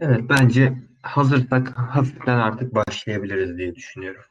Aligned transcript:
Evet, 0.00 0.20
bence 0.28 0.72
hazırsak 1.02 1.78
hafiften 1.78 2.38
artık 2.38 2.74
başlayabiliriz 2.74 3.58
diye 3.58 3.74
düşünüyorum. 3.74 4.22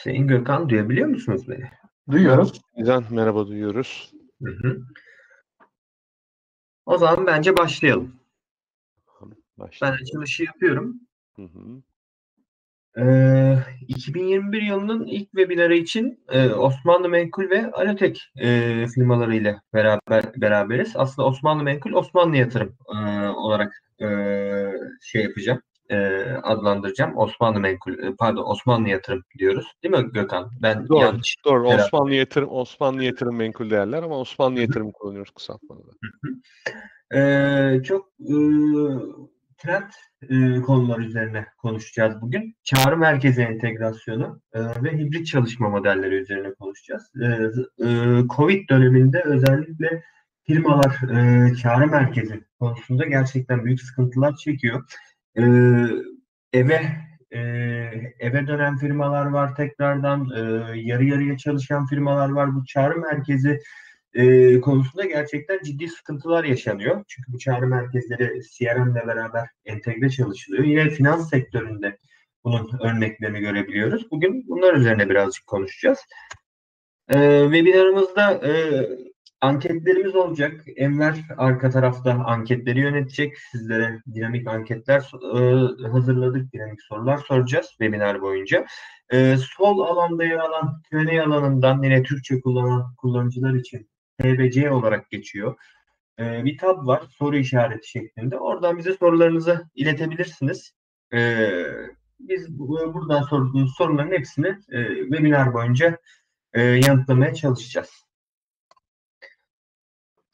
Hüseyin 0.00 0.26
Gökhan 0.26 0.68
duyabiliyor 0.68 1.08
musunuz 1.08 1.48
beni? 1.48 1.70
Duyuyoruz. 2.10 2.60
Neden 2.76 3.04
merhaba 3.10 3.46
duyuyoruz. 3.46 4.12
Hı 4.42 4.50
hı. 4.50 4.82
O 6.86 6.98
zaman 6.98 7.26
bence 7.26 7.56
başlayalım. 7.56 8.14
Ben 9.22 9.36
Başlayalım. 9.58 9.98
açılışı 10.02 10.44
yapıyorum. 10.44 11.00
Hı 11.36 11.42
hı. 11.42 11.82
Ee, 12.98 13.58
2021 13.88 14.62
yılının 14.62 15.06
ilk 15.06 15.30
webinarı 15.30 15.74
için 15.74 16.24
e, 16.28 16.48
Osmanlı 16.48 17.08
Menkul 17.08 17.50
ve 17.50 17.70
Alotek 17.70 18.32
e, 18.36 18.86
firmaları 18.94 19.36
ile 19.36 19.60
beraber 19.74 20.24
beraberiz. 20.36 20.92
Aslında 20.96 21.28
Osmanlı 21.28 21.62
Menkul, 21.62 21.92
Osmanlı 21.92 22.36
Yatırım 22.36 22.76
e, 22.94 23.28
olarak 23.28 23.82
e, 24.02 24.06
şey 25.02 25.22
yapacağım, 25.22 25.62
e, 25.90 25.96
adlandıracağım. 26.42 27.16
Osmanlı 27.16 27.60
Menkul, 27.60 27.92
e, 27.92 28.14
pardon 28.18 28.44
Osmanlı 28.50 28.88
Yatırım 28.88 29.24
diyoruz. 29.38 29.66
Değil 29.82 29.94
mi 29.94 30.12
Gökhan? 30.12 30.50
Ben 30.62 30.88
Doğru. 30.88 31.00
yanlış. 31.00 31.36
Doğru. 31.44 31.64
Beraber. 31.64 31.84
Osmanlı 31.84 32.14
yatırım 32.14 32.48
Osmanlı 32.50 33.04
yatırım 33.04 33.36
menkul 33.36 33.70
değerler 33.70 34.02
ama 34.02 34.18
Osmanlı 34.18 34.60
yatırım 34.60 34.92
kullanıyoruz 34.92 35.30
kısaltmada. 35.30 35.82
Ee, 37.14 37.82
çok 37.82 38.08
e, 38.20 38.34
trend 39.58 39.90
e, 40.22 40.60
konular 40.60 40.98
üzerine 40.98 41.46
konuşacağız 41.58 42.20
bugün. 42.20 42.54
Çağrı 42.64 42.96
merkezi 42.96 43.42
entegrasyonu 43.42 44.40
e, 44.52 44.60
ve 44.60 44.98
hibrit 44.98 45.26
çalışma 45.26 45.68
modelleri 45.68 46.14
üzerine 46.14 46.54
konuşacağız. 46.54 47.10
E, 47.22 47.26
e, 47.86 47.88
Covid 48.36 48.68
döneminde 48.68 49.22
özellikle 49.24 50.02
firmalar 50.46 51.00
e, 51.10 51.54
çağrı 51.54 51.86
merkezi 51.86 52.44
konusunda 52.60 53.04
gerçekten 53.04 53.64
büyük 53.64 53.82
sıkıntılar 53.82 54.36
çekiyor. 54.36 54.84
Eve 56.52 56.80
eve 58.20 58.46
dönen 58.46 58.76
firmalar 58.76 59.26
var 59.26 59.56
tekrardan 59.56 60.28
yarı 60.74 61.04
yarıya 61.04 61.36
çalışan 61.36 61.86
firmalar 61.86 62.28
var. 62.28 62.54
Bu 62.54 62.64
çağrı 62.64 63.00
merkezi 63.00 63.60
konusunda 64.60 65.04
gerçekten 65.04 65.58
ciddi 65.64 65.88
sıkıntılar 65.88 66.44
yaşanıyor. 66.44 67.04
Çünkü 67.08 67.32
bu 67.32 67.38
çağrı 67.38 67.66
merkezleri 67.66 68.40
CRM 68.42 68.92
ile 68.92 69.06
beraber 69.06 69.48
entegre 69.64 70.10
çalışılıyor. 70.10 70.64
Yine 70.64 70.90
finans 70.90 71.30
sektöründe 71.30 71.98
bunun 72.44 72.70
örneklerini 72.80 73.40
görebiliyoruz. 73.40 74.10
Bugün 74.10 74.48
bunlar 74.48 74.74
üzerine 74.74 75.10
birazcık 75.10 75.46
konuşacağız. 75.46 75.98
Webinarımızda 77.12 78.40
anketlerimiz 79.40 80.14
olacak. 80.16 80.60
Enver 80.76 81.14
arka 81.36 81.70
tarafta 81.70 82.12
anketleri 82.12 82.80
yönetecek. 82.80 83.36
Sizlere 83.52 84.02
dinamik 84.14 84.46
anketler 84.48 85.10
e, 85.34 85.88
hazırladık. 85.88 86.52
Dinamik 86.52 86.82
sorular 86.82 87.18
soracağız 87.18 87.66
webinar 87.68 88.20
boyunca. 88.22 88.66
E, 89.12 89.36
sol 89.56 89.78
alanda 89.80 90.24
yer 90.24 90.38
alan 90.38 90.82
Q&A 90.90 91.24
alanından 91.24 91.82
yine 91.82 92.02
Türkçe 92.02 92.40
kullanan 92.40 92.94
kullanıcılar 92.94 93.54
için 93.54 93.90
TBC 94.22 94.70
olarak 94.70 95.10
geçiyor. 95.10 95.56
Ee, 96.18 96.44
bir 96.44 96.58
tab 96.58 96.86
var 96.86 97.02
soru 97.18 97.36
işareti 97.36 97.88
şeklinde. 97.90 98.38
Oradan 98.38 98.78
bize 98.78 98.92
sorularınızı 98.92 99.70
iletebilirsiniz. 99.74 100.72
Ee, 101.14 101.50
biz 102.20 102.58
bu- 102.58 102.94
buradan 102.94 103.22
sorduğunuz 103.22 103.74
soruların 103.76 104.10
hepsini 104.12 104.48
e, 104.48 104.86
webinar 104.96 105.54
boyunca 105.54 105.98
e, 106.52 106.62
yanıtlamaya 106.62 107.34
çalışacağız. 107.34 107.90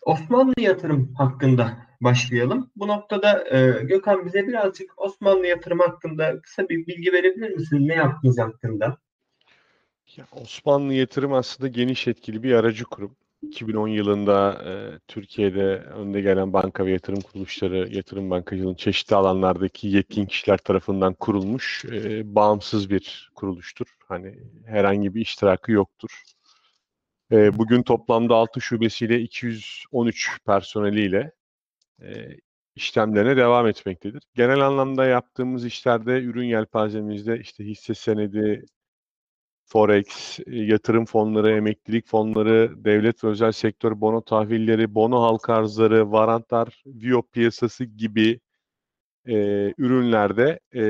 Osmanlı 0.06 0.54
yatırım 0.58 1.14
hakkında 1.14 1.76
başlayalım. 2.00 2.70
Bu 2.76 2.88
noktada 2.88 3.56
e, 3.56 3.84
Gökhan 3.84 4.26
bize 4.26 4.46
birazcık 4.48 4.92
Osmanlı 4.96 5.46
yatırım 5.46 5.78
hakkında 5.78 6.40
kısa 6.40 6.68
bir 6.68 6.86
bilgi 6.86 7.12
verebilir 7.12 7.50
misin? 7.50 7.88
Ne 7.88 7.94
yaptınız 7.94 8.38
hakkında? 8.38 8.98
Ya, 10.16 10.24
Osmanlı 10.42 10.94
yatırım 10.94 11.32
aslında 11.32 11.68
geniş 11.68 12.08
etkili 12.08 12.42
bir 12.42 12.52
aracı 12.52 12.84
kurum. 12.84 13.16
2010 13.42 13.88
yılında 13.88 14.62
e, 14.64 14.98
Türkiye'de 15.08 15.76
önde 15.76 16.20
gelen 16.20 16.52
banka 16.52 16.86
ve 16.86 16.90
yatırım 16.90 17.20
kuruluşları, 17.20 17.88
yatırım 17.94 18.30
bankacılığının 18.30 18.74
çeşitli 18.74 19.16
alanlardaki 19.16 19.88
yetkin 19.88 20.26
kişiler 20.26 20.58
tarafından 20.58 21.14
kurulmuş 21.14 21.84
e, 21.84 22.34
bağımsız 22.34 22.90
bir 22.90 23.30
kuruluştur. 23.34 23.86
Hani 24.08 24.38
herhangi 24.66 25.14
bir 25.14 25.20
iştirakı 25.20 25.72
yoktur. 25.72 26.22
E, 27.32 27.58
bugün 27.58 27.82
toplamda 27.82 28.34
6 28.34 28.60
şubesiyle 28.60 29.20
213 29.20 30.38
personeliyle 30.46 31.32
e, 32.02 32.28
işlemlerine 32.76 33.36
devam 33.36 33.66
etmektedir. 33.66 34.22
Genel 34.34 34.60
anlamda 34.60 35.06
yaptığımız 35.06 35.64
işlerde 35.66 36.22
ürün 36.22 36.46
yelpazemizde 36.46 37.38
işte 37.40 37.64
hisse 37.64 37.94
senedi, 37.94 38.64
forex, 39.66 40.38
e, 40.46 40.56
yatırım 40.56 41.04
fonları, 41.06 41.50
emeklilik 41.50 42.06
fonları, 42.06 42.84
devlet 42.84 43.24
ve 43.24 43.28
özel 43.28 43.52
sektör 43.52 44.00
bono 44.00 44.20
tahvilleri, 44.22 44.94
bono 44.94 45.22
halka 45.22 45.54
arzları, 45.54 46.12
varantlar, 46.12 46.82
VIOP 46.86 47.32
piyasası 47.32 47.84
gibi 47.84 48.40
e, 49.26 49.34
ürünlerde 49.78 50.60
e, 50.74 50.82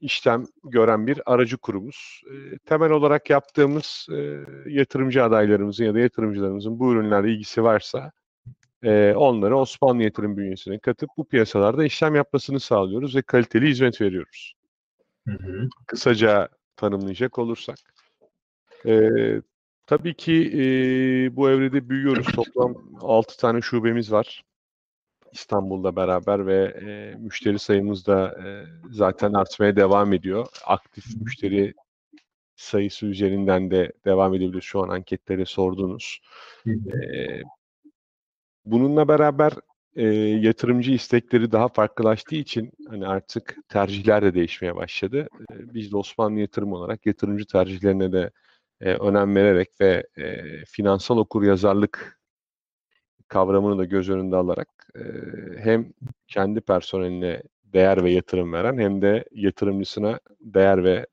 işlem 0.00 0.46
gören 0.64 1.06
bir 1.06 1.20
aracı 1.26 1.58
kurumuz. 1.58 2.22
E, 2.26 2.58
temel 2.58 2.90
olarak 2.90 3.30
yaptığımız 3.30 4.06
e, 4.12 4.44
yatırımcı 4.66 5.24
adaylarımızın 5.24 5.84
ya 5.84 5.94
da 5.94 5.98
yatırımcılarımızın 5.98 6.78
bu 6.78 6.92
ürünlerle 6.92 7.32
ilgisi 7.32 7.62
varsa 7.62 8.12
e, 8.82 9.14
onları 9.16 9.56
Osmanlı 9.56 10.02
Yatırım 10.02 10.36
bünyesine 10.36 10.78
katıp 10.78 11.10
bu 11.16 11.28
piyasalarda 11.28 11.84
işlem 11.84 12.14
yapmasını 12.14 12.60
sağlıyoruz 12.60 13.16
ve 13.16 13.22
kaliteli 13.22 13.68
hizmet 13.68 14.00
veriyoruz. 14.00 14.54
Hı 15.28 15.34
hı. 15.34 15.68
Kısaca 15.86 16.48
tanımlayacak 16.76 17.38
olursak. 17.38 17.76
E, 18.86 19.10
tabii 19.86 20.14
ki 20.14 20.52
e, 20.54 20.62
bu 21.36 21.50
evrede 21.50 21.88
büyüyoruz. 21.88 22.26
Toplam 22.26 22.74
6 23.00 23.36
tane 23.36 23.60
şubemiz 23.60 24.12
var. 24.12 24.44
İstanbul'da 25.34 25.96
beraber 25.96 26.46
ve 26.46 26.64
e, 26.64 27.14
müşteri 27.18 27.58
sayımız 27.58 28.06
da 28.06 28.28
e, 28.44 28.64
zaten 28.90 29.32
artmaya 29.32 29.76
devam 29.76 30.12
ediyor. 30.12 30.46
Aktif 30.66 31.04
müşteri 31.20 31.74
sayısı 32.56 33.06
üzerinden 33.06 33.70
de 33.70 33.92
devam 34.04 34.34
edebilir 34.34 34.62
şu 34.62 34.82
an 34.82 34.88
anketleri 34.88 35.46
sordunuz. 35.46 36.20
Hı 36.64 36.70
hı. 36.70 37.02
E, 37.02 37.42
bununla 38.64 39.08
beraber 39.08 39.52
e, 39.96 40.04
yatırımcı 40.16 40.92
istekleri 40.92 41.52
daha 41.52 41.68
farklılaştığı 41.68 42.36
için 42.36 42.72
hani 42.88 43.06
artık 43.06 43.56
tercihler 43.68 44.22
de 44.22 44.34
değişmeye 44.34 44.76
başladı. 44.76 45.28
E, 45.52 45.74
biz 45.74 45.92
de 45.92 45.96
Osmanlı 45.96 46.40
Yatırım 46.40 46.72
olarak 46.72 47.06
yatırımcı 47.06 47.46
tercihlerine 47.46 48.12
de 48.12 48.30
e, 48.80 48.94
önem 48.94 49.36
vererek 49.36 49.68
ve 49.80 50.06
e, 50.16 50.42
finansal 50.64 51.16
okuryazarlık 51.16 52.23
kavramını 53.34 53.78
da 53.78 53.84
göz 53.84 54.10
önünde 54.10 54.36
alarak 54.36 54.68
e, 54.96 55.02
hem 55.58 55.92
kendi 56.28 56.60
personeline 56.60 57.42
değer 57.64 58.04
ve 58.04 58.10
yatırım 58.10 58.52
veren 58.52 58.78
hem 58.78 59.02
de 59.02 59.24
yatırımcısına 59.32 60.20
değer 60.40 60.84
ve 60.84 61.06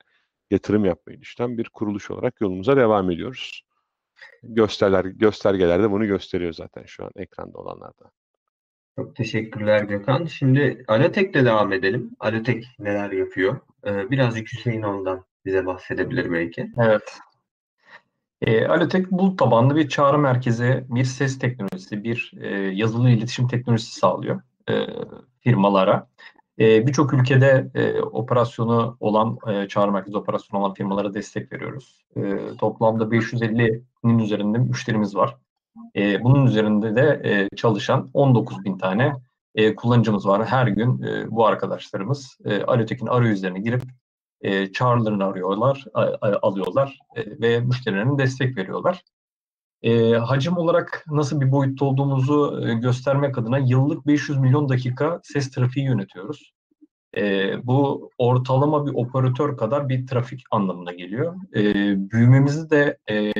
yatırım 0.52 0.86
yapmayı 0.86 1.22
düşünen 1.22 1.58
bir 1.58 1.70
kuruluş 1.70 2.12
olarak 2.12 2.42
yolumuza 2.42 2.78
devam 2.78 3.12
ediyoruz. 3.12 3.64
Gösterler, 4.44 5.06
göstergeler 5.06 5.84
de 5.84 5.92
bunu 5.92 6.06
gösteriyor 6.06 6.54
zaten 6.54 6.84
şu 6.86 7.06
an 7.06 7.12
ekranda 7.16 7.58
olanlarda. 7.58 8.12
Çok 8.96 9.16
teşekkürler 9.16 9.84
Gökhan. 9.84 10.26
Şimdi 10.26 10.84
Alotek'le 10.88 11.36
devam 11.36 11.74
edelim. 11.74 12.12
Alotek 12.20 12.66
neler 12.80 13.12
yapıyor? 13.12 13.60
Ee, 13.88 14.12
birazcık 14.12 14.54
Hüseyin 14.54 14.82
ondan 14.82 15.26
bize 15.46 15.66
bahsedebilir 15.66 16.32
belki. 16.32 16.72
Evet. 16.78 17.20
E, 18.42 18.68
Alotek 18.68 19.12
bulut 19.12 19.40
tabanlı 19.40 19.76
bir 19.76 19.90
çağrı 19.90 20.18
merkezi, 20.18 20.86
bir 20.90 21.04
ses 21.04 21.40
teknolojisi, 21.40 22.04
bir 22.04 22.32
e, 22.42 22.48
yazılı 22.56 23.10
iletişim 23.10 23.48
teknolojisi 23.48 23.96
sağlıyor 23.96 24.42
e, 24.70 24.86
firmalara. 25.40 26.08
E, 26.60 26.88
Birçok 26.88 27.14
ülkede 27.14 27.72
e, 27.76 28.02
operasyonu 28.02 28.98
olan, 29.00 29.38
e, 29.48 29.68
çağrı 29.68 29.92
merkezi 29.92 30.18
operasyonu 30.18 30.64
olan 30.64 30.74
firmalara 30.74 31.14
destek 31.14 31.52
veriyoruz. 31.52 32.06
E, 32.16 32.22
toplamda 32.60 33.04
550'nin 33.04 34.20
üzerinde 34.20 34.58
müşterimiz 34.58 35.16
var. 35.16 35.38
E, 35.96 36.24
bunun 36.24 36.46
üzerinde 36.46 36.96
de 36.96 37.22
e, 37.24 37.56
çalışan 37.56 38.10
19 38.14 38.66
bin 38.66 38.78
tane 38.78 39.14
e, 39.56 39.76
kullanıcımız 39.76 40.28
var. 40.28 40.46
Her 40.46 40.68
gün 40.68 41.02
e, 41.02 41.32
bu 41.32 41.46
arkadaşlarımız 41.46 42.38
e, 42.46 42.64
Alotek'in 42.64 43.08
arayüzlerine 43.08 43.60
girip 43.60 43.82
e, 44.42 44.72
çağrılarını 44.72 45.26
arıyorlar, 45.26 45.86
a, 45.94 46.02
a, 46.02 46.40
alıyorlar 46.42 47.00
e, 47.16 47.42
ve 47.42 47.60
müşterilerine 47.60 48.18
destek 48.18 48.58
veriyorlar. 48.58 49.04
E, 49.84 50.14
hacim 50.14 50.58
olarak 50.58 51.06
nasıl 51.12 51.42
bir 51.42 51.52
boyutta 51.52 51.86
olduğumuzu 51.86 52.62
e, 52.68 52.74
göstermek 52.74 53.38
adına 53.38 53.58
yıllık 53.58 54.08
500 54.08 54.38
milyon 54.38 54.70
dakika 54.70 55.20
ses 55.24 55.52
trafiği 55.52 55.86
yönetiyoruz. 55.86 56.54
E, 57.18 57.54
bu 57.68 58.10
ortalama 58.18 58.86
bir 58.86 58.92
operatör 58.94 59.58
kadar 59.58 59.90
bir 59.90 60.08
trafik 60.08 60.44
anlamına 60.52 60.92
geliyor. 60.92 61.36
E, 61.56 61.64
büyümemizi 62.12 62.70
de 62.70 62.98
e, 63.10 63.34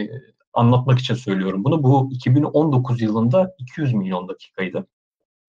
anlatmak 0.54 1.00
için 1.00 1.16
söylüyorum 1.16 1.64
bunu. 1.64 1.84
Bu 1.84 2.10
2019 2.12 3.02
yılında 3.02 3.56
200 3.58 3.94
milyon 3.94 4.28
dakikaydı. 4.28 4.88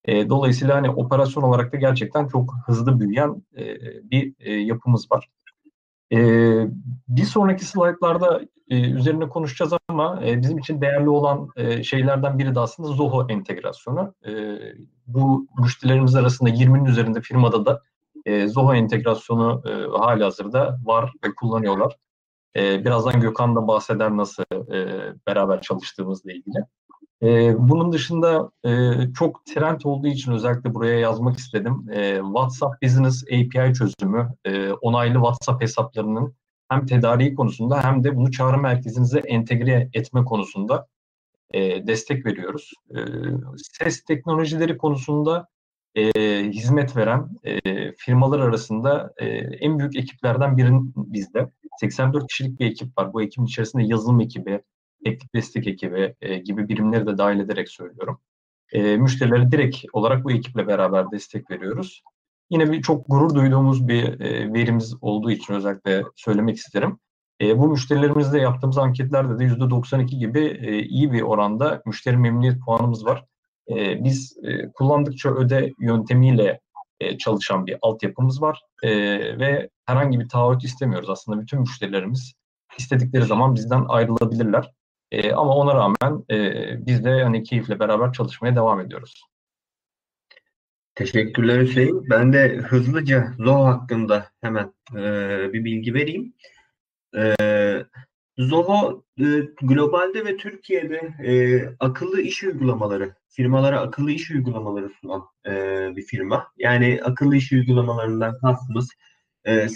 E, 0.05 0.29
dolayısıyla 0.29 0.77
hani 0.77 0.91
operasyon 0.91 1.43
olarak 1.43 1.73
da 1.73 1.77
gerçekten 1.77 2.27
çok 2.29 2.55
hızlı 2.67 3.01
büyüyen 3.01 3.43
e, 3.57 3.77
bir 4.11 4.35
e, 4.41 4.53
yapımız 4.53 5.11
var. 5.11 5.29
E, 6.13 6.19
bir 7.09 7.25
sonraki 7.25 7.65
slaytlarda 7.65 8.41
e, 8.69 8.91
üzerine 8.91 9.29
konuşacağız 9.29 9.73
ama 9.89 10.21
e, 10.27 10.43
bizim 10.43 10.59
için 10.59 10.81
değerli 10.81 11.09
olan 11.09 11.49
e, 11.57 11.83
şeylerden 11.83 12.39
biri 12.39 12.55
de 12.55 12.61
aslında 12.61 12.89
Zoho 12.89 13.27
entegrasyonu. 13.29 14.15
E, 14.27 14.33
bu 15.07 15.47
müşterilerimiz 15.59 16.15
arasında 16.15 16.51
20'nin 16.51 16.85
üzerinde 16.85 17.21
firmada 17.21 17.67
da 17.67 17.83
e, 18.27 18.49
Zoho 18.49 18.75
entegrasyonu 18.75 19.63
e, 19.67 19.99
hali 19.99 20.25
hazırda 20.25 20.79
var 20.85 21.13
ve 21.25 21.35
kullanıyorlar. 21.35 21.97
E, 22.57 22.85
birazdan 22.85 23.21
Gökhan 23.21 23.57
da 23.57 23.69
bahseder 23.69 24.17
nasıl 24.17 24.43
e, 24.73 25.13
beraber 25.27 25.61
çalıştığımızla 25.61 26.33
ilgili. 26.33 26.65
E, 27.23 27.55
bunun 27.59 27.93
dışında 27.93 28.51
e, 28.65 28.71
çok 29.19 29.47
trend 29.47 29.81
olduğu 29.85 30.07
için 30.07 30.33
özellikle 30.33 30.75
buraya 30.75 30.99
yazmak 30.99 31.39
istedim. 31.39 31.87
E, 31.93 32.17
WhatsApp 32.17 32.83
Business 32.83 33.25
API 33.25 33.75
çözümü, 33.75 34.35
e, 34.45 34.73
onaylı 34.73 35.15
WhatsApp 35.15 35.63
hesaplarının 35.63 36.35
hem 36.69 36.87
tedariği 36.87 37.35
konusunda 37.35 37.85
hem 37.85 38.05
de 38.05 38.17
bunu 38.17 38.31
çağrı 38.31 38.59
merkezinize 38.59 39.19
entegre 39.19 39.91
etme 39.93 40.25
konusunda 40.25 40.87
e, 41.51 41.87
destek 41.87 42.27
veriyoruz. 42.27 42.71
E, 42.91 42.99
ses 43.57 44.05
teknolojileri 44.05 44.79
konusunda 44.79 45.49
e, 45.95 46.05
hizmet 46.51 46.97
veren 46.97 47.29
e, 47.45 47.93
firmalar 47.93 48.41
arasında 48.41 49.13
e, 49.17 49.27
en 49.37 49.79
büyük 49.79 49.97
ekiplerden 49.97 50.57
birinin 50.57 50.93
bizde. 50.97 51.51
84 51.81 52.27
kişilik 52.29 52.61
bir 52.61 52.67
ekip 52.67 52.99
var. 52.99 53.13
Bu 53.13 53.23
ekibin 53.23 53.47
içerisinde 53.47 53.83
yazılım 53.83 54.21
ekibi, 54.21 54.63
teknik 55.05 55.35
destek 55.35 55.67
ekibi 55.67 56.15
e, 56.21 56.39
gibi 56.39 56.69
birimleri 56.69 57.07
de 57.07 57.19
dahil 57.19 57.41
ederek 57.41 57.69
söylüyorum. 57.69 58.21
E, 58.73 58.97
müşterilere 58.97 59.51
direkt 59.51 59.77
olarak 59.93 60.25
bu 60.25 60.33
ekiple 60.33 60.67
beraber 60.67 61.11
destek 61.11 61.51
veriyoruz. 61.51 62.03
Yine 62.51 62.73
bir 62.73 62.83
çok 62.83 63.05
gurur 63.09 63.35
duyduğumuz 63.35 63.89
bir 63.89 64.21
e, 64.21 64.53
verimiz 64.53 64.95
olduğu 65.01 65.31
için 65.31 65.55
özellikle 65.55 66.03
söylemek 66.17 66.57
isterim. 66.57 66.99
E, 67.41 67.59
bu 67.59 67.69
müşterilerimizle 67.69 68.41
yaptığımız 68.41 68.79
anketlerde 68.79 69.39
de 69.39 69.45
%92 69.45 70.07
gibi 70.19 70.41
e, 70.41 70.83
iyi 70.83 71.13
bir 71.13 71.23
oranda 71.23 71.83
müşteri 71.87 72.17
memnuniyet 72.17 72.61
puanımız 72.61 73.07
var. 73.07 73.25
E, 73.71 74.05
biz 74.05 74.37
e, 74.43 74.73
kullandıkça 74.73 75.31
öde 75.31 75.73
yöntemiyle 75.81 76.61
e, 77.01 77.19
çalışan 77.19 77.67
bir 77.67 77.77
altyapımız 77.83 78.43
var 78.43 78.61
e, 78.83 78.91
ve 79.39 79.69
herhangi 79.87 80.21
bir 80.21 80.29
taahhüt 80.29 80.65
istemiyoruz. 80.65 81.11
Aslında 81.11 81.41
bütün 81.41 81.61
müşterilerimiz 81.61 82.33
istedikleri 82.79 83.25
zaman 83.25 83.55
bizden 83.55 83.85
ayrılabilirler. 83.89 84.73
E, 85.13 85.33
ama 85.33 85.57
ona 85.57 85.75
rağmen 85.75 86.25
e, 86.31 86.87
biz 86.87 87.05
de 87.05 87.23
hani 87.23 87.43
keyifle 87.43 87.81
beraber 87.81 88.13
çalışmaya 88.13 88.57
devam 88.57 88.81
ediyoruz. 88.81 89.25
Teşekkürler 90.95 91.61
Hüseyin. 91.61 92.11
Ben 92.11 92.33
de 92.33 92.57
hızlıca 92.57 93.33
Zoho 93.39 93.65
hakkında 93.65 94.27
hemen 94.41 94.75
e, 94.93 95.03
bir 95.53 95.65
bilgi 95.65 95.95
vereyim. 95.95 96.35
E, 97.17 97.35
Zoho 98.39 99.05
e, 99.19 99.25
globalde 99.63 100.25
ve 100.25 100.37
Türkiye'de 100.37 101.15
e, 101.25 101.65
akıllı 101.81 102.21
iş 102.21 102.45
uygulamaları, 102.45 103.15
firmalara 103.29 103.81
akıllı 103.81 104.11
iş 104.11 104.31
uygulamaları 104.31 104.91
sunan 105.01 105.23
e, 105.47 105.53
bir 105.97 106.03
firma. 106.03 106.47
Yani 106.57 107.01
akıllı 107.05 107.37
iş 107.37 107.53
uygulamalarından 107.53 108.39
kastımız 108.39 108.89
e, 109.45 109.67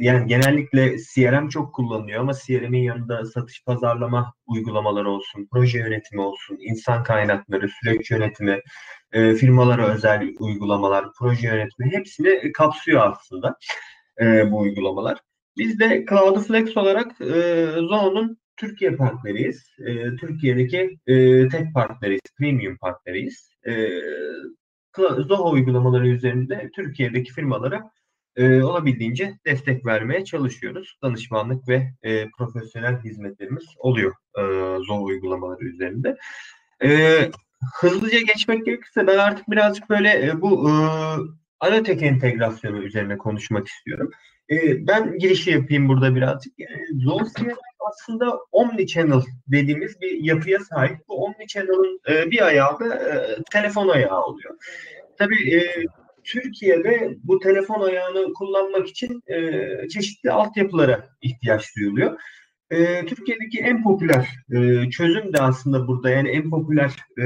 yani 0.00 0.26
genellikle 0.26 0.96
CRM 0.98 1.48
çok 1.48 1.74
kullanılıyor 1.74 2.20
ama 2.20 2.32
CRM'in 2.34 2.82
yanında 2.82 3.24
satış 3.24 3.64
pazarlama 3.64 4.34
uygulamaları 4.46 5.10
olsun, 5.10 5.48
proje 5.52 5.78
yönetimi 5.78 6.20
olsun, 6.20 6.58
insan 6.60 7.02
kaynakları, 7.02 7.68
süreç 7.68 8.10
yönetimi, 8.10 8.60
e, 9.12 9.34
firmalara 9.34 9.94
özel 9.94 10.34
uygulamalar, 10.38 11.06
proje 11.18 11.48
yönetimi 11.48 11.92
hepsini 11.92 12.52
kapsıyor 12.52 13.12
aslında 13.12 13.56
e, 14.20 14.50
bu 14.50 14.58
uygulamalar. 14.58 15.18
Biz 15.58 15.80
de 15.80 16.04
Cloudflex 16.08 16.76
olarak 16.76 17.20
e, 17.20 17.66
Zone'un 17.72 18.38
Türkiye 18.56 18.96
partneriyiz. 18.96 19.64
E, 19.78 20.16
Türkiye'deki 20.16 20.98
e, 21.06 21.48
tek 21.48 21.74
partneriyiz, 21.74 22.22
premium 22.38 22.76
partneriyiz. 22.76 23.48
E, 23.66 23.72
Zoho 24.98 25.50
uygulamaları 25.50 26.08
üzerinde 26.08 26.70
Türkiye'deki 26.76 27.32
firmalara 27.32 27.90
e, 28.36 28.62
olabildiğince 28.62 29.38
destek 29.46 29.86
vermeye 29.86 30.24
çalışıyoruz. 30.24 30.98
Danışmanlık 31.02 31.68
ve 31.68 31.92
e, 32.02 32.30
profesyonel 32.30 33.02
hizmetlerimiz 33.04 33.64
oluyor 33.78 34.12
e, 34.38 34.42
Zoho 34.86 35.04
uygulamaları 35.04 35.64
üzerinde. 35.64 36.16
E, 36.84 37.18
hızlıca 37.80 38.20
geçmek 38.20 38.66
gerekirse 38.66 39.06
ben 39.06 39.18
artık 39.18 39.50
birazcık 39.50 39.90
böyle 39.90 40.26
e, 40.26 40.40
bu 40.40 40.70
e, 40.70 40.72
Alotek 41.60 42.02
entegrasyonu 42.02 42.82
üzerine 42.82 43.18
konuşmak 43.18 43.68
istiyorum. 43.68 44.10
E, 44.50 44.86
ben 44.86 45.18
girişi 45.18 45.50
yapayım 45.50 45.88
burada 45.88 46.14
birazcık. 46.14 46.52
Yani 46.58 47.02
Zoho 47.04 47.24
aslında 47.80 48.38
omni-channel 48.52 49.22
dediğimiz 49.46 50.00
bir 50.00 50.22
yapıya 50.22 50.58
sahip. 50.60 50.98
Bu 51.08 51.24
omni-channel'ın 51.24 52.00
e, 52.08 52.30
bir 52.30 52.46
ayağı 52.46 52.80
da 52.80 52.94
e, 52.94 53.36
telefon 53.52 53.88
ayağı 53.88 54.22
oluyor. 54.22 54.56
Tabii 55.18 55.54
e, 55.54 55.84
Türkiye'de 56.24 57.16
bu 57.24 57.38
telefon 57.38 57.80
ayağını 57.80 58.32
kullanmak 58.32 58.88
için 58.88 59.22
e, 59.26 59.88
çeşitli 59.88 60.30
altyapılara 60.30 61.08
ihtiyaç 61.22 61.76
duyuluyor. 61.76 62.20
E, 62.70 63.06
Türkiye'deki 63.06 63.58
en 63.60 63.82
popüler 63.82 64.28
e, 64.52 64.90
çözüm 64.90 65.32
de 65.32 65.42
aslında 65.42 65.88
burada 65.88 66.10
yani 66.10 66.28
en 66.28 66.50
popüler 66.50 66.92
e, 67.18 67.24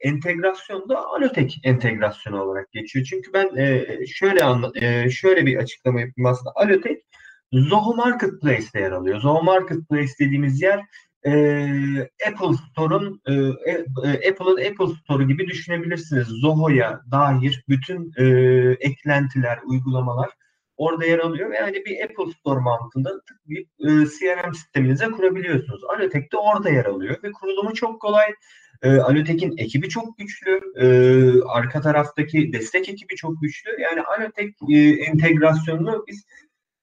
entegrasyon 0.00 0.88
da 0.88 1.06
Alotek 1.06 1.60
entegrasyonu 1.64 2.42
olarak 2.42 2.72
geçiyor. 2.72 3.06
Çünkü 3.10 3.32
ben 3.32 3.56
e, 3.56 3.86
şöyle 4.06 4.44
anla, 4.44 4.72
e, 4.74 5.10
şöyle 5.10 5.46
bir 5.46 5.56
açıklama 5.56 6.00
yapayım 6.00 6.26
aslında 6.26 6.52
Alotek 6.54 7.02
Zoho 7.52 7.94
Marketplace'te 7.94 8.80
yer 8.80 8.92
alıyor. 8.92 9.20
Zoho 9.20 9.42
Marketplace 9.42 10.12
dediğimiz 10.20 10.62
yer 10.62 10.80
e, 11.26 11.32
Apple 12.28 12.56
Store'un 12.70 13.20
e, 13.26 13.32
e, 13.34 14.30
Apple'ın 14.30 14.70
Apple 14.70 14.94
Store 15.04 15.24
gibi 15.24 15.46
düşünebilirsiniz. 15.46 16.28
Zoho'ya 16.28 17.00
dair 17.10 17.64
bütün 17.68 18.12
e, 18.18 18.24
eklentiler, 18.80 19.58
uygulamalar 19.64 20.30
orada 20.76 21.04
yer 21.04 21.18
alıyor 21.18 21.52
yani 21.52 21.84
bir 21.84 22.04
Apple 22.04 22.32
Store 22.32 22.60
mantığında 22.60 23.10
bir 23.46 23.60
e, 23.60 24.06
CRM 24.06 24.54
sisteminize 24.54 25.10
kurabiliyorsunuz. 25.10 25.84
Alotek 25.84 26.32
de 26.32 26.36
orada 26.36 26.70
yer 26.70 26.84
alıyor 26.84 27.16
ve 27.22 27.32
kurulumu 27.32 27.74
çok 27.74 28.00
kolay. 28.00 28.34
E, 28.82 28.96
Alotek'in 28.96 29.58
ekibi 29.58 29.88
çok 29.88 30.18
güçlü. 30.18 30.60
E, 30.76 30.86
arka 31.48 31.80
taraftaki 31.80 32.52
destek 32.52 32.88
ekibi 32.88 33.16
çok 33.16 33.42
güçlü. 33.42 33.70
Yani 33.80 34.02
Alotek 34.02 34.54
e, 34.70 34.78
entegrasyonunu 34.78 36.04
biz 36.08 36.24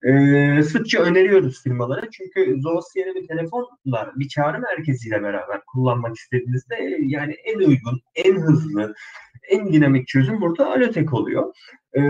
e, 0.03 0.63
sıkça 0.63 1.01
öneriyoruz 1.01 1.63
firmalara. 1.63 2.09
Çünkü 2.11 2.61
Zoosier'i 2.61 3.15
bir 3.15 3.27
telefonla 3.27 4.13
bir 4.15 4.27
çağrı 4.27 4.59
merkeziyle 4.59 5.23
beraber 5.23 5.61
kullanmak 5.65 6.15
istediğinizde 6.15 6.75
e, 6.75 6.97
yani 7.01 7.33
en 7.33 7.57
uygun, 7.57 8.01
en 8.15 8.35
hızlı, 8.35 8.95
en 9.49 9.73
dinamik 9.73 10.07
çözüm 10.07 10.41
burada 10.41 10.71
Alotek 10.71 11.13
oluyor. 11.13 11.53
E, 11.97 12.01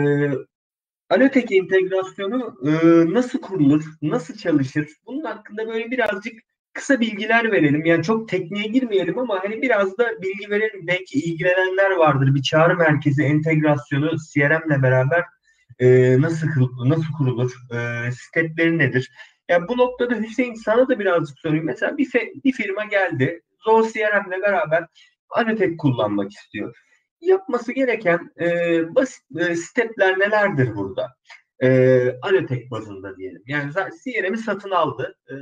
Alotek 1.10 1.52
entegrasyonu 1.52 2.56
e, 2.66 2.72
nasıl 3.14 3.42
kurulur, 3.42 3.84
nasıl 4.02 4.36
çalışır? 4.36 4.88
Bunun 5.06 5.24
hakkında 5.24 5.68
böyle 5.68 5.92
birazcık 5.92 6.34
kısa 6.74 7.00
bilgiler 7.00 7.52
verelim. 7.52 7.86
Yani 7.86 8.04
çok 8.04 8.30
tekniğe 8.30 8.68
girmeyelim 8.68 9.20
ama 9.20 9.44
hani 9.44 9.62
biraz 9.62 9.98
da 9.98 10.22
bilgi 10.22 10.50
verelim. 10.50 10.88
Belki 10.88 11.20
ilgilenenler 11.20 11.92
vardır. 11.92 12.36
Bir 12.36 12.42
çağrı 12.42 12.78
merkezi 12.78 13.24
entegrasyonu 13.24 14.12
CRM'le 14.34 14.84
beraber 14.84 15.24
e, 15.80 16.22
nasıl 16.22 16.48
nasıl 16.86 17.14
kurulur? 17.18 17.54
E, 17.72 18.10
stepleri 18.12 18.78
nedir? 18.78 19.12
Yani 19.50 19.68
bu 19.68 19.78
noktada 19.78 20.16
Hüseyin 20.16 20.54
sana 20.54 20.90
da 20.90 21.00
birazcık 21.00 21.40
sorayım. 21.40 21.66
Mesela 21.66 21.98
bir, 21.98 22.12
bir 22.44 22.52
firma 22.52 22.86
geldi. 22.86 23.42
Zor 23.66 23.90
CRM'le 23.90 24.42
beraber 24.42 24.88
Anatek 25.30 25.80
kullanmak 25.80 26.32
istiyor. 26.32 26.76
Yapması 27.22 27.72
gereken 27.74 28.20
e, 28.40 28.46
basit 28.96 29.24
e, 29.40 29.56
stepler 29.56 30.20
nelerdir 30.20 30.76
burada? 30.76 31.14
E, 31.64 32.10
Anatek 32.22 32.72
bazında 32.72 33.18
diyelim. 33.18 33.44
Yani 33.48 33.72
CRM'i 33.74 34.38
satın 34.38 34.72
aldı. 34.72 35.16
E, 35.30 35.34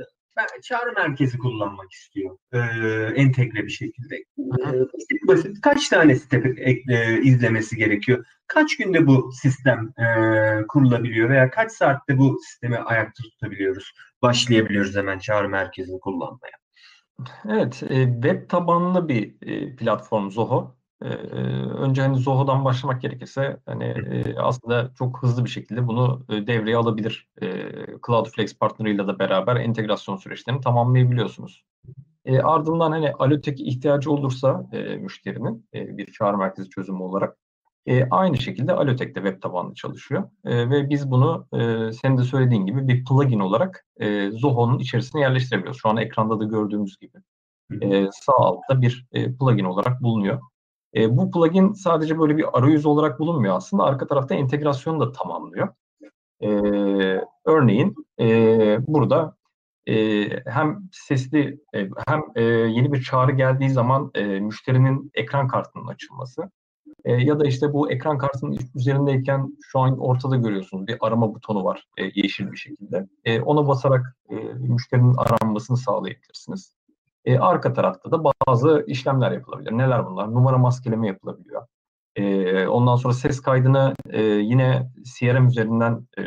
çağrı 0.62 0.92
merkezi 0.92 1.38
kullanmak 1.38 1.92
istiyor. 1.92 2.38
E, 2.52 2.58
entegre 3.16 3.64
bir 3.64 3.70
şekilde. 3.70 4.16
E, 4.16 4.24
basit 4.64 5.26
basit 5.26 5.60
kaç 5.60 5.88
tane 5.88 6.14
step 6.14 6.58
e, 6.58 7.22
izlemesi 7.22 7.76
gerekiyor? 7.76 8.24
Kaç 8.46 8.76
günde 8.76 9.06
bu 9.06 9.32
sistem 9.32 9.92
e, 9.98 10.06
kurulabiliyor 10.68 11.30
veya 11.30 11.50
kaç 11.50 11.72
saatte 11.72 12.18
bu 12.18 12.38
sistemi 12.42 12.78
ayakta 12.78 13.22
tutabiliyoruz? 13.22 13.92
Başlayabiliyoruz 14.22 14.96
hemen 14.96 15.18
çağrı 15.18 15.48
merkezini 15.48 16.00
kullanmaya. 16.00 16.52
Evet, 17.48 17.82
e, 17.88 18.04
web 18.04 18.48
tabanlı 18.48 19.08
bir 19.08 19.34
e, 19.42 19.76
platform 19.76 20.30
Zoho. 20.30 20.76
E, 21.04 21.08
önce 21.78 22.02
hani 22.02 22.18
Zoho'dan 22.18 22.64
başlamak 22.64 23.02
gerekirse 23.02 23.56
hani 23.66 23.84
e, 23.84 24.36
aslında 24.38 24.92
çok 24.98 25.22
hızlı 25.22 25.44
bir 25.44 25.50
şekilde 25.50 25.86
bunu 25.86 26.24
e, 26.28 26.46
devreye 26.46 26.76
alabilir. 26.76 27.28
E, 27.42 27.46
Cloudflare 28.06 28.46
partnerıyla 28.60 29.06
da 29.06 29.18
beraber 29.18 29.56
entegrasyon 29.56 30.16
süreçlerini 30.16 30.60
tamamlayabiliyorsunuz. 30.60 31.64
E, 32.24 32.38
ardından 32.38 32.90
hani 32.90 33.12
Alotek 33.12 33.60
ihtiyacı 33.60 34.10
olursa 34.10 34.66
e, 34.72 34.96
müşterinin 34.96 35.66
e, 35.74 35.96
bir 35.96 36.12
çağrı 36.12 36.38
merkezi 36.38 36.70
çözümü 36.70 37.02
olarak 37.02 37.36
e, 37.86 38.08
aynı 38.10 38.36
şekilde 38.36 38.72
Alotek 38.72 39.14
de 39.14 39.20
web 39.20 39.42
tabanlı 39.42 39.74
çalışıyor. 39.74 40.30
E, 40.44 40.70
ve 40.70 40.90
biz 40.90 41.10
bunu 41.10 41.46
e, 41.52 41.92
senin 41.92 42.18
de 42.18 42.22
söylediğin 42.22 42.66
gibi 42.66 42.88
bir 42.88 43.04
plugin 43.04 43.40
olarak 43.40 43.86
e, 44.00 44.30
Zoho'nun 44.30 44.78
içerisine 44.78 45.20
yerleştirebiliyoruz. 45.20 45.80
Şu 45.80 45.88
an 45.88 45.96
ekranda 45.96 46.40
da 46.40 46.44
gördüğümüz 46.44 46.96
gibi. 46.98 47.18
E, 47.82 48.08
sağ 48.12 48.32
altta 48.36 48.82
bir 48.82 49.06
e, 49.12 49.36
plugin 49.36 49.64
olarak 49.64 50.02
bulunuyor. 50.02 50.40
E, 50.96 51.16
bu 51.16 51.30
plugin 51.30 51.72
sadece 51.72 52.18
böyle 52.18 52.36
bir 52.36 52.58
arayüz 52.58 52.86
olarak 52.86 53.20
bulunmuyor 53.20 53.56
aslında. 53.56 53.84
Arka 53.84 54.06
tarafta 54.06 54.34
entegrasyonu 54.34 55.00
da 55.00 55.12
tamamlıyor. 55.12 55.68
E, 56.40 56.48
örneğin 57.44 57.94
e, 58.20 58.78
burada 58.86 59.36
e, 59.86 60.28
hem 60.46 60.88
sesli 60.92 61.60
e, 61.74 61.88
hem 62.06 62.22
e, 62.34 62.42
yeni 62.42 62.92
bir 62.92 63.02
çağrı 63.02 63.32
geldiği 63.32 63.70
zaman 63.70 64.10
e, 64.14 64.24
müşterinin 64.24 65.10
ekran 65.14 65.48
kartının 65.48 65.86
açılması 65.86 66.50
e, 67.04 67.12
ya 67.12 67.40
da 67.40 67.46
işte 67.46 67.72
bu 67.72 67.92
ekran 67.92 68.18
kartının 68.18 68.58
üzerindeyken 68.74 69.56
şu 69.62 69.78
an 69.78 69.98
ortada 69.98 70.36
görüyorsunuz 70.36 70.86
bir 70.86 70.96
arama 71.00 71.34
butonu 71.34 71.64
var 71.64 71.86
e, 71.98 72.04
yeşil 72.14 72.52
bir 72.52 72.56
şekilde. 72.56 73.08
E, 73.24 73.40
ona 73.40 73.68
basarak 73.68 74.16
e, 74.30 74.34
müşterinin 74.54 75.14
aranmasını 75.16 75.76
sağlayabilirsiniz. 75.76 76.74
E, 77.24 77.38
arka 77.38 77.72
tarafta 77.72 78.10
da 78.10 78.24
bazı 78.24 78.84
işlemler 78.86 79.32
yapılabilir. 79.32 79.72
Neler 79.72 80.06
bunlar? 80.06 80.34
Numara 80.34 80.58
maskeleme 80.58 81.06
yapılabiliyor. 81.06 81.66
E, 82.16 82.66
ondan 82.66 82.96
sonra 82.96 83.14
ses 83.14 83.40
kaydını 83.40 83.94
e, 84.10 84.22
yine 84.22 84.90
CRM 85.18 85.46
üzerinden 85.46 86.08
e, 86.18 86.22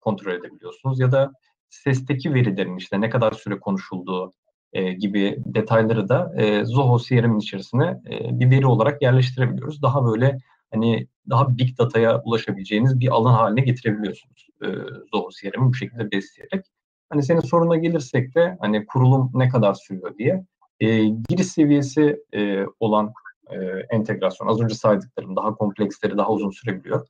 kontrol 0.00 0.32
edebiliyorsunuz. 0.32 1.00
Ya 1.00 1.12
da 1.12 1.32
sesteki 1.70 2.34
verilerin 2.34 2.76
işte 2.76 3.00
ne 3.00 3.10
kadar 3.10 3.32
süre 3.32 3.58
konuşulduğu 3.60 4.32
e, 4.72 4.92
gibi 4.92 5.36
detayları 5.46 6.08
da 6.08 6.32
e, 6.36 6.64
Zoho 6.64 6.98
CRM'in 6.98 7.38
içerisine 7.38 8.00
e, 8.10 8.40
bir 8.40 8.50
veri 8.50 8.66
olarak 8.66 9.02
yerleştirebiliyoruz. 9.02 9.82
Daha 9.82 10.04
böyle 10.06 10.38
hani 10.70 11.06
daha 11.30 11.58
big 11.58 11.78
data'ya 11.78 12.22
ulaşabileceğiniz 12.22 13.00
bir 13.00 13.08
alan 13.08 13.32
haline 13.32 13.60
getirebiliyorsunuz 13.60 14.48
e, 14.62 14.66
Zoho 15.12 15.28
CRM'i 15.30 15.68
bu 15.68 15.74
şekilde 15.74 16.10
besleyerek. 16.10 16.66
Hani 17.10 17.22
senin 17.22 17.40
soruna 17.40 17.76
gelirsek 17.76 18.34
de 18.34 18.56
hani 18.60 18.86
kurulum 18.86 19.30
ne 19.34 19.48
kadar 19.48 19.74
sürüyor 19.74 20.18
diye 20.18 20.44
e, 20.80 21.04
giriş 21.28 21.46
seviyesi 21.46 22.22
e, 22.34 22.64
olan 22.80 23.12
e, 23.50 23.56
entegrasyon 23.90 24.48
az 24.48 24.60
önce 24.60 24.74
saydıklarım 24.74 25.36
daha 25.36 25.54
kompleksleri 25.54 26.16
daha 26.16 26.30
uzun 26.30 26.50
sürebiliyor. 26.50 27.06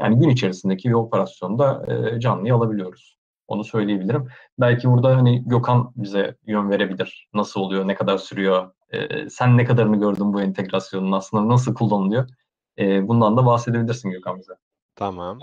Yani 0.00 0.18
gün 0.18 0.28
içerisindeki 0.28 0.88
bir 0.88 0.94
operasyonda 0.94 1.86
e, 1.88 2.20
canlıyı 2.20 2.54
alabiliyoruz. 2.54 3.18
Onu 3.48 3.64
söyleyebilirim. 3.64 4.28
Belki 4.60 4.90
burada 4.90 5.16
hani 5.16 5.48
Gökhan 5.48 5.92
bize 5.96 6.36
yön 6.46 6.70
verebilir. 6.70 7.28
Nasıl 7.34 7.60
oluyor, 7.60 7.88
ne 7.88 7.94
kadar 7.94 8.18
sürüyor, 8.18 8.70
e, 8.90 9.30
sen 9.30 9.58
ne 9.58 9.64
kadarını 9.64 10.00
gördün 10.00 10.32
bu 10.32 10.42
entegrasyonun 10.42 11.12
aslında 11.12 11.48
nasıl 11.48 11.74
kullanılıyor? 11.74 12.28
E, 12.78 13.08
bundan 13.08 13.36
da 13.36 13.46
bahsedebilirsin 13.46 14.10
Gökhan 14.10 14.38
bize. 14.38 14.52
Tamam. 14.96 15.38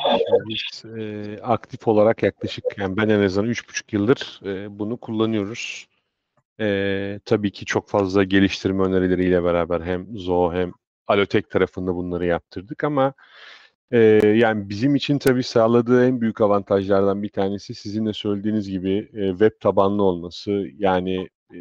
Biz 0.50 0.86
e, 0.98 1.39
aktif 1.41 1.88
olarak 1.88 2.24
yaklaşık 2.24 2.63
yani 2.77 2.98
ben 2.98 3.10
en 3.10 3.22
azından 3.22 3.50
3,5 3.50 3.94
yıldır 3.94 4.41
e, 4.46 4.79
bunu 4.79 4.98
kullanıyoruz. 4.98 5.88
E, 6.60 7.20
tabii 7.25 7.51
ki 7.51 7.65
çok 7.65 7.89
fazla 7.89 8.24
geliştirme 8.24 8.84
önerileriyle 8.84 9.44
beraber 9.44 9.82
hem 9.82 10.18
Zoho 10.18 10.53
hem 10.53 10.72
Alotek 11.08 11.50
tarafında 11.51 11.96
bunları 11.96 12.25
yaptırdık 12.25 12.84
ama 12.84 13.13
e, 13.91 13.98
yani 14.36 14.70
bizim 14.70 14.96
için 14.96 15.18
tabii 15.20 15.44
sağladığı 15.44 16.06
en 16.08 16.22
büyük 16.22 16.41
avantajlardan 16.41 17.24
bir 17.24 17.29
tanesi 17.29 17.75
sizin 17.75 18.06
de 18.06 18.13
söylediğiniz 18.13 18.70
gibi 18.70 19.10
e, 19.13 19.29
web 19.29 19.51
tabanlı 19.60 20.03
olması. 20.03 20.51
Yani 20.77 21.29
e, 21.53 21.58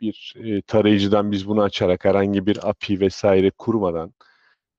bir 0.00 0.34
e, 0.44 0.62
tarayıcıdan 0.62 1.32
biz 1.32 1.48
bunu 1.48 1.62
açarak 1.62 2.04
herhangi 2.04 2.46
bir 2.46 2.68
API 2.68 3.00
vesaire 3.00 3.50
kurmadan 3.50 4.14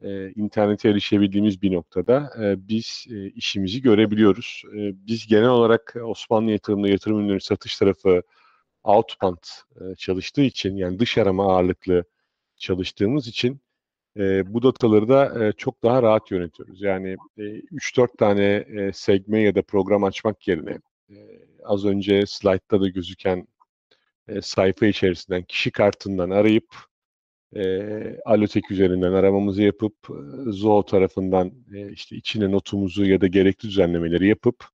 e, 0.04 0.32
internete 0.32 0.90
erişebildiğimiz 0.90 1.62
bir 1.62 1.74
noktada 1.74 2.32
e, 2.42 2.68
biz 2.68 3.06
e, 3.10 3.28
işimizi 3.30 3.82
görebiliyoruz. 3.82 4.64
E, 4.74 5.08
biz 5.08 5.28
genel 5.28 5.50
olarak 5.50 5.96
Osmanlı 6.04 6.52
yatırımda 6.52 6.88
yatırım 6.90 7.20
ürünleri 7.20 7.42
satış 7.42 7.78
tarafı 7.78 8.24
outbound 8.84 9.44
e, 9.82 9.96
çalıştığı 9.96 10.42
için 10.42 10.76
yani 10.76 11.00
dış 11.00 11.18
arama 11.18 11.54
ağırlıklı 11.54 12.04
çalıştığımız 12.58 13.28
için 13.28 13.62
e, 14.18 14.54
bu 14.54 14.64
dataları 14.64 15.10
da 15.10 15.46
e, 15.46 15.52
çok 15.52 15.84
daha 15.84 16.04
rahat 16.04 16.32
yönetiyoruz. 16.32 16.82
Yani 16.82 17.18
e, 17.38 17.42
3-4 17.44 18.18
tane 18.18 18.44
e, 18.68 18.92
segme 18.94 19.40
ya 19.42 19.56
da 19.56 19.62
program 19.62 20.04
açmak 20.04 20.48
yerine 20.48 20.80
e, 21.10 21.16
az 21.64 21.86
önce 21.86 22.26
slaytta 22.28 22.82
da 22.82 22.88
gözüken 22.90 23.48
e, 24.28 24.42
sayfa 24.42 24.86
içerisinden 24.86 25.44
kişi 25.44 25.72
kartından 25.72 26.30
arayıp 26.30 26.76
e, 27.58 28.22
Alotek 28.26 28.72
üzerinden 28.72 29.12
aramamızı 29.14 29.62
yapıp 29.62 29.96
e, 30.10 30.52
Zoho 30.52 30.86
tarafından 30.86 31.52
e, 31.74 31.92
işte 31.92 32.16
içine 32.16 32.52
notumuzu 32.52 33.06
ya 33.06 33.22
da 33.22 33.28
gerekli 33.28 33.70
düzenlemeleri 33.70 34.28
yapıp 34.28 34.66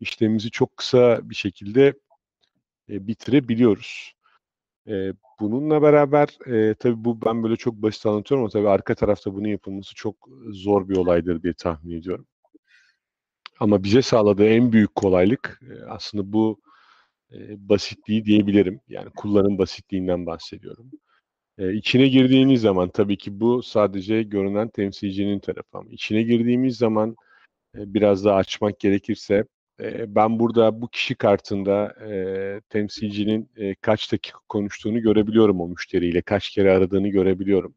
işlemimizi 0.00 0.50
çok 0.50 0.76
kısa 0.76 1.30
bir 1.30 1.34
şekilde 1.34 1.94
e, 2.90 3.06
bitirebiliyoruz. 3.06 4.14
E, 4.88 5.12
bununla 5.40 5.82
beraber 5.82 6.28
e, 6.46 6.74
tabii 6.74 7.04
bu 7.04 7.20
ben 7.22 7.42
böyle 7.42 7.56
çok 7.56 7.74
basit 7.74 8.06
anlatıyorum 8.06 8.44
ama 8.44 8.50
tabii 8.50 8.68
arka 8.68 8.94
tarafta 8.94 9.34
bunun 9.34 9.48
yapılması 9.48 9.94
çok 9.94 10.16
zor 10.50 10.88
bir 10.88 10.96
olaydır 10.96 11.42
diye 11.42 11.54
tahmin 11.54 11.98
ediyorum. 11.98 12.26
Ama 13.60 13.84
bize 13.84 14.02
sağladığı 14.02 14.46
en 14.46 14.72
büyük 14.72 14.94
kolaylık 14.94 15.60
e, 15.70 15.84
aslında 15.84 16.32
bu 16.32 16.60
e, 17.32 17.68
basitliği 17.68 18.24
diyebilirim. 18.24 18.80
Yani 18.88 19.10
kullanım 19.16 19.58
basitliğinden 19.58 20.26
bahsediyorum. 20.26 20.90
E, 21.58 21.72
içine 21.74 22.08
girdiğiniz 22.08 22.60
zaman 22.60 22.88
tabii 22.88 23.16
ki 23.18 23.40
bu 23.40 23.62
sadece 23.62 24.22
görünen 24.22 24.68
temsilcinin 24.68 25.38
tarafı 25.40 25.78
ama 25.78 25.90
içine 25.90 26.22
girdiğimiz 26.22 26.76
zaman 26.76 27.16
e, 27.78 27.94
biraz 27.94 28.24
daha 28.24 28.36
açmak 28.36 28.80
gerekirse 28.80 29.44
e, 29.80 30.14
ben 30.14 30.38
burada 30.38 30.82
bu 30.82 30.88
kişi 30.88 31.14
kartında 31.14 31.94
e, 32.10 32.60
temsilcinin 32.68 33.50
e, 33.56 33.74
kaç 33.74 34.12
dakika 34.12 34.38
konuştuğunu 34.48 35.00
görebiliyorum 35.02 35.60
o 35.60 35.68
müşteriyle, 35.68 36.22
kaç 36.22 36.50
kere 36.50 36.72
aradığını 36.72 37.08
görebiliyorum. 37.08 37.74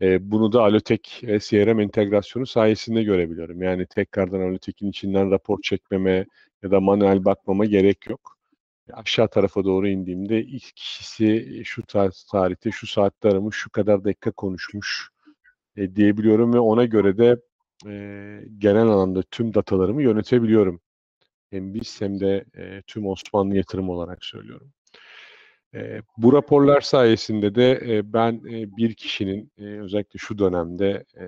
E, 0.00 0.30
bunu 0.30 0.52
da 0.52 0.62
Alotek 0.62 1.24
e, 1.24 1.40
CRM 1.40 1.82
entegrasyonu 1.82 2.46
sayesinde 2.46 3.02
görebiliyorum. 3.02 3.62
Yani 3.62 3.86
tekrardan 3.86 4.40
Alotek'in 4.40 4.90
içinden 4.90 5.30
rapor 5.30 5.62
çekmeme 5.62 6.26
ya 6.62 6.70
da 6.70 6.80
manuel 6.80 7.24
bakmama 7.24 7.64
gerek 7.64 8.06
yok. 8.10 8.35
Aşağı 8.92 9.28
tarafa 9.28 9.64
doğru 9.64 9.88
indiğimde 9.88 10.42
ilk 10.42 10.76
kişisi 10.76 11.62
şu 11.64 11.82
tarihte, 12.32 12.70
şu 12.70 12.86
saatte 12.86 13.28
aramış, 13.28 13.56
şu 13.56 13.70
kadar 13.70 14.04
dakika 14.04 14.32
konuşmuş 14.32 15.08
e, 15.76 15.96
diyebiliyorum 15.96 16.54
ve 16.54 16.58
ona 16.58 16.84
göre 16.84 17.18
de 17.18 17.36
e, 17.86 17.92
genel 18.58 18.82
anlamda 18.82 19.22
tüm 19.22 19.54
datalarımı 19.54 20.02
yönetebiliyorum. 20.02 20.80
Hem 21.50 21.74
biz 21.74 22.00
hem 22.00 22.20
de 22.20 22.44
e, 22.56 22.82
tüm 22.86 23.06
Osmanlı 23.06 23.56
yatırım 23.56 23.90
olarak 23.90 24.24
söylüyorum. 24.24 24.72
E, 25.74 26.00
bu 26.16 26.32
raporlar 26.32 26.80
sayesinde 26.80 27.54
de 27.54 27.80
e, 27.86 28.12
ben 28.12 28.32
e, 28.32 28.76
bir 28.76 28.94
kişinin 28.94 29.52
e, 29.58 29.64
özellikle 29.64 30.18
şu 30.18 30.38
dönemde 30.38 31.04
e, 31.20 31.24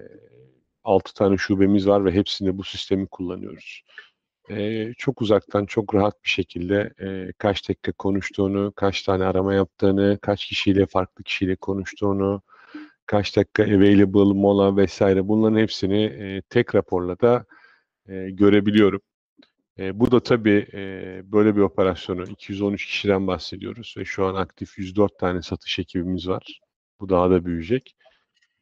6 0.85 1.15
tane 1.15 1.37
şubemiz 1.37 1.89
var 1.89 2.05
ve 2.05 2.13
hepsinde 2.13 2.59
bu 2.59 2.65
sistemi 2.65 3.07
kullanıyoruz. 3.07 3.83
E, 4.51 4.93
çok 4.99 5.23
uzaktan 5.23 5.67
çok 5.67 5.95
rahat 5.95 6.25
bir 6.25 6.29
şekilde 6.31 6.93
e, 7.01 7.33
kaç 7.39 7.69
dakika 7.69 7.93
konuştuğunu, 7.93 8.73
kaç 8.77 9.03
tane 9.03 9.25
arama 9.25 9.55
yaptığını, 9.55 10.19
kaç 10.23 10.47
kişiyle 10.47 10.87
farklı 10.87 11.25
kişiyle 11.25 11.57
konuştuğunu, 11.57 12.43
kaç 13.07 13.37
dakika 13.37 13.63
available, 13.63 14.35
mola 14.41 14.77
vesaire 14.77 15.29
bunların 15.29 15.59
hepsini 15.59 16.03
e, 16.05 16.43
tek 16.43 16.75
raporla 16.75 17.21
da 17.21 17.45
e, 18.09 18.31
görebiliyorum. 18.31 19.01
E, 19.79 20.01
bu 20.01 20.11
da 20.11 20.21
tabii 20.21 20.67
e, 20.75 21.23
böyle 21.33 21.57
bir 21.57 21.61
operasyonu 21.61 22.23
213 22.25 22.87
kişiden 22.87 23.27
bahsediyoruz 23.27 23.95
ve 23.99 24.05
şu 24.05 24.27
an 24.27 24.35
aktif 24.35 24.79
104 24.79 25.19
tane 25.19 25.43
satış 25.43 25.79
ekibimiz 25.79 26.29
var. 26.29 26.61
Bu 27.01 27.09
daha 27.09 27.31
da 27.31 27.45
büyüyecek. 27.45 27.97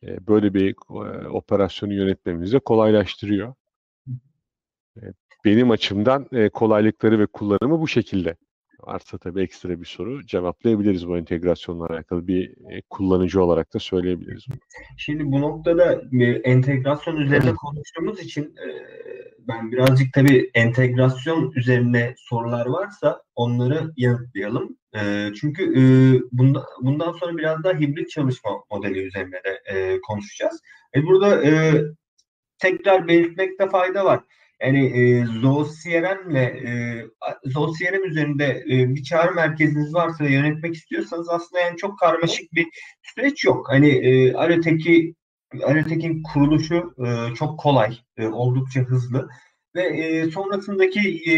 E, 0.03 0.27
böyle 0.27 0.55
bir 0.55 0.71
e, 0.71 1.29
operasyonu 1.29 1.95
yönetmemizi 1.95 2.53
de 2.53 2.59
kolaylaştırıyor. 2.59 3.55
E, 4.97 5.03
benim 5.47 5.71
açımdan 5.71 6.27
e, 6.33 6.49
kolaylıkları 6.49 7.19
ve 7.19 7.27
kullanımı 7.27 7.81
bu 7.81 7.89
şekilde. 7.89 8.37
varsa 8.81 9.19
tabii 9.19 9.43
ekstra 9.43 9.81
bir 9.81 9.85
soru 9.85 10.27
cevaplayabiliriz 10.27 11.09
bu 11.09 11.19
entegrasyonla 11.19 11.87
alakalı 11.87 12.27
bir 12.27 12.51
e, 12.51 12.83
kullanıcı 12.91 13.43
olarak 13.43 13.75
da 13.75 13.79
söyleyebiliriz. 13.79 14.45
Şimdi 14.97 15.25
bu 15.25 15.41
noktada 15.41 16.03
e, 16.21 16.25
entegrasyon 16.25 17.17
üzerine 17.17 17.55
konuştuğumuz 17.55 18.21
için 18.21 18.45
e, 18.45 18.67
ben 19.49 19.73
birazcık 19.73 20.13
tabii 20.13 20.51
entegrasyon 20.55 21.53
üzerine 21.57 22.15
sorular 22.17 22.67
varsa 22.67 23.23
onları 23.35 23.93
yanıtlayalım. 23.97 24.77
E, 24.97 25.31
çünkü 25.41 25.63
e, 25.63 25.83
bunda, 26.33 26.65
bundan 26.83 27.13
sonra 27.13 27.37
biraz 27.37 27.65
daha 27.65 27.73
hibrit 27.81 28.11
çalışma 28.11 28.51
modeli 28.71 28.99
üzerine 28.99 29.37
de 29.45 29.63
e, 29.75 30.01
konuşacağız. 30.01 30.61
E, 30.95 31.03
burada 31.03 31.45
e, 31.45 31.53
tekrar 32.59 33.09
belirtmekte 33.09 33.69
fayda 33.69 34.05
var. 34.05 34.21
Yani 34.63 34.87
e, 34.87 35.27
ZooCRM 35.27 36.31
ile 36.31 36.45
e, 36.45 36.71
ZooCRM 37.51 38.05
üzerinde 38.05 38.65
e, 38.71 38.95
bir 38.95 39.03
çağrı 39.03 39.35
merkeziniz 39.35 39.95
varsa 39.95 40.25
ve 40.25 40.33
yönetmek 40.33 40.75
istiyorsanız 40.75 41.29
aslında 41.29 41.63
yani 41.63 41.77
çok 41.77 41.99
karmaşık 41.99 42.53
bir 42.53 42.67
süreç 43.03 43.45
yok. 43.45 43.67
Hani 43.69 43.89
e, 43.89 44.35
Arotek'i 44.35 45.15
Arotek'in 45.65 46.23
kuruluşu 46.23 46.95
e, 47.07 47.35
çok 47.35 47.61
kolay, 47.61 47.99
e, 48.17 48.27
oldukça 48.27 48.81
hızlı 48.81 49.29
ve 49.75 49.83
e, 49.83 50.31
sonrasındaki 50.31 51.23
e, 51.27 51.33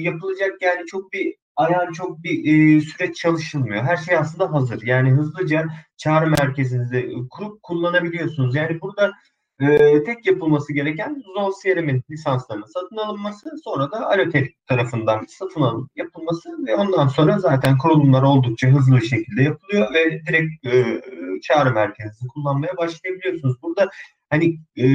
yapılacak 0.00 0.62
yani 0.62 0.86
çok 0.86 1.12
bir 1.12 1.34
ayar 1.56 1.92
çok 1.92 2.22
bir 2.22 2.44
e, 2.44 2.80
süreç 2.80 3.16
çalışılmıyor. 3.16 3.82
Her 3.84 3.96
şey 3.96 4.16
aslında 4.16 4.52
hazır. 4.52 4.82
Yani 4.82 5.10
hızlıca 5.10 5.66
çağrı 5.96 6.30
merkezinizi 6.30 7.12
kurup 7.30 7.62
kullanabiliyorsunuz. 7.62 8.54
Yani 8.54 8.80
burada 8.80 9.12
e, 9.60 10.04
tek 10.04 10.26
yapılması 10.26 10.72
gereken 10.72 11.22
ZooCRM'in 11.34 12.02
lisanslarının 12.10 12.66
satın 12.66 12.96
alınması, 12.96 13.58
sonra 13.64 13.90
da 13.90 14.10
Alotek 14.10 14.66
tarafından 14.66 15.26
satın 15.28 15.60
alınıp 15.60 15.90
yapılması 15.96 16.66
ve 16.66 16.74
ondan 16.74 17.08
sonra 17.08 17.38
zaten 17.38 17.78
kurulumlar 17.78 18.22
oldukça 18.22 18.68
hızlı 18.68 18.96
bir 18.96 19.06
şekilde 19.06 19.42
yapılıyor 19.42 19.94
ve 19.94 20.26
direkt 20.26 20.66
e, 20.66 21.00
çağrı 21.40 21.70
merkezinizi 21.70 22.28
kullanmaya 22.28 22.76
başlayabiliyorsunuz. 22.76 23.62
Burada 23.62 23.90
hani 24.30 24.58
e, 24.78 24.86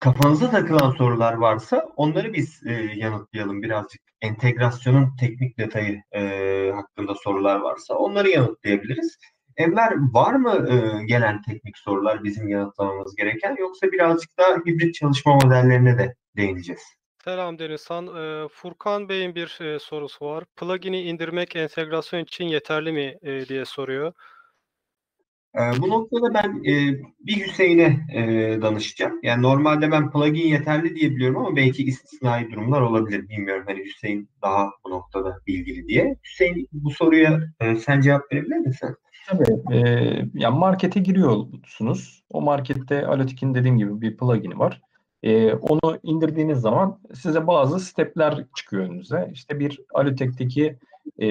kafanıza 0.00 0.50
takılan 0.50 0.90
sorular 0.90 1.32
varsa 1.32 1.88
onları 1.96 2.32
biz 2.32 2.66
e, 2.66 2.72
yanıtlayalım 2.72 3.62
birazcık. 3.62 4.00
Entegrasyonun 4.20 5.16
teknik 5.20 5.58
detayı 5.58 6.02
e, 6.12 6.72
hakkında 6.74 7.14
sorular 7.14 7.60
varsa 7.60 7.94
onları 7.94 8.28
yanıtlayabiliriz. 8.28 9.18
Enver 9.56 9.92
var 10.12 10.34
mı 10.34 10.66
e, 10.70 11.04
gelen 11.04 11.42
teknik 11.42 11.78
sorular 11.78 12.24
bizim 12.24 12.48
yanıtlamamız 12.48 13.16
gereken 13.16 13.56
yoksa 13.58 13.92
birazcık 13.92 14.38
daha 14.38 14.56
hibrit 14.56 14.94
çalışma 14.94 15.34
modellerine 15.34 15.98
de 15.98 16.14
değineceğiz. 16.36 16.82
Selam 17.24 17.58
Denizhan. 17.58 18.06
Ee, 18.06 18.48
Furkan 18.48 19.08
Bey'in 19.08 19.34
bir 19.34 19.60
e, 19.60 19.78
sorusu 19.78 20.26
var. 20.26 20.44
Plugin'i 20.56 21.02
indirmek 21.02 21.56
entegrasyon 21.56 22.20
için 22.20 22.44
yeterli 22.44 22.92
mi 22.92 23.18
e, 23.22 23.48
diye 23.48 23.64
soruyor. 23.64 24.12
E, 25.54 25.60
bu 25.80 25.88
noktada 25.88 26.34
ben 26.34 26.70
e, 26.70 27.00
bir 27.20 27.46
Hüseyin'e 27.46 28.06
e, 28.14 28.22
danışacağım. 28.62 29.20
Yani 29.22 29.42
normalde 29.42 29.90
ben 29.90 30.10
plugin 30.10 30.48
yeterli 30.48 30.96
diye 30.96 31.10
biliyorum 31.10 31.36
ama 31.36 31.56
belki 31.56 31.84
istisnai 31.84 32.50
durumlar 32.50 32.80
olabilir. 32.80 33.28
Bilmiyorum 33.28 33.64
hani 33.66 33.84
Hüseyin 33.84 34.30
daha 34.42 34.70
bu 34.84 34.90
noktada 34.90 35.40
bilgili 35.46 35.88
diye. 35.88 36.16
Hüseyin 36.24 36.68
bu 36.72 36.90
soruya 36.90 37.40
e, 37.60 37.76
sen 37.76 38.00
cevap 38.00 38.32
verebilir 38.32 38.56
misin? 38.56 38.96
Tabii. 39.26 39.76
E, 39.76 39.78
yani 40.34 40.58
markete 40.58 41.00
giriyorsunuz. 41.00 42.24
O 42.30 42.40
markette 42.40 43.06
Alotik'in 43.06 43.54
dediğim 43.54 43.78
gibi 43.78 44.00
bir 44.00 44.16
plugin'i 44.16 44.58
var. 44.58 44.80
E, 45.22 45.52
onu 45.54 45.98
indirdiğiniz 46.02 46.58
zaman 46.58 47.00
size 47.14 47.46
bazı 47.46 47.80
stepler 47.80 48.44
çıkıyor 48.56 48.84
önünüze. 48.84 49.30
İşte 49.32 49.58
bir 49.60 49.80
Alotek'teki 49.94 50.78
e, 51.18 51.28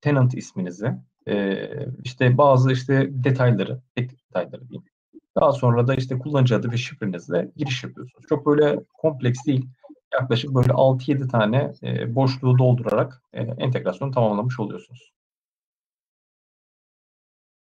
tenant 0.00 0.34
isminizi, 0.34 0.92
e, 1.28 1.56
işte 2.04 2.38
bazı 2.38 2.72
işte 2.72 3.08
detayları, 3.10 3.80
teknik 3.96 4.28
detayları 4.28 4.68
diyeyim. 4.68 4.84
Daha 5.40 5.52
sonra 5.52 5.86
da 5.86 5.94
işte 5.94 6.18
kullanıcı 6.18 6.56
adı 6.56 6.72
ve 6.72 6.76
şifrenizle 6.76 7.50
giriş 7.56 7.84
yapıyorsunuz. 7.84 8.24
Çok 8.28 8.46
böyle 8.46 8.80
kompleks 8.98 9.46
değil. 9.46 9.66
Yaklaşık 10.20 10.54
böyle 10.54 10.72
6-7 10.72 11.28
tane 11.28 11.72
e, 11.82 12.14
boşluğu 12.14 12.58
doldurarak 12.58 13.22
e, 13.32 13.40
entegrasyonu 13.40 14.10
tamamlamış 14.12 14.60
oluyorsunuz. 14.60 15.12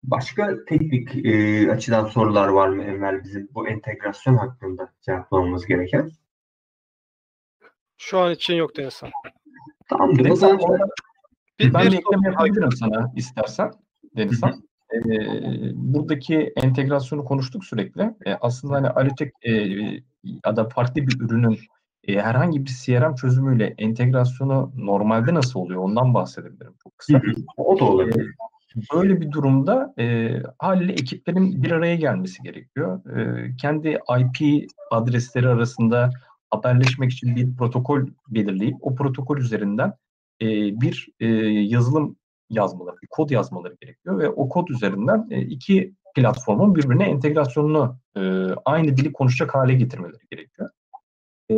Başka 0.03 0.65
teknik 0.65 1.25
e, 1.25 1.71
açıdan 1.71 2.05
sorular 2.05 2.47
var 2.47 2.67
mı 2.69 2.83
Enver 2.83 3.23
bizim 3.23 3.49
bu 3.53 3.67
entegrasyon 3.67 4.38
hakkında 4.38 4.93
cevaplamamız 5.01 5.65
gereken? 5.65 6.12
Şu 7.97 8.19
an 8.19 8.31
için 8.31 8.53
yok 8.53 8.77
Denizhan. 8.77 9.12
Tamamdır. 9.89 10.25
Bir, 11.59 11.73
ben 11.73 11.85
bir 11.85 11.91
bir 11.91 11.97
ekleme 11.97 12.01
soru- 12.01 12.25
yapabilirim 12.25 12.71
sana 12.71 13.12
istersen 13.15 13.71
Denizhan. 14.17 14.63
Ee, 14.93 14.99
buradaki 15.73 16.53
entegrasyonu 16.55 17.25
konuştuk 17.25 17.65
sürekli. 17.65 18.01
Ee, 18.01 18.33
aslında 18.41 18.75
hani 18.75 18.89
Alotek 18.89 19.33
e, 19.41 19.51
ya 20.45 20.55
da 20.55 20.69
farklı 20.69 21.01
bir 21.01 21.19
ürünün 21.19 21.59
e, 22.03 22.21
herhangi 22.21 22.65
bir 22.65 22.71
CRM 22.85 23.15
çözümüyle 23.15 23.75
entegrasyonu 23.77 24.71
normalde 24.75 25.33
nasıl 25.33 25.59
oluyor 25.59 25.83
ondan 25.83 26.13
bahsedebilirim 26.13 26.73
çok 26.83 26.97
kısa. 26.97 27.21
o 27.57 27.79
da 27.79 27.83
olabilir. 27.83 28.35
Böyle 28.93 29.21
bir 29.21 29.32
durumda 29.32 29.93
e, 29.99 30.36
haliyle 30.60 30.91
ekiplerin 30.91 31.63
bir 31.63 31.71
araya 31.71 31.95
gelmesi 31.95 32.43
gerekiyor. 32.43 33.17
E, 33.17 33.55
kendi 33.55 33.99
IP 34.19 34.69
adresleri 34.91 35.47
arasında 35.47 36.12
haberleşmek 36.49 37.12
için 37.12 37.36
bir 37.36 37.55
protokol 37.55 38.08
belirleyip 38.29 38.75
o 38.82 38.95
protokol 38.95 39.38
üzerinden 39.38 39.93
e, 40.41 40.47
bir 40.82 41.08
e, 41.19 41.27
yazılım 41.47 42.15
yazmaları, 42.49 42.95
bir 43.01 43.08
kod 43.08 43.29
yazmaları 43.29 43.75
gerekiyor 43.82 44.19
ve 44.19 44.29
o 44.29 44.49
kod 44.49 44.67
üzerinden 44.67 45.27
e, 45.32 45.41
iki 45.41 45.93
platformun 46.15 46.75
birbirine 46.75 47.03
entegrasyonunu 47.03 47.97
e, 48.15 48.21
aynı 48.65 48.97
dili 48.97 49.13
konuşacak 49.13 49.55
hale 49.55 49.73
getirmeleri 49.73 50.23
gerekiyor. 50.32 50.69
E, 51.51 51.55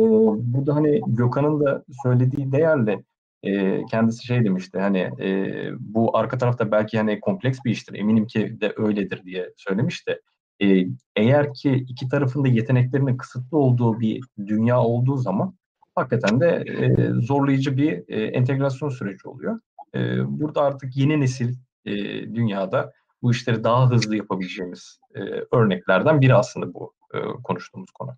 burada 0.52 0.74
hani 0.74 1.00
Gökhan'ın 1.06 1.64
da 1.64 1.84
söylediği 2.02 2.52
değerli 2.52 3.04
e, 3.42 3.82
kendisi 3.90 4.26
şey 4.26 4.44
demişti 4.44 4.78
hani 4.78 4.98
e, 4.98 5.70
bu 5.80 6.16
arka 6.16 6.38
tarafta 6.38 6.70
belki 6.70 6.98
hani 6.98 7.20
kompleks 7.20 7.58
bir 7.64 7.70
iştir 7.70 7.94
eminim 7.94 8.26
ki 8.26 8.60
de 8.60 8.74
öyledir 8.76 9.24
diye 9.24 9.52
söylemişti. 9.56 10.20
E, 10.62 10.86
eğer 11.16 11.54
ki 11.54 11.84
iki 11.88 12.08
tarafın 12.08 12.44
da 12.44 12.48
yeteneklerinin 12.48 13.16
kısıtlı 13.16 13.58
olduğu 13.58 14.00
bir 14.00 14.24
dünya 14.46 14.80
olduğu 14.80 15.16
zaman 15.16 15.54
hakikaten 15.94 16.40
de 16.40 16.64
e, 16.66 17.10
zorlayıcı 17.20 17.76
bir 17.76 18.04
e, 18.08 18.24
entegrasyon 18.24 18.88
süreci 18.88 19.28
oluyor. 19.28 19.60
E, 19.94 19.98
burada 20.40 20.62
artık 20.62 20.96
yeni 20.96 21.20
nesil 21.20 21.54
e, 21.84 21.94
dünyada 22.34 22.92
bu 23.22 23.30
işleri 23.30 23.64
daha 23.64 23.90
hızlı 23.90 24.16
yapabileceğimiz 24.16 25.00
e, 25.14 25.20
örneklerden 25.56 26.20
biri 26.20 26.34
aslında 26.34 26.74
bu 26.74 26.94
e, 27.14 27.18
konuştuğumuz 27.44 27.90
konu. 27.90 28.16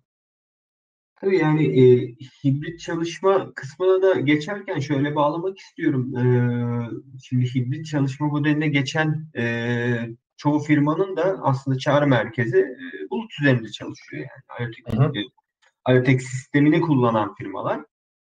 Tabii 1.21 1.37
yani 1.37 1.65
e, 1.81 2.15
hibrit 2.43 2.79
çalışma 2.79 3.53
kısmına 3.53 4.01
da 4.01 4.19
geçerken 4.19 4.79
şöyle 4.79 5.15
bağlamak 5.15 5.59
istiyorum. 5.59 6.17
E, 6.17 6.25
şimdi 7.23 7.55
hibrit 7.55 7.85
çalışma 7.85 8.27
modeline 8.27 8.67
geçen 8.67 9.27
e, 9.37 10.09
çoğu 10.37 10.59
firmanın 10.59 11.15
da 11.17 11.39
aslında 11.41 11.77
çağrı 11.77 12.07
merkezi 12.07 12.57
e, 12.57 13.09
bulut 13.09 13.31
üzerinde 13.41 13.69
çalışıyor. 13.69 14.25
Yani 14.59 14.71
IoT, 14.87 14.99
hı. 14.99 15.11
e, 15.89 15.93
IoT 15.93 16.21
sistemini 16.21 16.81
kullanan 16.81 17.35
firmalar 17.35 17.81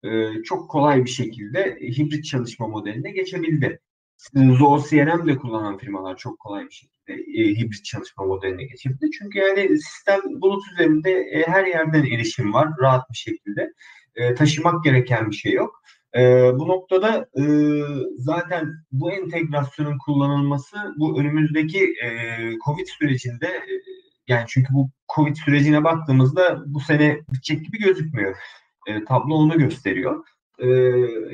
e, 0.04 0.42
çok 0.42 0.70
kolay 0.70 1.04
bir 1.04 1.10
şekilde 1.10 1.78
hibrit 1.80 2.24
çalışma 2.24 2.68
modeline 2.68 3.10
geçebildi. 3.10 3.80
ZooCRM 4.34 5.26
de 5.26 5.36
kullanan 5.36 5.78
firmalar 5.78 6.16
çok 6.16 6.38
kolay 6.38 6.64
bir 6.64 6.74
şekilde 6.74 7.12
e, 7.12 7.54
hibrit 7.54 7.84
çalışma 7.84 8.24
modeline 8.24 8.64
geçebildi. 8.64 9.10
Çünkü 9.18 9.38
yani 9.38 9.78
sistem 9.78 10.20
bulut 10.24 10.62
üzerinde 10.72 11.10
e, 11.10 11.42
her 11.46 11.66
yerden 11.66 12.04
erişim 12.04 12.54
var 12.54 12.68
rahat 12.80 13.10
bir 13.10 13.16
şekilde. 13.16 13.72
E, 14.14 14.34
taşımak 14.34 14.84
gereken 14.84 15.30
bir 15.30 15.36
şey 15.36 15.52
yok. 15.52 15.82
E, 16.16 16.20
bu 16.58 16.68
noktada 16.68 17.28
e, 17.38 17.44
zaten 18.18 18.72
bu 18.92 19.12
entegrasyonun 19.12 19.98
kullanılması 19.98 20.76
bu 20.96 21.20
önümüzdeki 21.20 21.94
e, 22.04 22.08
Covid 22.64 22.86
sürecinde 22.86 23.46
e, 23.46 23.72
yani 24.28 24.44
çünkü 24.48 24.74
bu 24.74 24.90
Covid 25.16 25.36
sürecine 25.36 25.84
baktığımızda 25.84 26.62
bu 26.66 26.80
sene 26.80 27.20
bitecek 27.32 27.64
gibi 27.64 27.78
gözükmüyor. 27.78 28.36
E, 28.86 29.04
tablo 29.04 29.34
onu 29.34 29.58
gösteriyor. 29.58 30.24
E, 30.58 30.66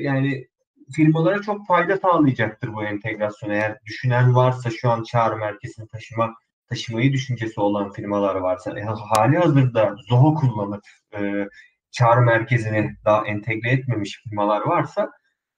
yani 0.03 0.47
firmalara 0.95 1.41
çok 1.41 1.67
fayda 1.67 1.97
sağlayacaktır 1.97 2.73
bu 2.73 2.83
entegrasyon. 2.83 3.49
Eğer 3.49 3.77
düşünen 3.85 4.35
varsa 4.35 4.69
şu 4.69 4.89
an 4.89 5.03
çağrı 5.03 5.37
merkezini 5.37 5.87
taşıma 5.87 6.33
taşımayı 6.69 7.13
düşüncesi 7.13 7.59
olan 7.59 7.91
firmalar 7.91 8.35
varsa 8.35 8.79
e, 8.79 8.83
hali 8.83 9.37
hazırda 9.37 9.95
Zoho 10.09 10.35
kullanıp 10.35 10.83
e, 11.17 11.47
çağrı 11.91 12.21
merkezini 12.21 12.95
daha 13.05 13.27
entegre 13.27 13.69
etmemiş 13.69 14.21
firmalar 14.23 14.61
varsa 14.61 15.11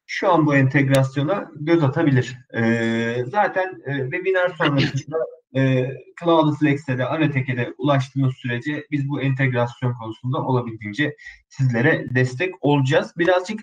şu 0.06 0.32
an 0.32 0.46
bu 0.46 0.56
entegrasyona 0.56 1.52
göz 1.56 1.84
atabilir. 1.84 2.38
E, 2.54 3.24
zaten 3.28 3.82
e, 3.86 3.98
webinar 3.98 4.50
sonrasında 4.50 5.18
e, 5.56 5.92
Cloudflex'e 6.24 6.98
de 6.98 7.06
Anatek'e 7.06 7.58
de 7.58 7.74
ulaştığımız 7.78 8.36
sürece 8.36 8.86
biz 8.92 9.10
bu 9.10 9.22
entegrasyon 9.22 9.94
konusunda 9.94 10.38
olabildiğince 10.38 11.16
sizlere 11.50 12.06
destek 12.16 12.54
olacağız. 12.62 13.14
Birazcık 13.18 13.60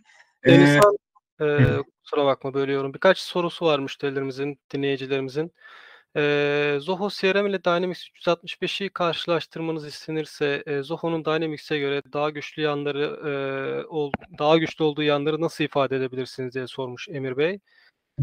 e, 0.46 0.80
E, 1.40 1.44
Hı. 1.58 1.82
kusura 2.04 2.24
bakma 2.26 2.54
bölüyorum. 2.54 2.94
Birkaç 2.94 3.18
sorusu 3.18 3.66
var 3.66 3.78
müşterilerimizin, 3.78 4.58
dinleyicilerimizin. 4.74 5.52
Eee, 6.16 6.78
Zoho 6.80 7.08
CRM 7.10 7.50
ile 7.50 7.64
Dynamics 7.64 8.08
365'i 8.16 8.88
karşılaştırmanız 8.90 9.86
istenirse, 9.86 10.62
eee, 10.66 10.82
Zoho'nun 10.82 11.24
Dynamics'e 11.24 11.78
göre 11.78 12.02
daha 12.12 12.30
güçlü 12.30 12.62
yanları, 12.62 13.20
eee, 13.26 13.84
ol 13.88 14.12
daha 14.38 14.58
güçlü 14.58 14.84
olduğu 14.84 15.02
yanları 15.02 15.40
nasıl 15.40 15.64
ifade 15.64 15.96
edebilirsiniz 15.96 16.54
diye 16.54 16.66
sormuş 16.66 17.08
Emir 17.08 17.36
Bey. 17.36 17.60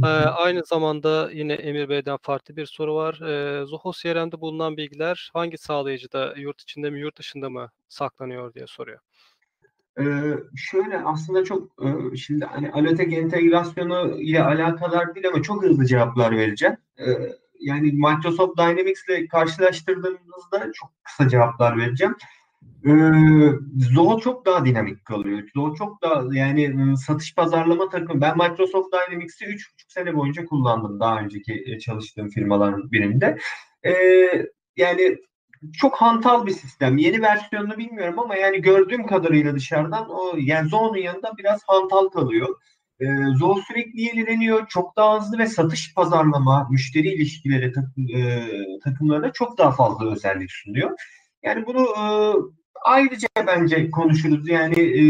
Eee, 0.05 0.09
aynı 0.11 0.65
zamanda 0.65 1.31
yine 1.33 1.53
Emir 1.53 1.89
Bey'den 1.89 2.17
farklı 2.23 2.57
bir 2.57 2.65
soru 2.65 2.95
var. 2.95 3.19
Eee, 3.21 3.65
Zoho 3.65 3.91
CRM'de 4.03 4.41
bulunan 4.41 4.77
bilgiler 4.77 5.31
hangi 5.33 5.57
sağlayıcıda, 5.57 6.33
yurt 6.37 6.61
içinde 6.61 6.89
mi, 6.89 6.99
yurt 7.01 7.19
dışında 7.19 7.49
mı 7.49 7.71
saklanıyor 7.89 8.53
diye 8.53 8.67
soruyor. 8.67 8.99
Ee, 9.99 10.33
şöyle 10.55 10.97
aslında 10.99 11.43
çok 11.43 11.83
e, 11.83 12.15
şimdi 12.15 12.45
hani 12.45 12.71
Alotek 12.71 13.13
entegrasyonu 13.13 14.21
ile 14.21 14.43
alakadar 14.43 15.15
değil 15.15 15.27
ama 15.27 15.41
çok 15.41 15.63
hızlı 15.63 15.85
cevaplar 15.85 16.37
vereceğim. 16.37 16.77
Ee, 16.99 17.05
yani 17.59 17.91
Microsoft 17.91 18.57
Dynamics 18.57 19.01
ile 19.09 19.27
karşılaştırdığımızda 19.27 20.71
çok 20.73 20.91
kısa 21.03 21.29
cevaplar 21.29 21.77
vereceğim. 21.77 22.15
Ee, 22.85 22.91
Zoho 23.93 24.19
çok 24.19 24.45
daha 24.45 24.65
dinamik 24.65 25.05
kalıyor. 25.05 25.43
Zoho 25.55 25.75
çok 25.75 26.01
daha 26.01 26.23
yani 26.31 26.63
e, 26.63 26.95
satış 26.95 27.35
pazarlama 27.35 27.89
takım. 27.89 28.21
Ben 28.21 28.37
Microsoft 28.37 28.87
Dynamics'i 28.93 29.45
3,5 29.45 29.59
sene 29.87 30.15
boyunca 30.15 30.45
kullandım 30.45 30.99
daha 30.99 31.19
önceki 31.19 31.63
e, 31.65 31.79
çalıştığım 31.79 32.29
firmaların 32.29 32.91
birinde. 32.91 33.37
Ee, 33.85 33.91
yani 34.77 35.17
çok 35.73 35.95
hantal 35.95 36.45
bir 36.45 36.51
sistem. 36.51 36.97
Yeni 36.97 37.21
versiyonunu 37.21 37.77
bilmiyorum 37.77 38.19
ama 38.19 38.35
yani 38.35 38.61
gördüğüm 38.61 39.07
kadarıyla 39.07 39.55
dışarıdan 39.55 40.09
o 40.09 40.33
yani 40.37 40.69
Zoho'nun 40.69 40.97
yanında 40.97 41.37
biraz 41.37 41.61
hantal 41.67 42.09
kalıyor. 42.09 42.55
Ee, 42.99 43.05
Zoho 43.37 43.61
sürekli 43.67 44.01
yenileniyor. 44.01 44.67
Çok 44.67 44.95
daha 44.97 45.19
hızlı 45.19 45.37
ve 45.37 45.47
satış 45.47 45.93
pazarlama, 45.93 46.67
müşteri 46.71 47.07
ilişkileri 47.07 47.71
takım, 47.71 48.07
e, 48.15 48.49
takımlarına 48.83 49.31
çok 49.31 49.57
daha 49.57 49.71
fazla 49.71 50.11
özellik 50.11 50.51
sunuyor. 50.51 50.91
Yani 51.43 51.65
bunu 51.65 51.81
e, 51.81 52.03
ayrıca 52.85 53.27
bence 53.47 53.91
konuşuruz. 53.91 54.49
Yani 54.49 54.75
e, 54.81 55.01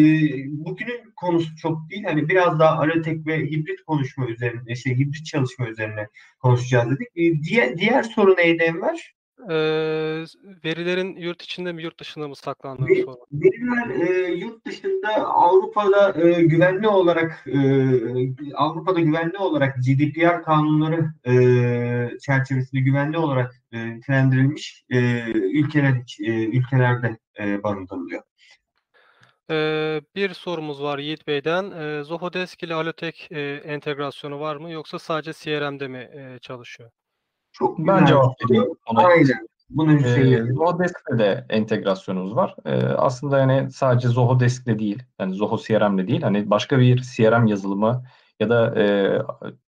bugünün 0.66 1.14
konusu 1.16 1.56
çok 1.56 1.90
değil. 1.90 2.04
Hani 2.04 2.30
biraz 2.30 2.60
daha 2.60 2.80
Aratek 2.80 3.28
ve 3.28 3.38
hibrit 3.38 3.82
konuşma 3.88 4.28
üzerine, 4.28 4.76
şey 4.76 4.98
hibrit 4.98 5.26
çalışma 5.26 5.68
üzerine 5.68 6.08
konuşacağız 6.40 6.90
dedik. 6.90 7.08
E, 7.16 7.44
diğer 7.44 7.78
diğer 7.78 8.04
soru 8.04 8.36
neydi 8.38 8.64
Enver? 8.64 9.19
Eee, 9.50 10.26
verilerin 10.66 11.16
yurt 11.16 11.42
içinde 11.42 11.72
mi, 11.74 11.84
yurt 11.84 12.00
dışında 12.00 12.28
mı 12.28 12.36
saklandığını 12.36 12.88
Ve- 12.88 13.04
sormak. 13.04 13.28
Veriler 13.32 14.08
e, 14.08 14.32
yurt 14.34 14.66
dışında 14.66 15.10
Avrupa'da 15.16 16.22
e, 16.22 16.42
güvenli 16.44 16.88
olarak 16.88 17.48
e, 17.48 17.58
Avrupa'da 18.56 19.00
güvenli 19.00 19.38
olarak 19.38 19.76
GDPR 19.78 20.44
kanunları 20.44 21.06
e, 21.28 21.34
çerçevesinde 22.20 22.82
güvenli 22.82 23.18
olarak 23.18 23.56
e, 23.72 23.96
nitelendirilmiş 23.96 24.84
e, 24.90 24.98
ülkeler 25.32 26.04
e, 26.26 26.32
ülkelerde 26.46 27.18
e, 27.40 27.64
barındırılıyor. 27.64 28.24
Eee, 29.50 30.02
bir 30.16 30.34
sorumuz 30.34 30.82
var 30.84 31.00
Yiğit 31.00 31.28
Bey'den. 31.28 31.72
Eee, 31.72 32.04
Zoho 32.04 32.34
Desk 32.34 32.64
ile 32.64 32.74
Alotek 32.74 33.28
eee, 33.32 33.56
entegrasyonu 33.66 34.40
var 34.40 34.56
mı 34.56 34.72
yoksa 34.72 35.00
sadece 35.00 35.34
CRM'de 35.34 35.88
mi 35.88 36.10
eee, 36.14 36.40
çalışıyor? 36.42 36.90
Çok 37.60 37.80
Ben 37.80 38.06
cevap 38.06 38.34
vereyim 38.44 38.68
ona. 38.88 39.00
Aynen. 39.08 39.48
Bunu 39.70 39.94
Ee, 39.94 39.96
Hüseyin 40.00 40.54
Zoho 40.54 40.80
Desk'le 40.80 41.20
de 41.20 41.46
entegrasyonumuz 41.50 42.36
var. 42.36 42.56
Ee, 42.66 42.72
aslında 42.84 43.40
yani 43.40 43.72
sadece 43.72 44.08
Zoho 44.08 44.40
Desk'le 44.40 44.80
değil, 44.80 45.04
yani 45.20 45.36
Zoho 45.36 45.58
CRM'le 45.58 46.08
değil, 46.08 46.22
hani 46.22 46.50
başka 46.50 46.80
bir 46.80 47.02
CRM 47.16 47.48
yazılımı 47.48 48.04
ya 48.40 48.50
da 48.50 48.80
e, 48.82 49.18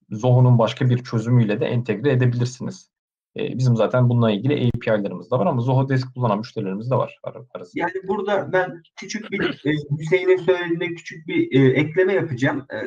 Zoho'nun 0.10 0.60
başka 0.60 0.90
bir 0.90 1.04
çözümüyle 1.04 1.60
de 1.60 1.66
entegre 1.66 2.12
edebilirsiniz. 2.12 2.92
E, 3.38 3.58
bizim 3.58 3.76
zaten 3.76 4.10
bununla 4.10 4.32
ilgili 4.32 4.72
API'larımız 4.76 5.32
da 5.32 5.40
var 5.40 5.46
ama 5.46 5.62
Zoho 5.62 5.90
Desk 5.90 6.14
kullanan 6.16 6.38
müşterilerimiz 6.38 6.92
de 6.92 6.96
var 6.96 7.20
ar- 7.24 7.42
arasında. 7.54 7.82
Yani 7.82 8.08
burada 8.08 8.54
ben 8.54 8.84
küçük 8.96 9.32
bir 9.32 9.62
e, 9.66 9.72
Hüseyin'in 10.00 10.38
söylediğine 10.38 10.88
küçük 10.96 11.28
bir 11.28 11.62
e, 11.62 11.72
ekleme 11.80 12.14
yapacağım. 12.14 12.66
E, 12.74 12.78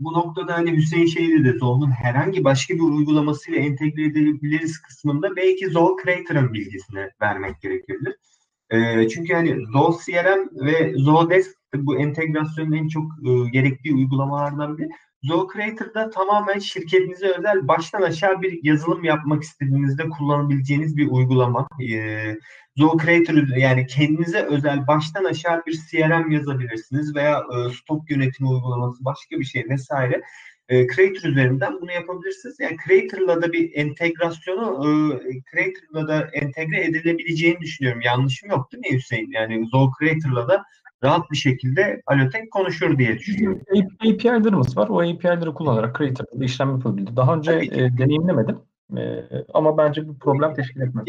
bu 0.00 0.12
noktada 0.12 0.54
hani 0.54 0.76
Hüseyin 0.76 1.06
şey 1.06 1.28
dedi 1.28 1.58
Zoho'nun 1.58 1.90
herhangi 1.90 2.44
başka 2.44 2.74
bir 2.74 2.80
uygulamasıyla 2.80 3.60
entegre 3.60 4.04
edebiliriz 4.04 4.82
kısmında 4.82 5.36
belki 5.36 5.70
Zoho 5.70 5.96
Creator'ın 6.04 6.52
bilgisini 6.52 7.10
vermek 7.22 7.60
gerekebilir. 7.60 8.16
E, 8.70 9.08
çünkü 9.08 9.34
hani 9.34 9.56
Zoho 9.72 9.98
CRM 10.06 10.66
ve 10.66 10.94
Zoho 10.96 11.30
Desk 11.30 11.50
bu 11.74 11.98
entegrasyonun 11.98 12.72
en 12.72 12.88
çok 12.88 13.04
e, 13.04 13.50
gerektiği 13.50 13.94
uygulamalardan 13.94 14.78
biri. 14.78 14.88
Zoho 15.22 15.48
Creator'da 15.52 16.10
tamamen 16.10 16.58
şirketinize 16.58 17.26
özel 17.38 17.68
baştan 17.68 18.02
aşağı 18.02 18.42
bir 18.42 18.60
yazılım 18.62 19.04
yapmak 19.04 19.42
istediğinizde 19.42 20.08
kullanabileceğiniz 20.08 20.96
bir 20.96 21.10
uygulama. 21.10 21.68
E, 21.90 21.96
Zoho 22.76 22.98
Creator 22.98 23.56
yani 23.56 23.86
kendinize 23.86 24.42
özel 24.42 24.86
baştan 24.86 25.24
aşağı 25.24 25.62
bir 25.66 25.78
CRM 25.90 26.30
yazabilirsiniz 26.30 27.16
veya 27.16 27.38
e, 27.38 27.72
stok 27.72 28.10
yönetimi 28.10 28.48
uygulaması 28.48 29.04
başka 29.04 29.40
bir 29.40 29.44
şey 29.44 29.64
vesaire. 29.68 30.22
E, 30.68 30.86
Creator 30.86 31.28
üzerinden 31.28 31.80
bunu 31.80 31.92
yapabilirsiniz. 31.92 32.60
Yani 32.60 32.76
Creator'la 32.86 33.42
da 33.42 33.52
bir 33.52 33.70
entegrasyonu 33.74 34.86
e, 35.24 35.30
Creator'la 35.50 36.08
da 36.08 36.28
entegre 36.32 36.84
edilebileceğini 36.84 37.60
düşünüyorum. 37.60 38.00
Yanlışım 38.00 38.50
yok 38.50 38.72
değil 38.72 38.92
mi 38.92 38.98
Hüseyin? 38.98 39.30
Yani 39.32 39.66
Zoho 39.66 39.90
Creator'la 39.98 40.48
da 40.48 40.64
rahat 41.04 41.30
bir 41.30 41.36
şekilde 41.36 42.02
Alotek 42.06 42.50
konuşur 42.50 42.98
diye 42.98 43.18
düşünüyorum. 43.18 43.60
API'larımız 44.00 44.76
var. 44.76 44.88
O 44.88 45.00
API'ları 45.00 45.54
kullanarak 45.54 45.98
Creator'da 45.98 46.44
işlem 46.44 46.70
yapabildi. 46.70 47.16
Daha 47.16 47.34
önce 47.34 47.52
e, 47.52 47.98
deneyimlemedim. 47.98 48.58
E, 48.96 49.24
ama 49.54 49.78
bence 49.78 50.08
bir 50.08 50.18
problem 50.18 50.54
teşkil 50.54 50.80
etmez. 50.80 51.04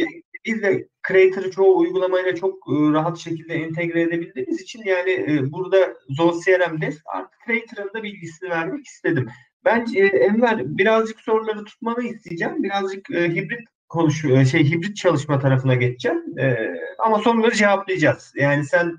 Biz 0.46 0.64
de 0.64 0.88
Creator'ı 1.08 1.52
çoğu 1.52 1.78
uygulamayla 1.78 2.36
çok 2.36 2.54
e, 2.54 2.74
rahat 2.94 3.18
şekilde 3.18 3.54
entegre 3.54 4.02
edebildiğimiz 4.02 4.62
için 4.62 4.84
yani 4.86 5.12
e, 5.12 5.52
burada 5.52 5.94
Zoho 6.10 6.40
CRM'de 6.46 6.94
artık 7.06 7.40
Creator'ın 7.46 7.94
da 7.94 8.04
bilgisini 8.04 8.50
vermek 8.50 8.86
istedim. 8.86 9.30
Bence 9.66 10.00
Enver 10.00 10.78
birazcık 10.78 11.22
soruları 11.22 11.64
tutmanı 11.64 12.04
isteyeceğim. 12.04 12.64
Birazcık 12.64 13.12
e, 13.12 13.30
hibrit 13.30 13.68
konuş 13.90 14.26
e, 14.26 14.46
şey 14.46 14.72
hibrit 14.72 14.98
çalışma 14.98 15.40
tarafına 15.40 15.76
geçeceğim. 15.76 16.40
E, 16.40 16.58
ama 17.00 17.20
soruları 17.20 17.56
cevaplayacağız. 17.56 18.34
Yani 18.36 18.66
sen 18.66 18.96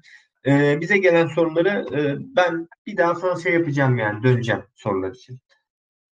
e, 0.46 0.80
bize 0.80 0.98
gelen 0.98 1.26
soruları 1.26 1.86
e, 1.98 2.16
ben 2.36 2.68
bir 2.86 2.96
daha 2.96 3.14
sana 3.14 3.40
şey 3.40 3.52
yapacağım 3.52 3.98
yani 3.98 4.22
döneceğim 4.22 4.62
sorular 4.74 5.10
için. 5.10 5.38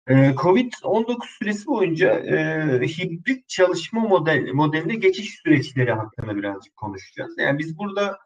Ee, 0.07 0.13
Covid-19 0.13 1.17
süresi 1.39 1.67
boyunca 1.67 2.09
e, 2.09 2.87
hibrit 2.87 3.49
çalışma 3.49 4.01
model, 4.01 4.51
modeline 4.53 4.95
geçiş 4.95 5.39
süreçleri 5.43 5.91
hakkında 5.91 6.35
birazcık 6.35 6.77
konuşacağız. 6.77 7.35
Yani 7.37 7.59
biz 7.59 7.77
burada 7.77 8.19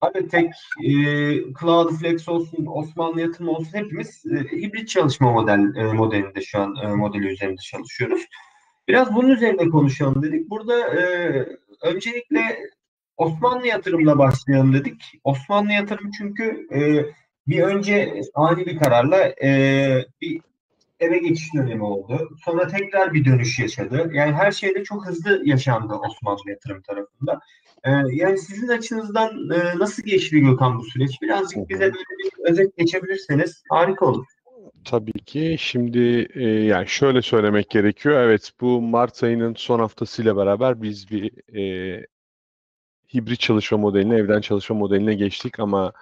Alotek, 0.00 0.52
e, 0.84 0.90
Cloudflex 1.60 2.28
olsun, 2.28 2.66
Osmanlı 2.66 3.20
Yatırım 3.20 3.48
olsun 3.48 3.78
hepimiz 3.78 4.22
e, 4.26 4.36
hibrit 4.36 4.88
çalışma 4.88 5.32
model 5.32 5.74
e, 5.76 5.92
modelinde 5.92 6.40
şu 6.40 6.60
an 6.60 6.76
e, 6.82 6.86
modeli 6.86 7.26
üzerinde 7.26 7.60
çalışıyoruz. 7.60 8.22
Biraz 8.88 9.14
bunun 9.14 9.28
üzerine 9.28 9.68
konuşalım 9.68 10.22
dedik. 10.22 10.50
Burada 10.50 10.94
e, 10.94 11.02
öncelikle 11.82 12.58
Osmanlı 13.16 13.66
Yatırım'la 13.66 14.18
başlayalım 14.18 14.74
dedik. 14.74 15.02
Osmanlı 15.24 15.72
Yatırım 15.72 16.10
çünkü 16.18 16.66
e, 16.72 17.06
bir 17.46 17.62
önce 17.62 18.20
ani 18.34 18.66
bir 18.66 18.78
kararla 18.78 19.34
e, 19.42 20.06
bir 20.20 20.40
eve 21.00 21.18
geçiş 21.18 21.54
dönemi 21.54 21.82
oldu. 21.82 22.28
Sonra 22.44 22.66
tekrar 22.66 23.14
bir 23.14 23.24
dönüş 23.24 23.58
yaşadı. 23.58 24.10
Yani 24.14 24.32
her 24.32 24.52
şeyde 24.52 24.84
çok 24.84 25.06
hızlı 25.06 25.42
yaşandı 25.44 25.94
Osmanlı 25.94 26.50
yatırım 26.50 26.82
tarafında. 26.82 27.40
Ee, 27.84 27.90
yani 28.12 28.38
sizin 28.38 28.68
açınızdan 28.68 29.50
e, 29.50 29.78
nasıl 29.78 30.02
geçti 30.02 30.40
Gökhan 30.40 30.78
bu 30.78 30.84
süreç? 30.84 31.22
Birazcık 31.22 31.68
bize 31.68 31.80
böyle 31.80 31.94
bir 31.94 32.50
özet 32.50 32.76
geçebilirseniz 32.76 33.62
harika 33.70 34.06
olur. 34.06 34.26
Tabii 34.84 35.12
ki. 35.12 35.56
Şimdi 35.58 36.28
e, 36.34 36.48
yani 36.48 36.88
şöyle 36.88 37.22
söylemek 37.22 37.70
gerekiyor. 37.70 38.20
Evet 38.20 38.52
bu 38.60 38.82
Mart 38.82 39.22
ayının 39.22 39.54
son 39.54 39.78
haftasıyla 39.78 40.36
beraber 40.36 40.82
biz 40.82 41.10
bir 41.10 41.56
e, 41.58 42.06
hibrit 43.14 43.40
çalışma 43.40 43.78
modeline, 43.78 44.16
evden 44.16 44.40
çalışma 44.40 44.76
modeline 44.76 45.14
geçtik 45.14 45.60
ama 45.60 45.92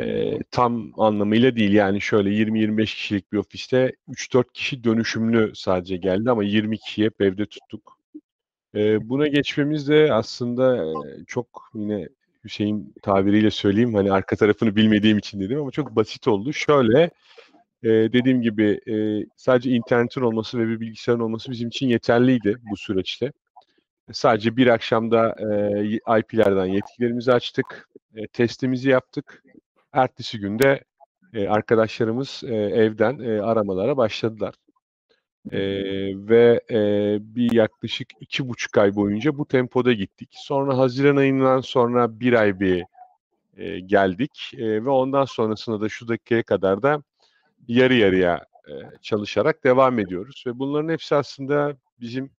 e, 0.00 0.38
tam 0.50 0.92
anlamıyla 0.96 1.56
değil. 1.56 1.72
Yani 1.72 2.00
şöyle 2.00 2.30
20-25 2.30 2.84
kişilik 2.84 3.32
bir 3.32 3.38
ofiste 3.38 3.92
3-4 4.08 4.52
kişi 4.52 4.84
dönüşümlü 4.84 5.52
sadece 5.54 5.96
geldi 5.96 6.30
ama 6.30 6.44
20 6.44 6.78
kişiyi 6.78 7.04
hep 7.04 7.20
evde 7.20 7.46
tuttuk. 7.46 7.98
E, 8.74 9.08
buna 9.08 9.26
geçmemiz 9.26 9.88
de 9.88 10.12
aslında 10.12 10.84
çok 11.26 11.70
yine 11.74 12.08
Hüseyin 12.44 12.94
tabiriyle 13.02 13.50
söyleyeyim 13.50 13.94
hani 13.94 14.12
arka 14.12 14.36
tarafını 14.36 14.76
bilmediğim 14.76 15.18
için 15.18 15.40
dedim 15.40 15.60
ama 15.60 15.70
çok 15.70 15.96
basit 15.96 16.28
oldu. 16.28 16.52
Şöyle 16.52 17.10
e, 17.82 17.88
dediğim 17.88 18.42
gibi 18.42 18.80
e, 18.88 19.26
sadece 19.36 19.70
internetin 19.70 20.20
olması 20.20 20.58
ve 20.58 20.68
bir 20.68 20.80
bilgisayarın 20.80 21.22
olması 21.22 21.50
bizim 21.50 21.68
için 21.68 21.88
yeterliydi 21.88 22.56
bu 22.70 22.76
süreçte. 22.76 23.32
Sadece 24.12 24.56
bir 24.56 24.66
akşamda 24.66 25.36
e, 25.38 26.20
IP'lerden 26.20 26.66
yetkilerimizi 26.66 27.32
açtık, 27.32 27.88
e, 28.14 28.26
testimizi 28.26 28.90
yaptık. 28.90 29.42
Ertesi 29.96 30.38
günde 30.38 30.84
e, 31.34 31.48
arkadaşlarımız 31.48 32.42
e, 32.44 32.54
evden 32.54 33.18
e, 33.18 33.42
aramalara 33.42 33.96
başladılar. 33.96 34.54
E, 35.50 35.60
ve 36.28 36.60
e, 36.70 36.78
bir 37.20 37.52
yaklaşık 37.52 38.08
iki 38.20 38.48
buçuk 38.48 38.78
ay 38.78 38.94
boyunca 38.94 39.38
bu 39.38 39.48
tempoda 39.48 39.92
gittik. 39.92 40.28
Sonra 40.32 40.78
Haziran 40.78 41.16
ayından 41.16 41.60
sonra 41.60 42.20
bir 42.20 42.32
ay 42.32 42.60
bir 42.60 42.84
e, 43.56 43.80
geldik 43.80 44.52
e, 44.56 44.84
ve 44.84 44.90
ondan 44.90 45.24
sonrasında 45.24 45.80
da 45.80 45.88
şu 45.88 46.08
dakikaya 46.08 46.42
kadar 46.42 46.82
da 46.82 47.02
yarı 47.68 47.94
yarıya 47.94 48.46
e, 48.68 48.72
çalışarak 49.02 49.64
devam 49.64 49.98
ediyoruz 49.98 50.44
ve 50.46 50.58
bunların 50.58 50.88
hepsi 50.88 51.14
aslında 51.14 51.76
bizim 52.00 52.30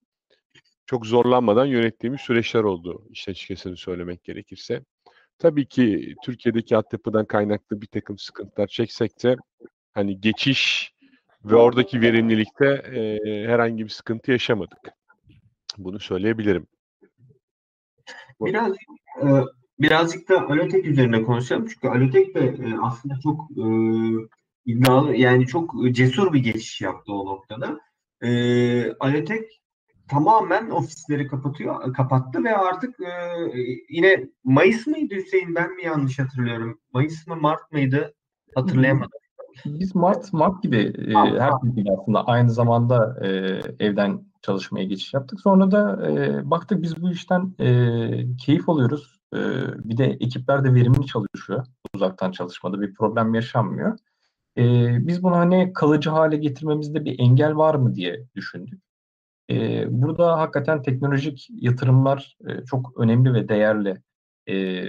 çok 0.85 1.05
zorlanmadan 1.05 1.65
yönettiğimiz 1.65 2.21
süreçler 2.21 2.63
oldu 2.63 3.03
işte 3.11 3.31
açıkçası 3.31 3.75
söylemek 3.75 4.23
gerekirse. 4.23 4.81
Tabii 5.39 5.65
ki 5.65 6.15
Türkiye'deki 6.23 6.77
altyapıdan 6.77 7.25
kaynaklı 7.25 7.81
bir 7.81 7.87
takım 7.87 8.17
sıkıntılar 8.17 8.67
çeksek 8.67 9.23
de 9.23 9.35
hani 9.93 10.21
geçiş 10.21 10.93
ve 11.45 11.55
oradaki 11.55 12.01
verimlilikte 12.01 12.65
e, 12.65 13.19
herhangi 13.47 13.83
bir 13.83 13.89
sıkıntı 13.89 14.31
yaşamadık. 14.31 14.79
Bunu 15.77 15.99
söyleyebilirim. 15.99 16.67
Biraz 18.41 18.71
e, 19.21 19.27
birazcık 19.79 20.29
da 20.29 20.41
Alotek 20.41 20.85
üzerine 20.85 21.23
konuşalım. 21.23 21.67
Çünkü 21.67 21.87
Alotek 21.87 22.35
de 22.35 22.39
e, 22.39 22.77
aslında 22.81 23.19
çok 23.23 23.41
e, 23.51 23.65
iddialı 24.65 25.15
yani 25.15 25.47
çok 25.47 25.73
cesur 25.91 26.33
bir 26.33 26.39
geçiş 26.39 26.81
yaptı 26.81 27.13
o 27.13 27.25
noktada. 27.25 27.79
E, 28.21 28.91
Alotek 28.91 29.61
tamamen 30.09 30.69
ofisleri 30.69 31.27
kapatıyor, 31.27 31.93
kapattı 31.93 32.43
ve 32.43 32.57
artık 32.57 32.99
e, 32.99 33.11
yine 33.89 34.29
Mayıs 34.43 34.87
mıydı 34.87 35.15
Hüseyin 35.15 35.55
ben 35.55 35.75
mi 35.75 35.83
yanlış 35.83 36.19
hatırlıyorum? 36.19 36.79
Mayıs 36.93 37.27
mı 37.27 37.35
Mart 37.35 37.71
mıydı? 37.71 38.13
Hatırlayamadım. 38.55 39.19
Biz 39.65 39.95
Mart 39.95 40.33
Mart 40.33 40.63
gibi 40.63 40.77
e, 40.77 41.13
her 41.13 41.51
gibi 41.75 41.91
aslında 41.99 42.25
aynı 42.25 42.51
zamanda 42.51 43.25
e, 43.25 43.27
evden 43.79 44.25
çalışmaya 44.41 44.85
geçiş 44.85 45.13
yaptık. 45.13 45.41
Sonra 45.41 45.71
da 45.71 46.11
e, 46.11 46.41
baktık 46.51 46.81
biz 46.81 47.01
bu 47.01 47.11
işten 47.11 47.53
e, 47.59 48.35
keyif 48.37 48.69
alıyoruz. 48.69 49.19
E, 49.33 49.39
bir 49.89 49.97
de 49.97 50.05
ekipler 50.05 50.63
de 50.63 50.73
verimli 50.73 51.05
çalışıyor. 51.05 51.65
Uzaktan 51.95 52.31
çalışmada 52.31 52.81
bir 52.81 52.93
problem 52.93 53.33
yaşanmıyor. 53.33 53.97
E, 54.57 54.63
biz 55.07 55.23
bunu 55.23 55.35
hani 55.35 55.73
kalıcı 55.73 56.09
hale 56.09 56.37
getirmemizde 56.37 57.05
bir 57.05 57.19
engel 57.19 57.55
var 57.55 57.75
mı 57.75 57.95
diye 57.95 58.25
düşündük. 58.35 58.86
E, 59.49 59.85
burada 60.01 60.39
hakikaten 60.39 60.81
teknolojik 60.81 61.47
yatırımlar 61.49 62.37
e, 62.47 62.65
çok 62.65 62.97
önemli 62.97 63.33
ve 63.33 63.49
değerli. 63.49 64.01
E, 64.49 64.83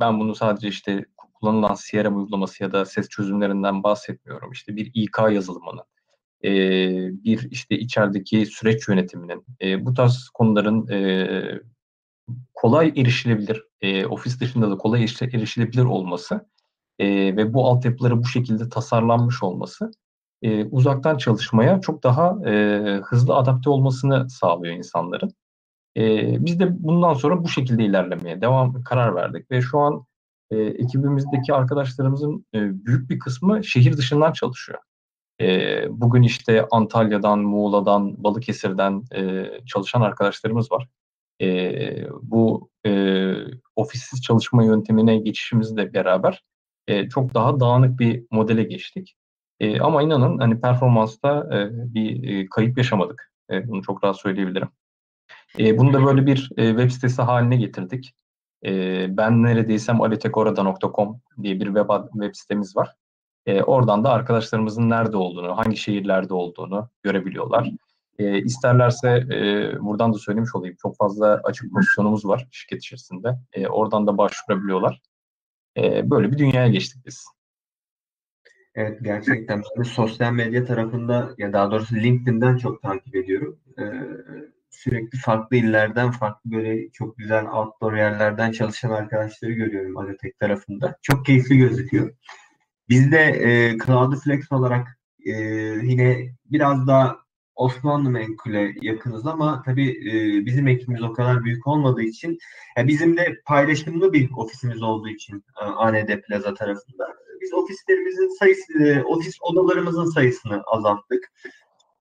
ben 0.00 0.20
bunu 0.20 0.34
sadece 0.34 0.68
işte 0.68 1.04
kullanılan 1.34 1.76
CRM 1.90 2.16
uygulaması 2.16 2.62
ya 2.62 2.72
da 2.72 2.84
ses 2.84 3.08
çözümlerinden 3.08 3.82
bahsetmiyorum. 3.82 4.52
İşte 4.52 4.76
bir 4.76 4.90
İK 4.94 5.18
yazılımının, 5.32 5.84
e, 6.44 6.50
bir 7.24 7.50
işte 7.50 7.78
içerideki 7.78 8.46
süreç 8.46 8.88
yönetiminin, 8.88 9.44
e, 9.62 9.86
bu 9.86 9.94
tarz 9.94 10.28
konuların 10.34 10.88
e, 10.88 11.28
kolay 12.54 12.92
erişilebilir, 12.96 13.62
e, 13.80 14.06
ofis 14.06 14.40
dışında 14.40 14.70
da 14.70 14.78
kolay 14.78 15.06
erişilebilir 15.20 15.84
olması 15.84 16.48
e, 16.98 17.36
ve 17.36 17.54
bu 17.54 17.66
altyapıları 17.66 18.18
bu 18.18 18.26
şekilde 18.26 18.68
tasarlanmış 18.68 19.42
olması 19.42 19.90
e, 20.46 20.64
uzaktan 20.64 21.16
çalışmaya 21.16 21.80
çok 21.80 22.02
daha 22.02 22.50
e, 22.50 22.82
hızlı 23.04 23.34
adapte 23.34 23.70
olmasını 23.70 24.30
sağlıyor 24.30 24.74
insanların. 24.74 25.32
E, 25.96 26.36
biz 26.44 26.60
de 26.60 26.84
bundan 26.84 27.14
sonra 27.14 27.44
bu 27.44 27.48
şekilde 27.48 27.84
ilerlemeye 27.84 28.40
devam 28.40 28.82
karar 28.82 29.14
verdik 29.14 29.50
ve 29.50 29.62
şu 29.62 29.78
an 29.78 30.04
e, 30.50 30.56
ekibimizdeki 30.56 31.54
arkadaşlarımızın 31.54 32.46
e, 32.54 32.86
büyük 32.86 33.10
bir 33.10 33.18
kısmı 33.18 33.64
şehir 33.64 33.96
dışından 33.96 34.32
çalışıyor. 34.32 34.78
E, 35.40 35.46
bugün 35.90 36.22
işte 36.22 36.66
Antalya'dan, 36.70 37.38
Muğla'dan, 37.38 38.24
Balıkesir'den 38.24 39.02
e, 39.14 39.50
çalışan 39.66 40.00
arkadaşlarımız 40.00 40.72
var. 40.72 40.88
E, 41.42 42.08
bu 42.22 42.70
e, 42.86 43.32
ofissiz 43.76 44.22
çalışma 44.22 44.64
yöntemine 44.64 45.18
geçişimizle 45.18 45.94
beraber 45.94 46.44
e, 46.88 47.08
çok 47.08 47.34
daha 47.34 47.60
dağınık 47.60 48.00
bir 48.00 48.24
modele 48.30 48.62
geçtik. 48.62 49.16
E, 49.60 49.80
ama 49.80 50.02
inanın 50.02 50.38
hani 50.38 50.60
performansta 50.60 51.48
e, 51.56 51.94
bir 51.94 52.28
e, 52.28 52.46
kayıp 52.48 52.78
yaşamadık. 52.78 53.32
E, 53.50 53.68
bunu 53.68 53.82
çok 53.82 54.04
rahat 54.04 54.20
söyleyebilirim. 54.20 54.68
E, 55.58 55.78
bunu 55.78 55.92
da 55.92 56.04
böyle 56.04 56.26
bir 56.26 56.50
e, 56.56 56.68
web 56.68 56.90
sitesi 56.90 57.22
haline 57.22 57.56
getirdik. 57.56 58.14
E, 58.64 59.06
ben 59.16 59.42
neredeysem 59.42 60.00
aletekorada.com 60.02 61.20
diye 61.42 61.60
bir 61.60 61.66
web, 61.66 61.90
web 62.12 62.34
sitemiz 62.34 62.76
var. 62.76 62.94
E, 63.46 63.62
oradan 63.62 64.04
da 64.04 64.10
arkadaşlarımızın 64.10 64.90
nerede 64.90 65.16
olduğunu, 65.16 65.58
hangi 65.58 65.76
şehirlerde 65.76 66.34
olduğunu 66.34 66.90
görebiliyorlar. 67.02 67.70
E, 68.18 68.38
isterlerse 68.42 69.08
e, 69.10 69.80
buradan 69.80 70.12
da 70.12 70.18
söylemiş 70.18 70.54
olayım. 70.54 70.76
Çok 70.82 70.96
fazla 70.96 71.40
açık 71.44 71.72
pozisyonumuz 71.72 72.24
var 72.24 72.46
şirket 72.50 72.78
içerisinde. 72.78 73.38
E, 73.52 73.66
oradan 73.66 74.06
da 74.06 74.18
başvurabiliyorlar. 74.18 75.00
E, 75.76 76.10
böyle 76.10 76.32
bir 76.32 76.38
dünyaya 76.38 76.68
geçtik 76.68 77.06
biz. 77.06 77.35
Evet 78.76 78.98
gerçekten 79.02 79.62
ben 79.76 79.84
de 79.84 79.88
sosyal 79.88 80.32
medya 80.32 80.64
tarafında 80.64 81.34
ya 81.38 81.52
daha 81.52 81.70
doğrusu 81.70 81.94
LinkedIn'den 81.94 82.56
çok 82.56 82.82
takip 82.82 83.16
ediyorum. 83.16 83.58
Ee, 83.78 83.82
sürekli 84.70 85.18
farklı 85.18 85.56
illerden, 85.56 86.10
farklı 86.10 86.52
böyle 86.52 86.90
çok 86.90 87.16
güzel 87.16 87.46
outdoor 87.46 87.94
yerlerden 87.94 88.52
çalışan 88.52 88.90
arkadaşları 88.90 89.52
görüyorum 89.52 89.96
Agrotek 89.96 90.38
tarafında. 90.38 90.96
Çok 91.02 91.26
keyifli 91.26 91.58
gözüküyor. 91.58 92.14
Biz 92.88 93.12
de 93.12 93.18
e, 93.18 93.78
Cloudflex 93.86 94.52
olarak 94.52 94.98
e, 95.26 95.32
yine 95.82 96.34
biraz 96.44 96.86
daha 96.86 97.16
Osmanlı 97.54 98.10
menkule 98.10 98.74
yakınız 98.82 99.26
ama 99.26 99.62
tabii 99.66 99.90
e, 99.90 100.46
bizim 100.46 100.68
ekibimiz 100.68 101.02
o 101.02 101.12
kadar 101.12 101.44
büyük 101.44 101.66
olmadığı 101.66 102.02
için 102.02 102.38
yani 102.76 102.88
bizim 102.88 103.16
de 103.16 103.36
paylaşımlı 103.46 104.12
bir 104.12 104.30
ofisimiz 104.36 104.82
olduğu 104.82 105.08
için 105.08 105.44
e, 106.06 106.20
Plaza 106.20 106.54
tarafında 106.54 107.25
biz 107.46 107.54
ofislerimizin 107.54 108.38
sayısı, 108.38 108.84
e, 108.84 109.02
ofis 109.02 109.34
odalarımızın 109.40 110.04
sayısını 110.04 110.62
azalttık. 110.62 111.32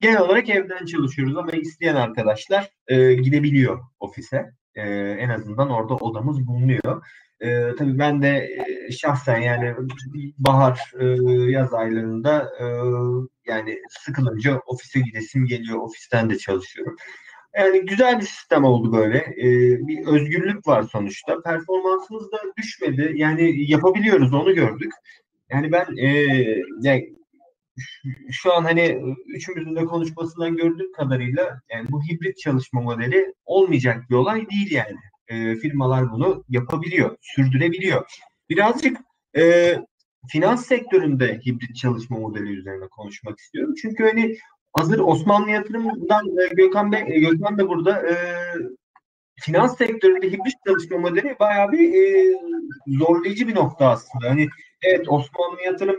Genel 0.01 0.21
olarak 0.21 0.49
evden 0.49 0.85
çalışıyoruz 0.85 1.37
ama 1.37 1.51
isteyen 1.51 1.95
arkadaşlar 1.95 2.69
e, 2.87 3.13
gidebiliyor 3.13 3.79
ofise. 3.99 4.51
E, 4.75 4.81
en 5.19 5.29
azından 5.29 5.69
orada 5.69 5.95
odamız 5.95 6.47
bulunuyor. 6.47 7.05
E, 7.39 7.75
tabii 7.77 7.99
ben 7.99 8.21
de 8.21 8.49
e, 8.87 8.91
şahsen 8.91 9.37
yani 9.39 9.75
bahar 10.37 10.91
e, 10.99 11.05
yaz 11.51 11.73
aylarında 11.73 12.51
e, 12.59 12.65
yani 13.51 13.79
sıkılınca 13.89 14.61
ofise 14.65 14.99
gidesim 14.99 15.45
geliyor. 15.45 15.79
Ofisten 15.79 16.29
de 16.29 16.37
çalışıyorum. 16.37 16.95
Yani 17.57 17.85
güzel 17.85 18.19
bir 18.19 18.25
sistem 18.25 18.63
oldu 18.63 18.93
böyle. 18.93 19.17
E, 19.17 19.47
bir 19.87 20.07
özgürlük 20.07 20.67
var 20.67 20.83
sonuçta. 20.83 21.41
Performansımız 21.41 22.31
da 22.31 22.37
düşmedi. 22.57 23.11
Yani 23.15 23.71
yapabiliyoruz 23.71 24.33
onu 24.33 24.55
gördük. 24.55 24.93
Yani 25.51 25.71
ben 25.71 25.97
e, 25.97 26.07
yani 26.81 27.15
şu 28.31 28.53
an 28.53 28.63
hani 28.63 29.01
üçümüzün 29.27 29.75
de 29.75 29.85
konuşmasından 29.85 30.55
gördüğüm 30.55 30.91
kadarıyla 30.91 31.61
yani 31.71 31.87
bu 31.91 32.01
hibrit 32.03 32.37
çalışma 32.37 32.81
modeli 32.81 33.33
olmayacak 33.45 34.09
bir 34.09 34.15
olay 34.15 34.49
değil 34.49 34.71
yani. 34.71 34.97
E, 35.27 35.55
firmalar 35.55 36.11
bunu 36.11 36.43
yapabiliyor, 36.49 37.17
sürdürebiliyor. 37.21 38.05
Birazcık 38.49 38.97
e, 39.37 39.75
finans 40.29 40.65
sektöründe 40.65 41.39
hibrit 41.45 41.75
çalışma 41.75 42.19
modeli 42.19 42.49
üzerine 42.49 42.87
konuşmak 42.87 43.39
istiyorum. 43.39 43.73
Çünkü 43.81 44.03
hani 44.03 44.37
hazır 44.73 44.99
Osmanlı 44.99 45.49
yatırımından 45.49 46.25
e, 46.25 46.53
Gökhan 46.55 46.91
Bey, 46.91 47.19
Gökhan 47.19 47.57
da 47.57 47.69
burada 47.69 48.09
e, 48.09 48.15
finans 49.41 49.77
sektöründe 49.77 50.27
hibrit 50.27 50.55
çalışma 50.67 50.97
modeli 50.97 51.35
bayağı 51.39 51.71
bir 51.71 51.93
e, 51.93 52.33
zorlayıcı 52.87 53.47
bir 53.47 53.55
nokta 53.55 53.89
aslında. 53.89 54.29
Hani 54.29 54.47
evet 54.81 55.09
Osmanlı 55.09 55.61
yatırım 55.65 55.95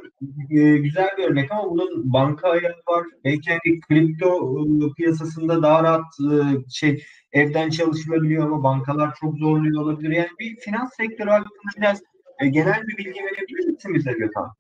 e, 0.51 0.77
güzel 0.77 1.09
bir 1.19 1.25
örnek 1.25 1.53
ama 1.53 1.71
bunun 1.71 2.13
banka 2.13 2.49
ayağı 2.49 2.75
var. 2.89 3.05
Belki 3.25 3.51
hani 3.51 3.81
kripto 3.81 4.61
e, 4.61 4.93
piyasasında 4.97 5.63
daha 5.63 5.83
rahat 5.83 6.05
e, 6.21 6.35
şey 6.71 7.05
evden 7.33 7.71
çalışılabiliyor 7.71 8.47
ama 8.47 8.63
bankalar 8.63 9.15
çok 9.21 9.39
zorluyor 9.39 9.83
olabilir. 9.83 10.11
Yani 10.11 10.29
bir 10.41 10.57
finans 10.57 10.97
sektörü 10.97 11.31
hakkında 11.31 11.73
biraz 11.77 12.03
e, 12.41 12.49
genel 12.49 12.83
bir 12.83 12.97
bilgi 12.97 13.21
verebilir 13.21 13.67
misin 13.67 13.95
bize 13.95 14.13
Gökhan? 14.13 14.53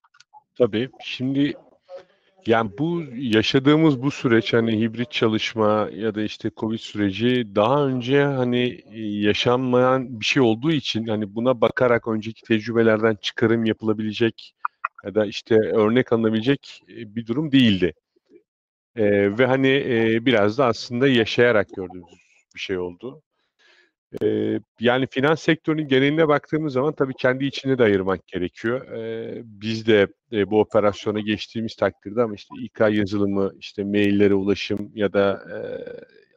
Tabii. 0.59 0.91
Şimdi 1.05 1.55
yani 2.47 2.71
bu 2.79 3.03
yaşadığımız 3.15 4.03
bu 4.03 4.11
süreç 4.11 4.53
hani 4.53 4.81
hibrit 4.81 5.11
çalışma 5.11 5.91
ya 5.95 6.15
da 6.15 6.23
işte 6.23 6.51
Covid 6.57 6.79
süreci 6.79 7.55
daha 7.55 7.87
önce 7.87 8.25
hani 8.25 8.81
yaşanmayan 9.25 10.21
bir 10.21 10.25
şey 10.25 10.43
olduğu 10.43 10.73
için 10.73 11.07
hani 11.07 11.35
buna 11.35 11.61
bakarak 11.61 12.09
önceki 12.09 12.43
tecrübelerden 12.43 13.17
çıkarım 13.23 13.65
yapılabilecek 13.65 14.55
ya 15.05 15.15
da 15.15 15.27
işte 15.27 15.55
örnek 15.55 16.13
alınabilecek 16.13 16.83
bir 16.89 17.27
durum 17.27 17.53
değildi. 17.53 17.93
Ee, 18.97 19.39
ve 19.39 19.47
hani 19.47 19.69
e, 19.69 20.27
biraz 20.27 20.59
da 20.59 20.67
aslında 20.67 21.09
yaşayarak 21.09 21.69
gördüğümüz 21.77 22.15
bir 22.55 22.61
şey 22.61 22.79
oldu. 22.79 23.23
Ee, 24.23 24.61
yani 24.81 25.07
finans 25.11 25.43
sektörünün 25.43 25.89
geneline 25.89 26.29
baktığımız 26.29 26.73
zaman 26.73 26.93
tabii 26.95 27.15
kendi 27.15 27.45
içine 27.45 27.79
de 27.79 27.83
ayırmak 27.83 28.27
gerekiyor. 28.27 28.89
Ee, 28.93 29.43
biz 29.45 29.87
de 29.87 30.07
e, 30.33 30.51
bu 30.51 30.61
operasyona 30.61 31.21
geçtiğimiz 31.21 31.77
takdirde 31.77 32.23
ama 32.23 32.35
işte 32.35 32.55
İK 32.61 32.81
yazılımı, 32.81 33.53
işte 33.59 33.85
maillere 33.85 34.35
ulaşım 34.35 34.91
ya 34.95 35.13
da 35.13 35.43
e, 35.53 35.59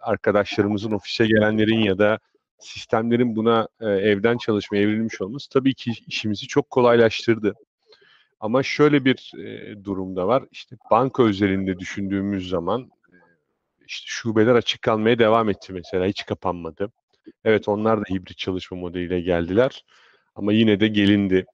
arkadaşlarımızın 0.02 0.92
ofise 0.92 1.28
gelenlerin 1.28 1.80
ya 1.80 1.98
da 1.98 2.20
sistemlerin 2.60 3.36
buna 3.36 3.68
e, 3.82 3.88
evden 3.88 4.38
çalışmaya 4.38 4.82
evrilmiş 4.82 5.22
olması 5.22 5.50
tabii 5.50 5.74
ki 5.74 5.92
işimizi 6.08 6.48
çok 6.48 6.70
kolaylaştırdı. 6.70 7.54
Ama 8.40 8.64
şöyle 8.64 9.06
bir 9.06 9.32
e, 9.38 9.84
durumda 9.84 10.28
var. 10.28 10.44
İşte 10.52 10.76
banka 10.92 11.24
özelinde 11.24 11.80
düşündüğümüz 11.80 12.50
zaman 12.50 12.82
e, 12.82 13.16
işte 13.88 14.06
şubeler 14.08 14.56
açık 14.56 14.82
kalmaya 14.82 15.20
devam 15.20 15.50
etti 15.50 15.74
mesela. 15.74 16.06
Hiç 16.06 16.26
kapanmadı. 16.26 16.92
Evet 17.44 17.68
onlar 17.68 18.00
da 18.00 18.04
hibrit 18.10 18.38
çalışma 18.38 18.78
modeliyle 18.78 19.22
geldiler. 19.22 19.86
Ama 20.36 20.54
yine 20.54 20.80
de 20.80 20.88
gelindi. 20.88 21.46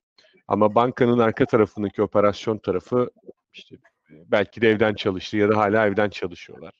Ama 0.48 0.76
bankanın 0.76 1.20
arka 1.20 1.46
tarafındaki 1.46 2.02
operasyon 2.02 2.58
tarafı 2.58 3.10
işte 3.54 3.76
belki 4.10 4.62
de 4.62 4.70
evden 4.70 4.94
çalıştı 4.94 5.38
ya 5.38 5.50
da 5.50 5.58
hala 5.58 5.88
evden 5.88 6.10
çalışıyorlar. 6.10 6.74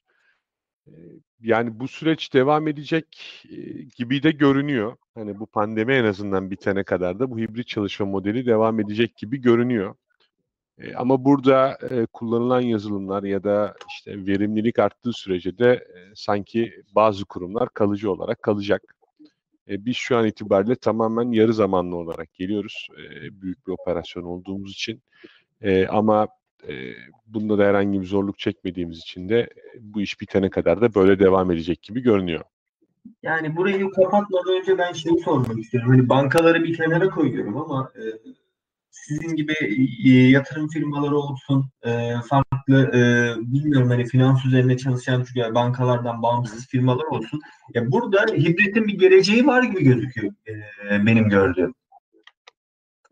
Yani 1.40 1.80
bu 1.80 1.88
süreç 1.88 2.34
devam 2.34 2.68
edecek 2.68 3.44
gibi 3.96 4.24
de 4.24 4.32
görünüyor. 4.32 4.98
Hani 5.16 5.40
bu 5.40 5.46
pandemi 5.46 5.94
en 5.94 6.04
azından 6.04 6.52
bitene 6.52 6.84
kadar 6.84 7.20
da 7.20 7.32
bu 7.32 7.40
hibrit 7.40 7.68
çalışma 7.68 8.06
modeli 8.06 8.46
devam 8.46 8.80
edecek 8.80 9.18
gibi 9.18 9.42
görünüyor. 9.42 9.96
Ama 10.96 11.26
burada 11.26 11.78
kullanılan 12.14 12.62
yazılımlar 12.62 13.24
ya 13.24 13.44
da 13.44 13.76
işte 13.90 14.26
verimlilik 14.26 14.80
arttığı 14.80 15.14
sürece 15.14 15.58
de 15.58 15.88
sanki 16.16 16.74
bazı 16.96 17.26
kurumlar 17.26 17.70
kalıcı 17.70 18.12
olarak 18.12 18.44
kalacak. 18.44 18.96
Biz 19.68 19.96
şu 19.96 20.18
an 20.18 20.26
itibariyle 20.26 20.76
tamamen 20.76 21.32
yarı 21.32 21.54
zamanlı 21.54 21.96
olarak 21.96 22.34
geliyoruz. 22.34 22.88
Büyük 23.32 23.68
bir 23.68 23.72
operasyon 23.72 24.24
olduğumuz 24.24 24.72
için. 24.72 25.02
Ama 25.90 26.28
bunda 27.28 27.58
da 27.58 27.64
herhangi 27.66 28.02
bir 28.02 28.06
zorluk 28.06 28.40
çekmediğimiz 28.40 28.98
için 28.98 29.30
de 29.30 29.50
bu 29.80 30.02
iş 30.02 30.22
bitene 30.22 30.50
kadar 30.50 30.82
da 30.82 30.96
böyle 30.96 31.20
devam 31.20 31.52
edecek 31.52 31.82
gibi 31.82 32.02
görünüyor. 32.02 32.44
Yani 33.24 33.56
burayı 33.56 33.90
kapatmadan 33.90 34.62
önce 34.62 34.78
ben 34.78 34.94
şeyi 34.94 35.20
sormak 35.20 35.60
istiyorum. 35.60 35.90
Hani 35.90 36.10
bankaları 36.10 36.64
bir 36.64 36.78
kenara 36.78 37.10
koyuyorum 37.10 37.58
ama 37.58 37.92
e, 37.96 38.04
sizin 39.08 39.36
gibi 39.36 39.54
e, 40.06 40.10
yatırım 40.10 40.68
firmaları 40.68 41.16
olsun, 41.16 41.70
e, 41.84 42.14
farklı 42.30 42.92
e, 42.94 43.02
bilmiyorum 43.54 43.90
hani 43.90 44.06
finans 44.06 44.46
üzerine 44.46 44.78
çalışan 44.78 45.26
çünkü 45.28 45.56
bankalardan 45.56 46.22
bağımsız 46.22 46.68
firmalar 46.68 47.06
olsun. 47.06 47.42
Ya 47.74 47.92
burada 47.92 48.26
hibritin 48.34 48.88
bir 48.88 49.00
geleceği 49.00 49.48
var 49.48 49.64
gibi 49.64 49.84
gözüküyor 49.84 50.34
benim 51.06 51.30
gördüğüm. 51.30 51.74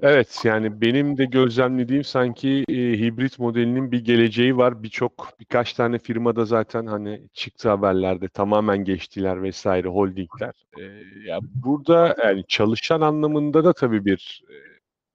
Evet 0.04 0.42
yani 0.44 0.82
benim 0.82 1.18
de 1.18 1.26
gözlemlediğim 1.26 2.04
sanki 2.04 2.66
e, 2.70 2.74
hibrit 2.74 3.40
modelinin 3.40 3.92
bir 3.92 4.06
geleceği 4.06 4.58
var. 4.58 4.84
Birçok 4.84 5.30
birkaç 5.40 5.74
tane 5.74 6.00
firmada 6.00 6.46
zaten 6.46 6.86
hani 6.86 7.22
çıktı 7.34 7.70
haberlerde 7.70 8.28
tamamen 8.28 8.78
geçtiler 8.78 9.44
vesaire 9.44 9.88
holdingler. 9.88 10.54
E, 10.80 10.84
ya 11.28 11.40
burada 11.42 12.16
yani 12.24 12.44
çalışan 12.48 13.02
anlamında 13.02 13.64
da 13.64 13.74
tabii 13.74 14.06
bir 14.06 14.44
e, 14.50 14.73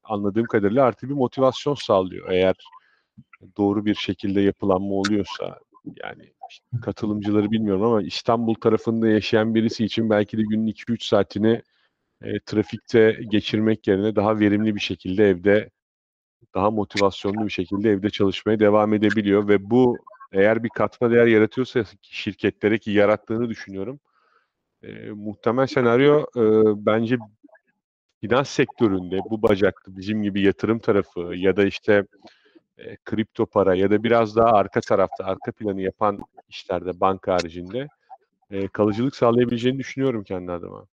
anladığım 0.08 0.44
kadarıyla 0.44 0.84
artı 0.84 1.08
bir 1.08 1.14
motivasyon 1.14 1.74
sağlıyor. 1.74 2.30
Eğer 2.30 2.56
doğru 3.56 3.84
bir 3.84 3.94
şekilde 3.94 4.40
yapılanma 4.40 4.94
oluyorsa 4.94 5.58
yani 6.04 6.32
katılımcıları 6.82 7.50
bilmiyorum 7.50 7.82
ama 7.82 8.02
İstanbul 8.02 8.54
tarafında 8.54 9.08
yaşayan 9.08 9.54
birisi 9.54 9.84
için 9.84 10.10
belki 10.10 10.38
de 10.38 10.42
günün 10.42 10.66
2-3 10.66 11.04
saatini 11.04 11.62
e, 12.22 12.40
trafikte 12.40 13.20
geçirmek 13.30 13.88
yerine 13.88 14.16
daha 14.16 14.38
verimli 14.38 14.74
bir 14.74 14.80
şekilde 14.80 15.28
evde 15.28 15.70
daha 16.54 16.70
motivasyonlu 16.70 17.44
bir 17.44 17.50
şekilde 17.50 17.90
evde 17.90 18.10
çalışmaya 18.10 18.60
devam 18.60 18.94
edebiliyor 18.94 19.48
ve 19.48 19.70
bu 19.70 19.98
eğer 20.32 20.64
bir 20.64 20.68
katma 20.68 21.10
değer 21.10 21.26
yaratıyorsa 21.26 21.84
şirketlere 22.02 22.78
ki 22.78 22.90
yarattığını 22.90 23.48
düşünüyorum. 23.48 24.00
E, 24.82 25.10
muhtemel 25.10 25.66
senaryo 25.66 26.20
e, 26.36 26.42
bence 26.86 27.18
finans 28.20 28.50
sektöründe 28.50 29.20
bu 29.30 29.42
bacaklı 29.42 29.96
bizim 29.96 30.22
gibi 30.22 30.40
yatırım 30.40 30.78
tarafı 30.78 31.20
ya 31.20 31.56
da 31.56 31.64
işte 31.64 32.04
e, 32.78 32.96
kripto 32.96 33.46
para 33.46 33.74
ya 33.74 33.90
da 33.90 34.02
biraz 34.02 34.36
daha 34.36 34.48
arka 34.52 34.80
tarafta 34.80 35.24
arka 35.24 35.52
planı 35.52 35.80
yapan 35.80 36.20
işlerde 36.48 37.00
banka 37.00 37.34
haricinde 37.34 37.88
e, 38.50 38.68
kalıcılık 38.68 39.16
sağlayabileceğini 39.16 39.78
düşünüyorum 39.78 40.24
kendi 40.24 40.52
adıma. 40.52 40.86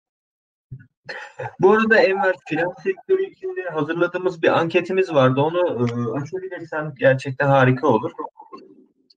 Bu 1.59 1.71
arada 1.71 1.97
Enver 1.97 2.35
finans 2.47 2.83
sektörü 2.83 3.23
içinde 3.23 3.69
hazırladığımız 3.69 4.41
bir 4.41 4.59
anketimiz 4.59 5.13
vardı. 5.13 5.41
Onu 5.41 5.59
e, 5.59 6.21
açabilirsen 6.21 6.93
gerçekten 6.99 7.47
harika 7.47 7.87
olur. 7.87 8.11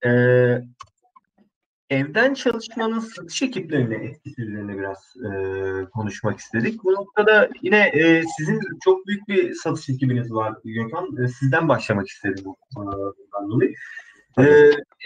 E, 0.04 0.10
evden 1.90 2.34
çalışmanın 2.34 2.98
satış 2.98 3.42
ekiplerine 3.42 3.94
etkisi 3.94 4.42
üzerine 4.42 4.78
biraz 4.78 5.14
e, 5.16 5.30
konuşmak 5.84 6.38
istedik. 6.38 6.84
Bu 6.84 6.92
noktada 6.92 7.48
yine 7.62 7.78
e, 7.78 8.22
sizin 8.38 8.60
çok 8.84 9.06
büyük 9.06 9.28
bir 9.28 9.54
satış 9.54 9.88
ekibiniz 9.88 10.32
var 10.32 10.54
Gökhan. 10.64 11.24
E, 11.24 11.28
sizden 11.28 11.68
başlamak 11.68 12.08
istedim 12.08 12.44
bu 12.44 12.56
konudan 12.74 13.50
dolayı. 13.50 13.74
E, 14.38 14.44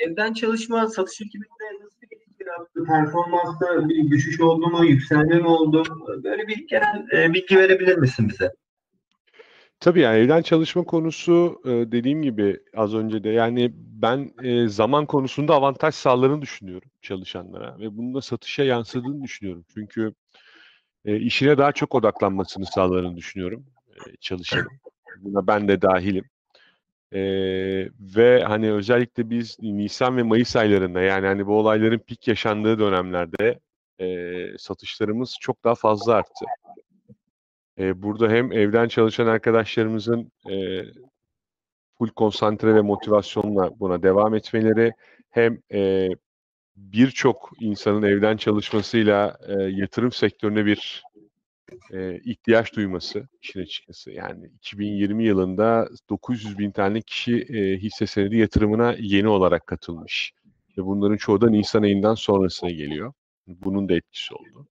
evden 0.06 0.32
çalışma 0.32 0.88
satış 0.88 1.20
ekibinde 1.20 1.84
nasıl 1.84 2.00
bir 2.02 2.16
etki 2.16 2.44
yarattı? 2.46 2.84
Performansta 2.84 3.88
bir 3.88 4.10
düşüş 4.10 4.40
oldu 4.40 4.66
mu? 4.66 4.84
Yükselme 4.84 5.38
mi 5.38 5.48
oldu? 5.48 5.82
Böyle 6.24 6.48
bir 6.48 6.66
genel 6.68 7.06
e, 7.12 7.32
bilgi 7.34 7.56
verebilir 7.56 7.96
misin 7.96 8.28
bize? 8.28 8.50
Tabii 9.82 10.00
yani 10.00 10.18
evden 10.18 10.42
çalışma 10.42 10.84
konusu 10.84 11.60
e, 11.64 11.68
dediğim 11.70 12.22
gibi 12.22 12.60
az 12.76 12.94
önce 12.94 13.24
de 13.24 13.28
yani 13.28 13.72
ben 13.74 14.32
e, 14.42 14.68
zaman 14.68 15.06
konusunda 15.06 15.54
avantaj 15.54 15.94
sağladığını 15.94 16.42
düşünüyorum 16.42 16.90
çalışanlara 17.02 17.78
ve 17.78 17.96
bunun 17.96 18.14
da 18.14 18.20
satışa 18.20 18.64
yansıdığını 18.64 19.22
düşünüyorum. 19.22 19.64
Çünkü 19.74 20.14
e, 21.04 21.16
işine 21.16 21.58
daha 21.58 21.72
çok 21.72 21.94
odaklanmasını 21.94 22.66
sağladığını 22.66 23.16
düşünüyorum 23.16 23.66
çalışanın. 24.20 24.68
Buna 25.20 25.46
ben 25.46 25.68
de 25.68 25.82
dahilim. 25.82 26.24
ve 28.16 28.44
hani 28.44 28.72
özellikle 28.72 29.30
biz 29.30 29.56
Nisan 29.60 30.16
ve 30.16 30.22
Mayıs 30.22 30.56
aylarında 30.56 31.00
yani 31.00 31.26
hani 31.26 31.46
bu 31.46 31.58
olayların 31.58 31.98
pik 31.98 32.28
yaşandığı 32.28 32.78
dönemlerde 32.78 33.58
satışlarımız 34.58 35.36
çok 35.40 35.64
daha 35.64 35.74
fazla 35.74 36.14
arttı. 36.14 36.44
E, 37.78 38.02
burada 38.02 38.28
hem 38.28 38.52
evden 38.52 38.88
çalışan 38.88 39.26
arkadaşlarımızın 39.26 40.32
e, 40.50 40.84
full 41.98 42.08
konsantre 42.08 42.74
ve 42.74 42.80
motivasyonla 42.80 43.80
buna 43.80 44.02
devam 44.02 44.34
etmeleri 44.34 44.92
hem 45.30 45.58
e, 45.72 46.08
birçok 46.76 47.50
insanın 47.60 48.02
evden 48.02 48.36
çalışmasıyla 48.36 49.38
e, 49.48 49.52
yatırım 49.62 50.12
sektörüne 50.12 50.66
bir 50.66 51.02
e, 51.92 52.20
ihtiyaç 52.24 52.76
duyması 52.76 53.28
işin 53.42 53.60
açıkçası. 53.60 54.10
Yani 54.10 54.46
2020 54.56 55.24
yılında 55.24 55.88
900 56.10 56.58
bin 56.58 56.70
tane 56.70 57.00
kişi 57.00 57.36
e, 57.36 57.78
hisse 57.78 58.06
senedi 58.06 58.36
yatırımına 58.36 58.94
yeni 58.98 59.28
olarak 59.28 59.66
katılmış. 59.66 60.32
Ve 60.78 60.84
bunların 60.84 61.16
çoğu 61.16 61.40
da 61.40 61.50
Nisan 61.50 61.82
ayından 61.82 62.14
sonrasına 62.14 62.70
geliyor. 62.70 63.12
Bunun 63.46 63.88
da 63.88 63.94
etkisi 63.94 64.34
oldu. 64.34 64.68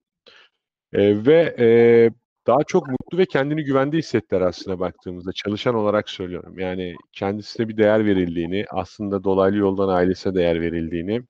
E, 0.93 1.25
ve 1.25 1.55
e, 1.59 1.67
daha 2.47 2.63
çok 2.67 2.87
mutlu 2.87 3.17
ve 3.17 3.25
kendini 3.25 3.63
güvende 3.63 3.97
hissettiler 3.97 4.41
aslında 4.41 4.79
baktığımızda. 4.79 5.31
Çalışan 5.33 5.75
olarak 5.75 6.09
söylüyorum. 6.09 6.59
Yani 6.59 6.95
kendisine 7.11 7.69
bir 7.69 7.77
değer 7.77 8.05
verildiğini, 8.05 8.65
aslında 8.69 9.23
dolaylı 9.23 9.57
yoldan 9.57 9.87
ailesine 9.89 10.35
değer 10.35 10.61
verildiğini 10.61 11.21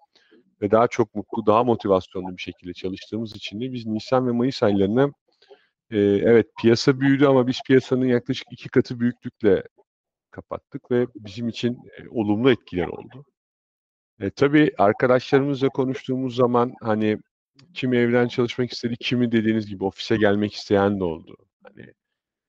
ve 0.62 0.71
daha 0.71 0.88
çok 0.88 1.15
mutlu, 1.15 1.45
daha 1.45 1.63
motivasyonlu 1.63 2.38
bir 2.38 2.41
şekilde 2.41 2.74
çalıştığımız 2.74 3.36
için 3.36 3.62
de 3.62 3.74
biz 3.74 3.86
Nisan 3.86 4.28
ve 4.28 4.32
Mayıs 4.32 4.64
aylarını 4.64 5.14
e, 5.91 5.99
evet 5.99 6.47
piyasa 6.62 6.99
büyüdü 6.99 7.26
ama 7.26 7.47
biz 7.47 7.59
piyasanın 7.68 8.05
yaklaşık 8.05 8.47
iki 8.51 8.70
katı 8.70 8.99
büyüklükle 8.99 9.64
kapattık 10.32 10.91
ve 10.91 11.07
bizim 11.16 11.49
için 11.49 11.74
e, 11.74 12.09
olumlu 12.09 12.51
etkiler 12.51 12.88
oldu. 12.88 13.26
E, 14.20 14.30
tabii 14.30 14.72
arkadaşlarımızla 14.78 15.70
konuştuğumuz 15.70 16.36
zaman 16.36 16.74
hani 16.82 17.18
kimi 17.74 17.97
evden 17.97 18.28
çalışmak 18.28 18.72
istedi, 18.72 18.95
kimi 18.99 19.32
dediğiniz 19.32 19.68
gibi 19.68 19.84
ofise 19.84 20.18
gelmek 20.18 20.54
isteyen 20.54 20.99
de 20.99 21.04
oldu. 21.04 21.38
Hani 21.64 21.93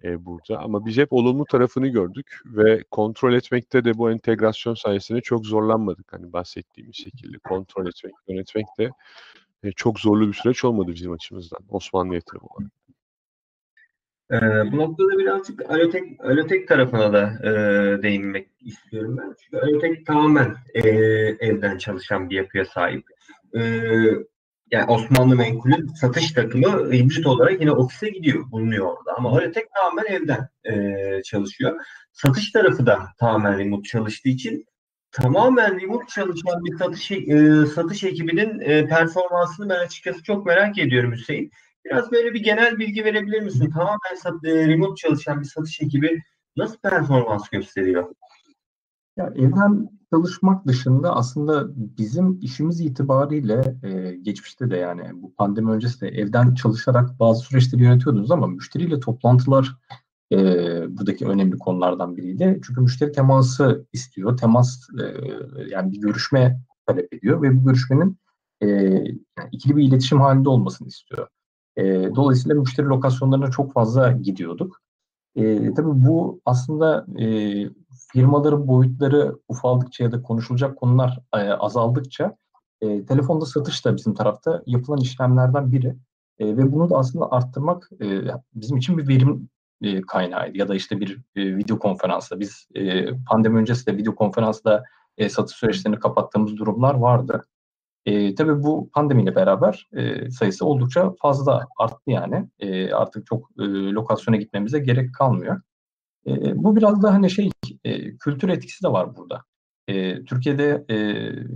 e, 0.04 0.24
burada 0.24 0.58
ama 0.58 0.86
biz 0.86 0.96
hep 0.96 1.12
olumlu 1.12 1.44
tarafını 1.44 1.88
gördük 1.88 2.40
ve 2.44 2.84
kontrol 2.90 3.34
etmekte 3.34 3.84
de 3.84 3.98
bu 3.98 4.10
entegrasyon 4.10 4.74
sayesinde 4.74 5.20
çok 5.20 5.46
zorlanmadık. 5.46 6.12
Hani 6.12 6.32
bahsettiğimiz 6.32 6.96
şekilde 6.96 7.38
kontrol 7.38 7.86
etmek, 7.86 8.14
yönetmek 8.28 8.66
de 8.78 8.90
e, 9.64 9.72
çok 9.72 10.00
zorlu 10.00 10.28
bir 10.28 10.32
süreç 10.32 10.64
olmadı 10.64 10.92
bizim 10.94 11.12
açımızdan 11.12 11.60
Osmanlı 11.68 12.14
yatırım 12.14 12.42
olarak. 12.50 12.72
Ee, 14.32 14.72
bu 14.72 14.76
noktada 14.76 15.18
birazcık 15.18 15.70
Alotek, 15.70 16.24
Alotek 16.24 16.68
tarafına 16.68 17.12
da 17.12 17.48
e, 17.48 18.02
değinmek 18.02 18.48
istiyorum 18.60 19.16
ben. 19.18 19.34
Çünkü 19.40 19.66
Alotek 19.66 20.06
tamamen 20.06 20.56
e, 20.74 20.80
evden 21.40 21.78
çalışan 21.78 22.30
bir 22.30 22.36
yapıya 22.36 22.64
sahip. 22.64 23.04
E, 23.56 23.60
yani 24.72 24.90
Osmanlı 24.90 25.36
Menkul'ün 25.36 25.86
satış 25.86 26.32
takımı 26.32 26.92
hibrit 26.92 27.26
olarak 27.26 27.60
yine 27.60 27.72
ofise 27.72 28.08
gidiyor, 28.08 28.50
bulunuyor 28.50 28.86
orada. 28.86 29.14
Ama 29.16 29.32
Holotek 29.32 29.66
tamamen 29.74 30.04
evden 30.04 30.48
e, 30.64 31.22
çalışıyor. 31.22 31.80
Satış 32.12 32.52
tarafı 32.52 32.86
da 32.86 33.08
tamamen 33.18 33.58
remote 33.58 33.88
çalıştığı 33.88 34.28
için 34.28 34.66
tamamen 35.10 35.80
remote 35.80 36.06
çalışan 36.06 36.64
bir 36.64 36.76
satış 36.76 37.10
e, 37.10 37.66
satış 37.66 38.04
ekibinin 38.04 38.60
e, 38.60 38.86
performansını 38.86 39.68
ben 39.68 39.78
açıkçası 39.78 40.22
çok 40.22 40.46
merak 40.46 40.78
ediyorum 40.78 41.12
Hüseyin. 41.12 41.50
Biraz 41.84 42.12
böyle 42.12 42.34
bir 42.34 42.42
genel 42.42 42.78
bilgi 42.78 43.04
verebilir 43.04 43.40
misin? 43.40 43.70
Tamamen 43.70 44.14
sat, 44.22 44.44
e, 44.44 44.68
remote 44.68 45.00
çalışan 45.02 45.40
bir 45.40 45.46
satış 45.46 45.80
ekibi 45.80 46.22
nasıl 46.56 46.76
performans 46.78 47.48
gösteriyor? 47.48 48.14
Ya 49.16 49.32
evden 49.36 49.88
çalışmak 50.14 50.66
dışında 50.66 51.16
aslında 51.16 51.66
bizim 51.76 52.38
işimiz 52.42 52.80
itibariyle 52.80 53.78
e, 53.82 54.16
geçmişte 54.16 54.70
de 54.70 54.76
yani 54.76 55.22
bu 55.22 55.34
pandemi 55.34 55.70
öncesi 55.70 56.00
de 56.00 56.08
evden 56.08 56.54
çalışarak 56.54 57.20
bazı 57.20 57.40
süreçleri 57.40 57.82
yönetiyordunuz 57.82 58.30
ama 58.30 58.46
müşteriyle 58.46 59.00
toplantılar 59.00 59.76
e, 60.32 60.36
buradaki 60.98 61.26
önemli 61.26 61.58
konulardan 61.58 62.16
biriydi. 62.16 62.60
Çünkü 62.66 62.80
müşteri 62.80 63.12
teması 63.12 63.86
istiyor. 63.92 64.36
Temas 64.36 64.88
e, 65.00 65.04
yani 65.70 65.92
bir 65.92 66.00
görüşme 66.00 66.60
talep 66.86 67.14
ediyor 67.14 67.42
ve 67.42 67.56
bu 67.56 67.64
görüşmenin 67.66 68.18
e, 68.60 68.66
yani 69.38 69.48
ikili 69.52 69.76
bir 69.76 69.84
iletişim 69.84 70.20
halinde 70.20 70.48
olmasını 70.48 70.88
istiyor. 70.88 71.28
E, 71.76 71.84
dolayısıyla 72.14 72.60
müşteri 72.60 72.86
lokasyonlarına 72.86 73.50
çok 73.50 73.72
fazla 73.72 74.12
gidiyorduk. 74.12 74.80
E, 75.36 75.74
tabii 75.74 76.06
bu 76.06 76.40
aslında 76.44 77.06
e, 77.18 77.26
firmaların 78.12 78.68
boyutları 78.68 79.36
ufaldıkça 79.48 80.04
ya 80.04 80.12
da 80.12 80.22
konuşulacak 80.22 80.76
konular 80.76 81.18
e, 81.34 81.38
azaldıkça 81.38 82.36
e, 82.80 83.04
telefonda 83.04 83.46
satış 83.46 83.84
da 83.84 83.96
bizim 83.96 84.14
tarafta 84.14 84.62
yapılan 84.66 85.00
işlemlerden 85.00 85.72
biri. 85.72 85.96
E, 86.38 86.46
ve 86.46 86.72
bunu 86.72 86.90
da 86.90 86.96
aslında 86.98 87.30
arttırmak 87.30 87.90
e, 88.02 88.20
bizim 88.54 88.76
için 88.76 88.98
bir 88.98 89.08
verim 89.08 89.48
e, 89.82 90.02
kaynağıydı. 90.02 90.58
Ya 90.58 90.68
da 90.68 90.74
işte 90.74 91.00
bir 91.00 91.20
e, 91.36 91.56
video 91.56 91.78
konferansla 91.78 92.40
biz 92.40 92.68
e, 92.74 93.06
pandemi 93.30 93.58
öncesi 93.58 93.86
de 93.86 93.96
video 93.96 94.14
konferansla 94.14 94.84
e, 95.18 95.28
satış 95.28 95.56
süreçlerini 95.56 95.98
kapattığımız 95.98 96.56
durumlar 96.56 96.94
vardı. 96.94 97.44
E, 98.06 98.34
tabii 98.34 98.62
bu 98.62 98.90
pandemiyle 98.94 99.34
beraber 99.34 99.88
e, 99.92 100.30
sayısı 100.30 100.66
oldukça 100.66 101.12
fazla 101.22 101.66
arttı 101.78 102.10
yani. 102.10 102.48
E, 102.58 102.92
artık 102.92 103.26
çok 103.26 103.50
e, 103.58 103.62
lokasyona 103.92 104.36
gitmemize 104.36 104.78
gerek 104.78 105.14
kalmıyor. 105.14 105.60
E, 106.26 106.64
bu 106.64 106.76
biraz 106.76 107.02
da 107.02 107.14
hani 107.14 107.30
şey 107.30 107.50
e, 107.84 108.16
kültür 108.16 108.48
etkisi 108.48 108.84
de 108.84 108.88
var 108.88 109.16
burada. 109.16 109.42
E, 109.88 110.24
Türkiye'de 110.24 110.84
e, 110.88 110.96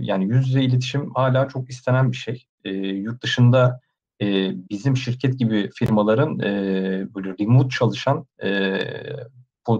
yani 0.05 0.25
yüz 0.25 0.47
yüze 0.47 0.63
iletişim 0.63 1.13
hala 1.13 1.47
çok 1.47 1.69
istenen 1.69 2.11
bir 2.11 2.17
şey. 2.17 2.45
E, 2.65 2.71
yurt 2.73 3.23
dışında 3.23 3.79
e, 4.21 4.51
bizim 4.69 4.97
şirket 4.97 5.39
gibi 5.39 5.69
firmaların 5.75 6.39
e, 6.39 6.51
böyle 7.15 7.35
remote 7.39 7.69
çalışan 7.69 8.25
e, 8.43 8.79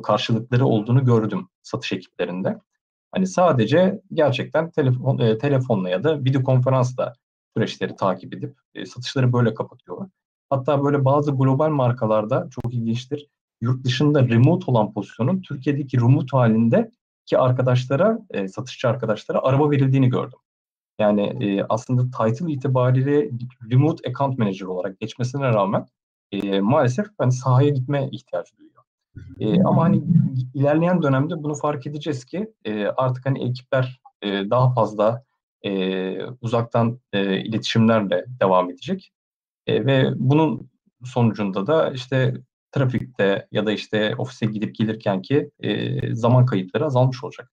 karşılıkları 0.03 0.65
olduğunu 0.65 1.05
gördüm 1.05 1.47
satış 1.63 1.93
ekiplerinde. 1.93 2.59
Hani 3.11 3.27
sadece 3.27 4.01
gerçekten 4.13 4.71
telefon, 4.71 5.17
e, 5.17 5.37
telefonla 5.37 5.89
ya 5.89 6.03
da 6.03 6.23
video 6.23 6.43
konferansla 6.43 7.13
süreçleri 7.57 7.95
takip 7.95 8.33
edip 8.33 8.57
e, 8.75 8.85
satışları 8.85 9.33
böyle 9.33 9.53
kapatıyorlar. 9.53 10.09
Hatta 10.49 10.83
böyle 10.83 11.05
bazı 11.05 11.31
global 11.31 11.69
markalarda 11.69 12.47
çok 12.51 12.73
ilginçtir. 12.73 13.27
Yurt 13.61 13.85
dışında 13.85 14.29
remote 14.29 14.71
olan 14.71 14.93
pozisyonun 14.93 15.41
Türkiye'deki 15.41 15.97
remote 15.97 16.37
halinde 16.37 16.91
ki 17.25 17.37
arkadaşlara, 17.37 18.19
e, 18.29 18.47
satışçı 18.47 18.89
arkadaşlara 18.89 19.39
araba 19.41 19.71
verildiğini 19.71 20.09
gördüm. 20.09 20.39
Yani 20.99 21.21
e, 21.21 21.65
aslında 21.69 22.03
title 22.03 22.51
itibariyle 22.51 23.29
remote 23.71 24.09
account 24.09 24.37
manager 24.39 24.65
olarak 24.65 24.99
geçmesine 24.99 25.47
rağmen 25.47 25.85
e, 26.31 26.59
maalesef 26.59 27.05
hani 27.17 27.31
sahaya 27.31 27.69
gitme 27.69 28.09
ihtiyacı 28.11 28.57
duyuyor. 28.57 28.83
E, 29.39 29.63
ama 29.63 29.83
hani 29.83 30.03
ilerleyen 30.53 31.01
dönemde 31.01 31.43
bunu 31.43 31.55
fark 31.55 31.87
edeceğiz 31.87 32.25
ki 32.25 32.53
e, 32.65 32.85
artık 32.85 33.25
hani 33.25 33.43
ekipler 33.49 34.01
e, 34.21 34.49
daha 34.49 34.73
fazla 34.73 35.23
e, 35.65 36.23
uzaktan 36.41 36.99
e, 37.13 37.41
iletişimlerle 37.41 38.25
devam 38.39 38.69
edecek. 38.69 39.11
E, 39.67 39.85
ve 39.85 40.11
bunun 40.15 40.69
sonucunda 41.03 41.67
da 41.67 41.91
işte 41.91 42.33
trafikte 42.77 43.47
ya 43.51 43.65
da 43.65 43.71
işte 43.71 44.15
ofise 44.17 44.45
gidip 44.45 44.75
gelirken 44.75 45.21
ki 45.21 45.49
e, 45.59 46.15
zaman 46.15 46.45
kayıpları 46.45 46.85
azalmış 46.85 47.23
olacak. 47.23 47.51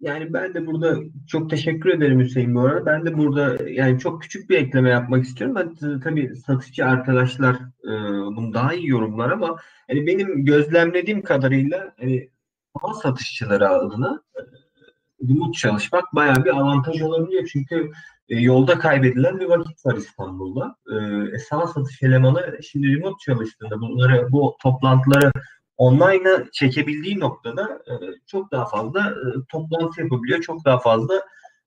Yani 0.00 0.32
ben 0.32 0.54
de 0.54 0.66
burada 0.66 0.96
çok 1.28 1.50
teşekkür 1.50 1.90
ederim 1.90 2.20
Hüseyin 2.20 2.54
bu 2.54 2.60
arada. 2.60 2.86
Ben 2.86 3.06
de 3.06 3.18
burada 3.18 3.70
yani 3.70 3.98
çok 3.98 4.22
küçük 4.22 4.50
bir 4.50 4.56
ekleme 4.56 4.90
yapmak 4.90 5.24
istiyorum. 5.24 5.56
Ben 5.56 6.00
tabii 6.00 6.36
satışçı 6.36 6.86
arkadaşlar 6.86 7.54
e, 7.84 7.92
bunu 8.36 8.54
daha 8.54 8.74
iyi 8.74 8.88
yorumlar 8.88 9.30
ama 9.30 9.56
hani 9.90 10.06
benim 10.06 10.44
gözlemlediğim 10.44 11.22
kadarıyla 11.22 11.94
hani 12.00 12.30
mal 12.82 12.92
satışçıları 12.92 13.68
adına 13.68 14.22
e, 14.36 14.40
remote 15.28 15.58
çalışmak 15.58 16.14
bayağı 16.14 16.44
bir 16.44 16.56
avantaj 16.56 17.02
olabiliyor. 17.02 17.48
Çünkü 17.52 17.90
e, 18.28 18.40
yolda 18.40 18.78
kaybedilen 18.78 19.40
bir 19.40 19.46
vakit 19.46 19.86
var 19.86 19.96
İstanbul'da. 19.96 20.76
E, 21.34 21.38
sağ 21.38 21.66
satış 21.66 22.02
elemanı 22.02 22.58
şimdi 22.62 22.96
remote 22.96 23.16
çalıştığında 23.24 23.80
bunları 23.80 24.32
bu 24.32 24.56
toplantıları 24.62 25.32
online'a 25.76 26.44
çekebildiği 26.52 27.20
noktada 27.20 27.62
e, 27.62 27.92
çok 28.26 28.52
daha 28.52 28.66
fazla 28.66 29.00
e, 29.00 29.26
toplantı 29.48 30.00
yapabiliyor. 30.00 30.40
Çok 30.42 30.64
daha 30.64 30.78
fazla 30.78 31.14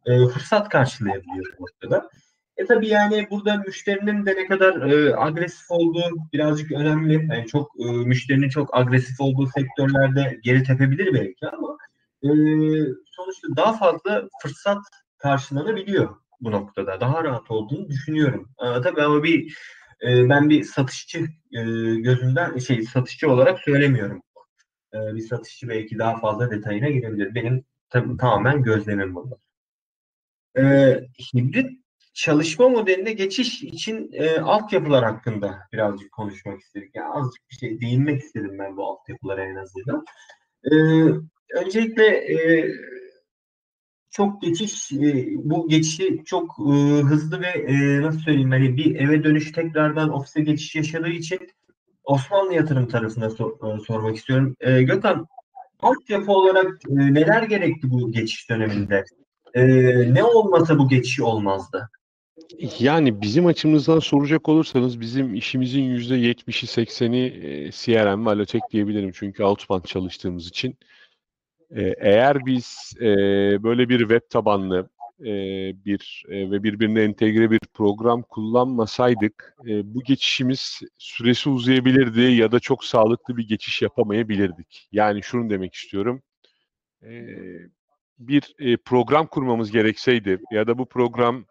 e, 0.05 0.27
fırsat 0.27 0.69
karşılayabiliyor 0.69 1.45
noktada. 1.59 2.09
E 2.57 2.65
tabi 2.65 2.87
yani 2.87 3.27
burada 3.31 3.57
müşterinin 3.57 4.25
de 4.25 4.35
ne 4.35 4.47
kadar 4.47 4.89
e, 4.89 5.15
agresif 5.15 5.71
olduğu 5.71 6.03
birazcık 6.33 6.71
önemli. 6.71 7.13
Yani 7.13 7.47
çok 7.47 7.71
e, 7.79 7.91
müşterinin 7.91 8.49
çok 8.49 8.77
agresif 8.77 9.21
olduğu 9.21 9.47
sektörlerde 9.47 10.39
geri 10.43 10.63
tepebilir 10.63 11.13
belki 11.13 11.47
ama 11.47 11.77
e, 12.23 12.29
sonuçta 13.05 13.47
daha 13.55 13.73
fazla 13.73 14.27
fırsat 14.41 14.79
karşılanabiliyor 15.17 16.15
bu 16.41 16.51
noktada. 16.51 17.01
Daha 17.01 17.23
rahat 17.23 17.51
olduğunu 17.51 17.89
düşünüyorum. 17.89 18.49
E, 18.59 18.81
tabii 18.81 19.01
ama 19.01 19.23
bir 19.23 19.57
e, 20.01 20.29
ben 20.29 20.49
bir 20.49 20.63
satışçı 20.63 21.19
e, 21.51 21.61
gözünden 21.95 22.57
şey 22.57 22.83
satışçı 22.83 23.31
olarak 23.31 23.59
söylemiyorum. 23.59 24.21
E, 24.93 24.97
bir 25.15 25.21
satışçı 25.21 25.69
belki 25.69 25.99
daha 25.99 26.19
fazla 26.19 26.51
detayına 26.51 26.89
girebilir. 26.89 27.35
Benim 27.35 27.65
tabii 27.89 28.17
tamamen 28.17 28.63
gözlemim 28.63 29.15
burada. 29.15 29.37
E, 30.57 30.63
hibrit 31.33 31.79
çalışma 32.13 32.69
modeline 32.69 33.13
geçiş 33.13 33.63
için 33.63 34.09
e, 34.13 34.39
altyapılar 34.39 35.03
hakkında 35.05 35.59
birazcık 35.73 36.11
konuşmak 36.11 36.61
istedik. 36.61 36.95
Yani 36.95 37.09
azıcık 37.13 37.49
bir 37.51 37.55
şey 37.55 37.81
değinmek 37.81 38.21
istedim 38.21 38.59
ben 38.59 38.77
bu 38.77 38.85
altyapılara 38.85 39.45
en 39.45 39.55
azından. 39.55 40.05
E, 40.63 40.75
öncelikle 41.59 42.05
e, 42.05 42.71
çok 44.19 44.41
geçiş 44.41 44.91
e, 44.91 45.27
bu 45.35 45.67
geçişi 45.69 46.23
çok 46.25 46.55
e, 46.59 46.71
hızlı 47.01 47.41
ve 47.41 47.47
e, 47.47 48.01
nasıl 48.01 48.19
söyleyeyim 48.19 48.51
hani 48.51 48.77
bir 48.77 48.95
eve 48.95 49.23
dönüş 49.23 49.51
tekrardan 49.51 50.09
ofise 50.09 50.41
geçiş 50.41 50.75
yaşadığı 50.75 51.09
için 51.09 51.39
Osmanlı 52.03 52.53
yatırım 52.53 52.87
tarafına 52.87 53.29
sor, 53.29 53.79
sormak 53.87 54.15
istiyorum. 54.15 54.55
Gökhan 54.59 55.27
altyapı 55.79 56.31
olarak 56.31 56.67
neler 56.89 57.43
gerekti 57.43 57.91
bu 57.91 58.11
geçiş 58.11 58.49
döneminde? 58.49 59.03
Ne 60.13 60.23
olmasa 60.23 60.77
bu 60.79 60.89
geçiş 60.89 61.19
olmazdı? 61.19 61.89
Yani 62.79 63.21
bizim 63.21 63.45
açımızdan 63.45 63.99
soracak 63.99 64.49
olursanız 64.49 64.99
bizim 64.99 65.35
işimizin 65.35 65.83
%70'i 65.83 66.85
80'i 66.85 67.71
CRM 67.71 68.25
ve 68.25 68.29
Alotek 68.29 68.61
diyebilirim. 68.71 69.11
Çünkü 69.13 69.43
outbound 69.43 69.83
çalıştığımız 69.83 70.47
için. 70.47 70.77
Eğer 71.97 72.45
biz 72.45 72.93
böyle 73.63 73.89
bir 73.89 73.99
web 73.99 74.21
tabanlı 74.29 74.89
bir 75.85 76.23
ve 76.29 76.63
birbirine 76.63 77.03
entegre 77.03 77.51
bir 77.51 77.59
program 77.73 78.21
kullanmasaydık 78.21 79.55
bu 79.83 80.03
geçişimiz 80.03 80.79
süresi 80.97 81.49
uzayabilirdi 81.49 82.21
ya 82.21 82.51
da 82.51 82.59
çok 82.59 82.85
sağlıklı 82.85 83.37
bir 83.37 83.47
geçiş 83.47 83.81
yapamayabilirdik. 83.81 84.87
Yani 84.91 85.23
şunu 85.23 85.49
demek 85.49 85.73
istiyorum. 85.73 86.21
Bir 88.19 88.55
program 88.85 89.27
kurmamız 89.27 89.71
gerekseydi 89.71 90.39
ya 90.51 90.67
da 90.67 90.77
bu 90.77 90.85
program 90.85 91.45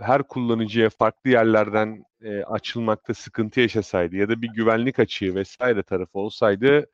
her 0.00 0.22
kullanıcıya 0.28 0.90
farklı 0.90 1.30
yerlerden 1.30 2.04
açılmakta 2.46 3.14
sıkıntı 3.14 3.60
yaşasaydı 3.60 4.16
ya 4.16 4.28
da 4.28 4.42
bir 4.42 4.48
güvenlik 4.48 4.98
açığı 4.98 5.34
vesaire 5.34 5.82
tarafı 5.82 6.18
olsaydı 6.18 6.86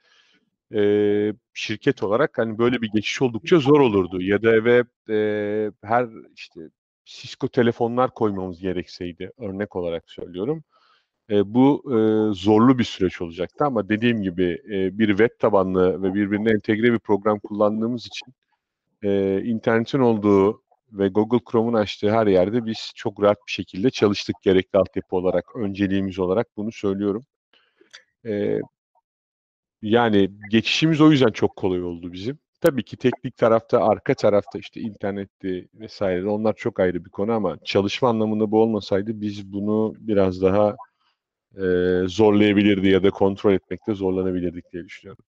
e, 0.75 0.83
şirket 1.55 2.03
olarak 2.03 2.39
hani 2.39 2.59
böyle 2.59 2.83
bir 2.83 2.91
geçiş 2.95 3.23
oldukça 3.23 3.59
zor 3.59 3.81
olurdu. 3.81 4.23
Ya 4.23 4.43
da 4.43 4.53
eve 4.55 4.85
e, 5.11 5.73
her 5.85 6.09
işte 6.37 6.61
Cisco 7.05 7.49
telefonlar 7.49 8.11
koymamız 8.15 8.61
gerekseydi 8.61 9.33
örnek 9.39 9.77
olarak 9.77 10.11
söylüyorum. 10.11 10.65
E, 11.31 11.55
bu 11.55 11.83
e, 11.87 11.99
zorlu 12.35 12.79
bir 12.79 12.85
süreç 12.85 13.23
olacaktı 13.23 13.65
ama 13.65 13.89
dediğim 13.89 14.23
gibi 14.23 14.63
e, 14.71 14.99
bir 14.99 15.09
web 15.09 15.31
tabanlı 15.39 16.03
ve 16.03 16.15
birbirine 16.15 16.51
entegre 16.51 16.93
bir 16.93 16.99
program 16.99 17.39
kullandığımız 17.39 18.07
için 18.07 18.35
e, 19.03 19.43
internetin 19.45 20.01
olduğu 20.01 20.63
ve 20.93 21.09
Google 21.09 21.41
Chrome'un 21.51 21.75
açtığı 21.75 22.11
her 22.11 22.27
yerde 22.27 22.67
biz 22.67 22.93
çok 22.97 23.23
rahat 23.23 23.39
bir 23.47 23.53
şekilde 23.53 23.91
çalıştık 23.91 24.37
gerekli 24.43 24.79
altyapı 24.79 25.17
olarak, 25.17 25.57
önceliğimiz 25.57 26.19
olarak 26.19 26.47
bunu 26.57 26.73
söylüyorum. 26.73 27.27
Ee, 28.27 28.59
yani 29.83 30.31
geçişimiz 30.49 31.01
o 31.01 31.11
yüzden 31.11 31.31
çok 31.33 31.57
kolay 31.57 31.83
oldu 31.83 32.13
bizim. 32.13 32.39
Tabii 32.61 32.85
ki 32.85 32.97
teknik 32.97 33.37
tarafta, 33.37 33.85
arka 33.85 34.15
tarafta 34.15 34.59
işte 34.59 34.81
internetti 34.81 35.69
vesaire 35.75 36.29
onlar 36.29 36.55
çok 36.57 36.81
ayrı 36.81 37.05
bir 37.05 37.11
konu 37.11 37.33
ama 37.33 37.59
çalışma 37.65 38.09
anlamında 38.09 38.51
bu 38.51 38.63
olmasaydı 38.63 39.21
biz 39.21 39.53
bunu 39.53 39.95
biraz 39.99 40.43
daha 40.43 40.77
e, 41.57 41.63
zorlayabilirdi 42.07 42.89
ya 42.89 43.03
da 43.03 43.11
kontrol 43.11 43.53
etmekte 43.53 43.95
zorlanabilirdik 43.95 44.73
diye 44.73 44.85
düşünüyorum. 44.85 45.25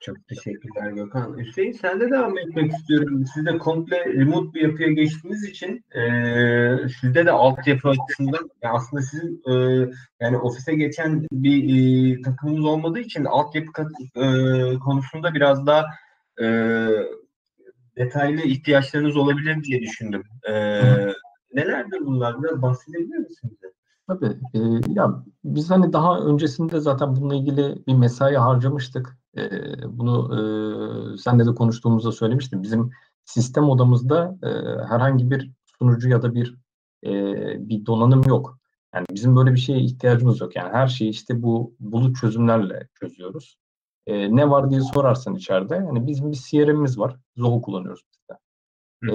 Çok 0.00 0.28
teşekkürler 0.28 0.90
Gökhan. 0.90 1.38
Hüseyin 1.38 1.72
sen 1.72 2.00
de 2.00 2.10
devam 2.10 2.38
etmek 2.38 2.72
istiyorum. 2.72 3.24
Siz 3.34 3.46
de 3.46 3.58
komple 3.58 4.04
remote 4.04 4.54
bir 4.54 4.60
yapıya 4.60 4.88
geçtiğiniz 4.88 5.44
için 5.44 5.84
e, 5.94 6.88
sizde 7.00 7.26
de 7.26 7.30
altyapı 7.30 7.88
açısından 7.88 8.50
ya 8.62 8.72
aslında 8.72 9.02
sizin 9.02 9.42
e, 9.50 9.52
yani 10.20 10.38
ofise 10.38 10.74
geçen 10.74 11.26
bir 11.32 11.64
e, 12.18 12.22
takımınız 12.22 12.64
olmadığı 12.64 13.00
için 13.00 13.24
altyapı 13.24 13.72
kat- 13.72 13.92
e, 14.16 14.78
konusunda 14.78 15.34
biraz 15.34 15.66
daha 15.66 15.84
e, 16.42 16.46
detaylı 17.96 18.40
ihtiyaçlarınız 18.42 19.16
olabilir 19.16 19.62
diye 19.62 19.80
düşündüm. 19.82 20.22
E, 20.48 20.52
nelerdir 21.52 22.00
bunlar? 22.06 22.42
Biraz 22.42 22.62
bahsedebilir 22.62 23.18
misiniz? 23.18 23.56
Tabii. 24.08 24.36
e, 24.54 24.58
ya 24.88 25.24
biz 25.44 25.70
hani 25.70 25.92
daha 25.92 26.18
öncesinde 26.20 26.80
zaten 26.80 27.16
bununla 27.16 27.34
ilgili 27.34 27.86
bir 27.86 27.94
mesai 27.94 28.34
harcamıştık. 28.34 29.16
E, 29.36 29.48
bunu 29.98 30.14
e, 30.34 31.18
senle 31.18 31.46
de 31.46 31.54
konuştuğumuzda 31.54 32.12
söylemiştim. 32.12 32.62
Bizim 32.62 32.90
sistem 33.24 33.68
odamızda 33.68 34.38
e, 34.42 34.48
herhangi 34.88 35.30
bir 35.30 35.50
sunucu 35.78 36.08
ya 36.08 36.22
da 36.22 36.34
bir 36.34 36.56
e, 37.04 37.12
bir 37.68 37.86
donanım 37.86 38.22
yok. 38.22 38.58
Yani 38.94 39.06
bizim 39.10 39.36
böyle 39.36 39.52
bir 39.52 39.60
şeye 39.60 39.80
ihtiyacımız 39.80 40.40
yok. 40.40 40.56
Yani 40.56 40.72
her 40.72 40.86
şeyi 40.86 41.10
işte 41.10 41.42
bu 41.42 41.74
bulut 41.80 42.16
çözümlerle 42.16 42.88
çözüyoruz. 42.94 43.58
E, 44.06 44.36
ne 44.36 44.50
var 44.50 44.70
diye 44.70 44.80
sorarsan 44.80 45.34
içeride. 45.34 45.74
Yani 45.74 46.06
bizim 46.06 46.32
bir 46.32 46.36
CRM'imiz 46.36 46.98
var. 46.98 47.16
Zoho 47.36 47.62
kullanıyoruz 47.62 48.02
biz 48.10 48.28
de. 48.30 48.38
E, 49.12 49.14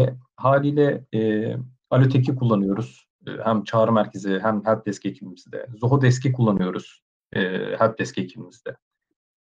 e, 0.00 0.16
haliyle 0.36 1.04
e, 1.14 1.52
Alotech'i 1.90 2.36
kullanıyoruz. 2.36 3.08
E, 3.26 3.30
hem 3.44 3.64
çağrı 3.64 3.92
merkezi 3.92 4.38
hem 4.42 4.64
helpdesk 4.64 5.06
ekibimizde. 5.06 5.66
Zoho 5.80 6.02
Desk'i 6.02 6.32
kullanıyoruz 6.32 7.02
e, 7.32 7.40
helpdesk 7.78 8.18
ekibimizde. 8.18 8.76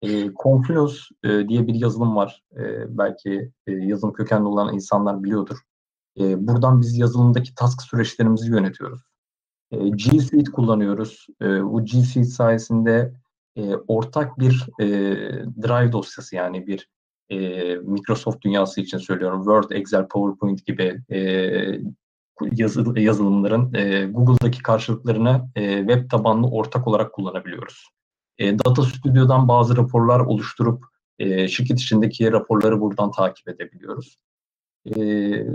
E, 0.03 0.31
Confluence 0.43 0.95
e, 1.25 1.49
diye 1.49 1.67
bir 1.67 1.75
yazılım 1.75 2.17
var. 2.17 2.43
E, 2.57 2.99
belki 2.99 3.53
e, 3.67 3.73
yazılım 3.73 4.13
kökenli 4.13 4.47
olan 4.47 4.75
insanlar 4.75 5.25
biliyordur. 5.25 5.59
E, 6.19 6.47
buradan 6.47 6.81
biz 6.81 6.99
yazılımdaki 6.99 7.55
task 7.55 7.83
süreçlerimizi 7.83 8.51
yönetiyoruz. 8.51 9.03
E, 9.71 9.89
G 9.89 10.21
Suite 10.21 10.53
kullanıyoruz. 10.53 11.27
E, 11.43 11.65
bu 11.65 11.85
G 11.85 12.03
Suite 12.03 12.29
sayesinde 12.29 13.15
e, 13.57 13.77
ortak 13.77 14.39
bir 14.39 14.67
e, 14.81 14.87
drive 15.63 15.93
dosyası 15.93 16.37
yani 16.37 16.67
bir 16.67 16.89
e, 17.31 17.39
Microsoft 17.75 18.43
dünyası 18.45 18.81
için 18.81 18.99
söylüyorum. 18.99 19.43
Word, 19.43 19.71
Excel, 19.71 20.09
PowerPoint 20.09 20.67
gibi 20.67 21.03
e, 21.11 21.21
yazı, 22.53 23.01
yazılımların 23.01 23.75
e, 23.75 24.07
Google'daki 24.07 24.63
karşılıklarını 24.63 25.49
e, 25.57 25.79
web 25.79 26.11
tabanlı 26.11 26.51
ortak 26.51 26.89
olarak 26.89 27.13
kullanabiliyoruz. 27.13 27.89
E, 28.39 28.59
Data 28.59 28.83
Studio'dan 28.83 29.49
bazı 29.49 29.77
raporlar 29.77 30.21
oluşturup 30.21 30.85
e, 31.19 31.49
şirket 31.49 31.81
içindeki 31.81 32.33
raporları 32.33 32.81
buradan 32.81 33.11
takip 33.11 33.49
edebiliyoruz. 33.49 34.19
E, 34.97 35.47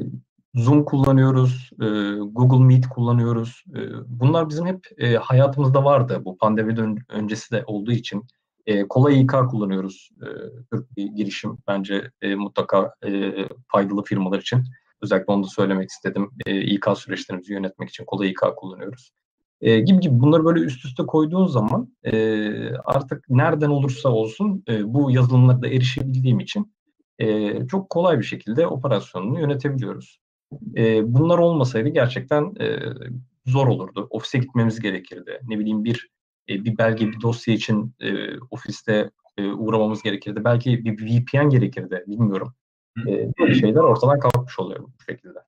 Zoom 0.56 0.86
kullanıyoruz, 0.86 1.70
e, 1.82 1.86
Google 2.18 2.66
Meet 2.66 2.88
kullanıyoruz. 2.88 3.64
E, 3.76 3.80
bunlar 4.08 4.50
bizim 4.50 4.66
hep 4.66 4.88
e, 4.98 5.16
hayatımızda 5.16 5.84
vardı. 5.84 6.22
Bu 6.26 6.38
pandemiden 6.38 6.98
öncesi 7.10 7.52
de 7.52 7.64
olduğu 7.68 7.92
için 7.92 8.28
e, 8.66 8.88
kolay 8.88 9.22
İK 9.22 9.32
kullanıyoruz. 9.50 10.10
E, 10.22 10.28
Türk 10.72 10.98
bir 10.98 11.06
girişim 11.06 11.58
bence 11.68 12.12
e, 12.22 12.36
mutlaka 12.36 12.96
e, 13.06 13.34
faydalı 13.68 14.04
firmalar 14.04 14.40
için. 14.40 14.64
Özellikle 15.02 15.34
onu 15.34 15.44
da 15.44 15.48
söylemek 15.48 15.90
istedim. 15.90 16.30
E, 16.46 16.62
İK 16.62 16.86
süreçlerimizi 16.96 17.54
yönetmek 17.54 17.90
için 17.90 18.06
kolay 18.06 18.30
İK 18.30 18.42
kullanıyoruz. 18.58 19.12
E, 19.64 19.80
gibi 19.80 20.00
gibi 20.00 20.20
bunları 20.20 20.46
böyle 20.46 20.60
üst 20.60 20.86
üste 20.86 21.04
koyduğun 21.04 21.48
zaman 21.48 21.96
e, 22.04 22.14
artık 22.76 23.30
nereden 23.30 23.70
olursa 23.70 24.10
olsun 24.10 24.64
e, 24.70 24.94
bu 24.94 25.12
yazılımlara 25.12 25.68
erişebildiğim 25.68 26.40
için 26.40 26.74
e, 27.20 27.68
çok 27.68 27.90
kolay 27.90 28.20
bir 28.20 28.24
şekilde 28.24 28.68
operasyonunu 28.68 29.40
yönetebiliyoruz. 29.40 30.20
E, 30.78 31.14
bunlar 31.14 31.38
olmasaydı 31.38 31.90
gerçekten 31.90 32.54
e, 32.60 32.80
zor 33.46 33.68
olurdu. 33.68 34.08
Ofise 34.10 34.38
gitmemiz 34.38 34.80
gerekirdi. 34.80 35.40
Ne 35.48 35.60
bileyim 35.60 35.84
bir 35.84 36.10
e, 36.50 36.66
bir 36.66 36.78
belge, 36.78 37.08
bir 37.08 37.22
dosya 37.22 37.54
için 37.54 37.96
e, 38.00 38.38
ofiste 38.52 39.10
e, 39.38 39.48
uğramamız 39.48 40.04
gerekirdi. 40.04 40.44
Belki 40.44 40.86
bir 40.86 41.06
VPN 41.06 41.50
gerekirdi, 41.50 42.04
bilmiyorum. 42.08 42.54
E, 43.08 43.30
böyle 43.40 43.54
şeyler 43.54 43.82
ortadan 43.82 44.20
kalkmış 44.20 44.60
oluyor 44.60 44.80
bu 44.80 45.04
şekilde. 45.12 45.40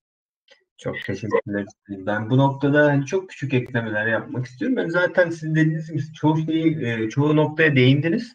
Çok 0.78 0.96
teşekkürler. 1.06 1.66
Ben 1.90 2.30
bu 2.30 2.38
noktada 2.38 3.06
çok 3.06 3.30
küçük 3.30 3.54
eklemeler 3.54 4.08
yapmak 4.08 4.46
istiyorum. 4.46 4.78
Ben 4.78 4.90
zaten 4.90 5.30
sizin 5.30 5.56
dediğiniz 5.56 5.92
gibi 5.92 6.14
çoğu 6.14 6.38
şeyi, 6.38 6.86
e, 6.86 7.10
çoğu 7.10 7.36
noktaya 7.36 7.76
değindiniz. 7.76 8.34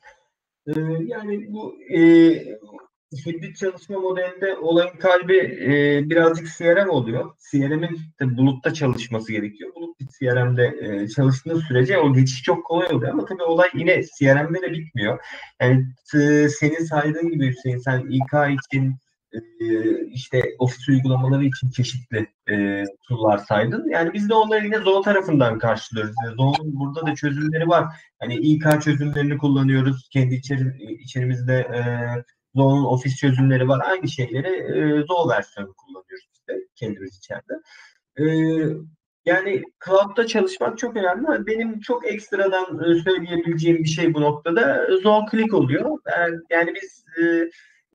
E, 0.67 0.73
yani 1.05 1.53
bu 1.53 1.75
e, 1.95 2.01
hibrit 3.27 3.57
çalışma 3.57 3.99
modelinde 3.99 4.57
olayın 4.57 4.97
kalbi 4.99 5.37
e, 5.37 6.03
birazcık 6.11 6.49
CRM 6.59 6.89
oluyor. 6.89 7.35
CRM'in 7.51 7.99
de 8.21 8.37
bulutta 8.37 8.75
çalışması 8.75 9.33
gerekiyor. 9.33 9.71
Bulut 9.75 10.01
bir 10.01 10.07
CRM'de 10.07 10.79
e, 10.81 11.09
çalıştığı 11.09 11.59
sürece 11.59 11.99
o 11.99 12.13
geçiş 12.15 12.43
çok 12.43 12.65
kolay 12.65 12.89
oluyor 12.95 13.13
ama 13.13 13.25
tabii 13.25 13.43
olay 13.43 13.69
yine 13.75 14.03
CRM'de 14.03 14.63
de 14.63 14.73
bitmiyor. 14.73 15.19
Yani 15.61 15.87
t- 16.13 16.49
senin 16.49 16.85
saydığın 16.85 17.31
gibi 17.31 17.49
Hüseyin 17.49 17.79
sen 17.79 18.07
İK 18.11 18.59
için 18.59 18.97
e, 19.33 20.07
işte 20.07 20.43
ofis 20.59 20.89
uygulamaları 20.89 21.45
için 21.45 21.71
çeşitli 21.71 22.27
e, 22.51 22.85
tool'lar 23.09 23.39
saydın. 23.39 23.89
Yani 23.91 24.13
biz 24.13 24.29
de 24.29 24.35
onları 24.35 24.65
yine 24.65 24.79
Zoho 24.79 25.03
tarafından 25.03 25.59
karşılıyoruz. 25.59 26.15
Yani 26.25 26.35
Zoho'nun 26.35 26.81
burada 26.81 27.07
da 27.07 27.15
çözümleri 27.15 27.69
var. 27.69 27.85
Hani 28.19 28.35
İK 28.35 28.83
çözümlerini 28.83 29.39
kullanıyoruz. 29.39 30.09
Kendi 30.13 30.35
içeri, 30.35 30.93
içerimizde 31.03 31.55
e, 31.55 31.81
Zoho'nun 32.55 32.85
ofis 32.85 33.17
çözümleri 33.17 33.69
var. 33.69 33.81
Aynı 33.91 34.09
şeyleri 34.09 34.49
e, 34.49 35.05
Zoho 35.07 35.29
versiyonu 35.29 35.75
kullanıyoruz 35.75 36.27
işte 36.33 36.53
kendimiz 36.77 37.19
içeride. 37.19 37.55
E, 38.19 38.25
yani 39.25 39.63
cloud'da 39.85 40.27
çalışmak 40.27 40.79
çok 40.79 40.97
önemli 40.97 41.27
ama 41.27 41.47
benim 41.47 41.81
çok 41.81 42.07
ekstradan 42.07 42.91
e, 42.91 43.03
söyleyebileceğim 43.03 43.79
bir 43.79 43.89
şey 43.89 44.15
bu 44.15 44.21
noktada 44.21 44.87
Zoho 45.03 45.27
Click 45.31 45.55
oluyor. 45.55 45.99
Yani 46.51 46.75
biz 46.75 47.05
e, 47.23 47.51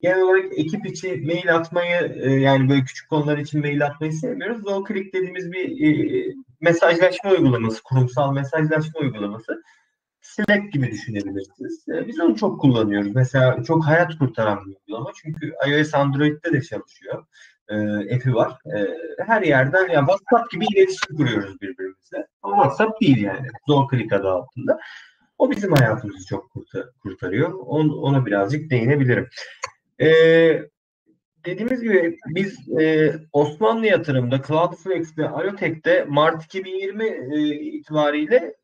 genel 0.06 0.22
olarak 0.22 0.46
ekip 0.58 0.86
içi 0.86 1.24
mail 1.26 1.56
atmayı 1.56 2.16
e, 2.22 2.32
yani 2.32 2.70
böyle 2.70 2.84
küçük 2.84 3.10
konular 3.10 3.38
için 3.38 3.62
mail 3.62 3.86
atmayı 3.86 4.14
sevmiyoruz. 4.14 4.88
Click 4.88 5.14
dediğimiz 5.14 5.52
bir 5.52 5.66
e, 5.86 6.34
mesajlaşma 6.62 7.32
uygulaması, 7.32 7.84
kurumsal 7.84 8.34
mesajlaşma 8.34 9.00
uygulaması. 9.00 9.64
Slack 10.22 10.74
gibi 10.74 10.92
düşünebilirsiniz. 10.92 11.86
E, 11.90 12.08
biz 12.08 12.20
onu 12.20 12.36
çok 12.36 12.62
kullanıyoruz. 12.62 13.16
Mesela 13.16 13.64
çok 13.64 13.86
hayat 13.86 14.18
kurtaran 14.18 14.66
bir 14.66 14.76
uygulama. 14.76 15.12
Çünkü 15.16 15.54
iOS 15.68 15.94
Android'de 15.94 16.54
de 16.54 16.62
çalışıyor. 16.62 17.26
E, 17.70 17.76
app'i 18.16 18.36
var. 18.36 18.52
E, 18.76 18.88
her 19.28 19.42
yerden 19.42 19.88
ya 19.90 20.00
WhatsApp 20.00 20.52
gibi 20.52 20.66
iletişim 20.76 21.18
kuruyoruz 21.18 21.62
birbirimizle. 21.62 22.28
Ama 22.44 22.56
WhatsApp 22.56 23.02
değil 23.02 23.22
yani. 23.22 23.48
Click 23.92 24.14
adı 24.14 24.30
altında. 24.30 24.80
O 25.38 25.52
bizim 25.52 25.72
hayatımızı 25.72 26.28
çok 26.28 26.52
kurtar, 26.52 26.86
kurtarıyor. 27.04 27.54
On, 27.54 27.90
ona 27.90 28.26
birazcık 28.26 28.70
değinebilirim. 28.70 29.30
Ee, 30.02 30.62
dediğimiz 31.46 31.82
gibi 31.82 32.18
biz 32.28 32.70
e, 32.80 33.14
Osmanlı 33.34 33.86
yatırımda, 33.86 34.42
Cloudflex'te, 34.48 35.30
Alotech'te 35.30 36.06
Mart 36.10 36.46
2020 36.46 37.06
e, 37.06 37.56
itibariyle 37.56 38.56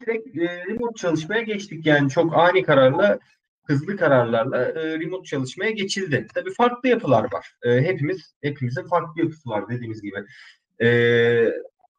direkt 0.00 0.36
e, 0.36 0.66
remote 0.66 0.94
çalışmaya 0.96 1.42
geçtik. 1.42 1.86
Yani 1.86 2.10
çok 2.10 2.36
ani 2.36 2.62
kararla, 2.62 3.18
hızlı 3.64 3.96
kararlarla 3.96 4.64
e, 4.64 5.00
remote 5.00 5.24
çalışmaya 5.24 5.70
geçildi. 5.70 6.26
Tabii 6.34 6.54
farklı 6.54 6.88
yapılar 6.88 7.32
var. 7.32 7.54
E, 7.62 7.82
hepimiz, 7.82 8.34
hepimizin 8.42 8.88
farklı 8.88 9.20
yapısı 9.20 9.50
var 9.50 9.68
dediğimiz 9.68 10.02
gibi. 10.02 10.24
E, 10.82 10.88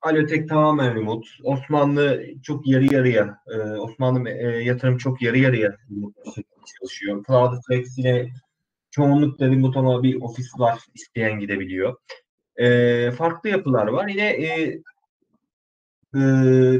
Alotech 0.03 0.47
tamamen 0.47 0.95
remote. 0.95 1.27
Osmanlı 1.43 2.23
çok 2.43 2.67
yarı 2.67 2.93
yarıya. 2.93 3.37
E, 3.47 3.57
Osmanlı 3.57 4.29
e, 4.29 4.63
yatırım 4.63 4.97
çok 4.97 5.21
yarı 5.21 5.37
yarıya 5.37 5.77
çalışıyor. 6.65 7.23
Cloudflex 7.27 7.97
yine 7.97 8.29
çoğunlukla 8.91 9.45
remote 9.47 9.79
ama 9.79 10.03
bir 10.03 10.21
ofis 10.21 10.59
var 10.59 10.79
isteyen 10.93 11.39
gidebiliyor. 11.39 11.95
E, 12.55 13.11
farklı 13.11 13.49
yapılar 13.49 13.87
var. 13.87 14.07
Yine 14.07 14.29
e, 14.29 14.81
e, 16.15 16.21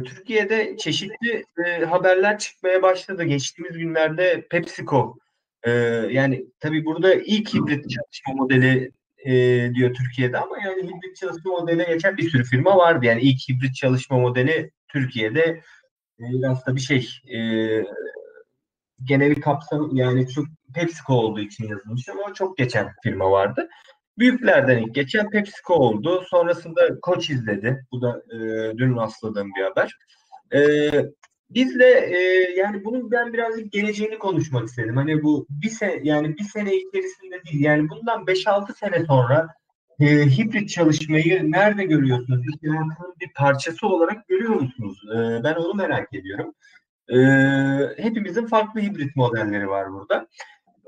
Türkiye'de 0.03 0.77
çeşitli 0.77 1.45
e, 1.65 1.85
haberler 1.85 2.39
çıkmaya 2.39 2.81
başladı. 2.81 3.23
Geçtiğimiz 3.23 3.77
günlerde 3.77 4.47
PepsiCo 4.49 5.17
e, 5.63 5.71
yani 6.11 6.45
tabii 6.59 6.85
burada 6.85 7.13
ilk 7.13 7.53
hibrit 7.53 7.89
çalışma 7.89 8.33
modeli 8.33 8.91
e, 9.25 9.31
diyor 9.73 9.93
Türkiye'de 9.93 10.37
ama 10.37 10.57
yani 10.65 10.83
hibrit 10.83 11.15
çalışma 11.15 11.51
modeline 11.51 11.83
geçen 11.83 12.17
bir 12.17 12.29
sürü 12.29 12.43
firma 12.43 12.77
vardı. 12.77 13.05
Yani 13.05 13.21
ilk 13.21 13.49
hibrit 13.49 13.75
çalışma 13.75 14.17
modeli 14.17 14.71
Türkiye'de 14.87 15.41
e, 16.19 16.23
biraz 16.23 16.65
da 16.65 16.75
bir 16.75 16.81
şey 16.81 17.09
e, 17.35 17.37
geneli 19.03 19.41
kapsam 19.41 19.95
yani 19.95 20.27
çok 20.27 20.45
PepsiCo 20.75 21.13
olduğu 21.13 21.39
için 21.39 21.67
yazılmış 21.67 22.09
ama 22.09 22.33
çok 22.33 22.57
geçen 22.57 22.89
firma 23.03 23.31
vardı. 23.31 23.69
Büyüklerden 24.17 24.77
ilk 24.77 24.95
geçen 24.95 25.29
PepsiCo 25.29 25.73
oldu. 25.73 26.23
Sonrasında 26.29 26.99
Koç 27.01 27.29
izledi. 27.29 27.85
Bu 27.91 28.01
da 28.01 28.23
e, 28.31 28.37
dün 28.77 28.95
rastladığım 28.95 29.49
bir 29.57 29.63
haber. 29.63 29.97
E, 30.53 30.91
biz 31.55 31.79
de 31.79 31.85
e, 31.89 32.17
yani 32.57 32.85
bunun 32.85 33.11
ben 33.11 33.33
birazcık 33.33 33.71
geleceğini 33.71 34.19
konuşmak 34.19 34.67
istedim. 34.67 34.97
Hani 34.97 35.23
bu 35.23 35.47
bir 35.49 35.69
sene 35.69 35.99
yani 36.03 36.37
bir 36.37 36.43
sene 36.43 36.75
içerisinde 36.75 37.43
değil. 37.43 37.63
Yani 37.63 37.89
bundan 37.89 38.23
5-6 38.23 38.77
sene 38.77 39.05
sonra 39.05 39.47
e, 39.99 40.05
hibrit 40.05 40.69
çalışmayı 40.69 41.51
nerede 41.51 41.83
görüyorsunuz? 41.83 42.45
İş 42.47 42.61
bir 43.21 43.33
parçası 43.33 43.87
olarak 43.87 44.27
görüyor 44.27 44.55
musunuz? 44.55 44.97
E, 45.15 45.43
ben 45.43 45.53
onu 45.55 45.73
merak 45.73 46.13
ediyorum. 46.13 46.53
E, 47.09 47.17
hepimizin 48.03 48.45
farklı 48.45 48.81
hibrit 48.81 49.15
modelleri 49.15 49.67
var 49.67 49.93
burada. 49.93 50.27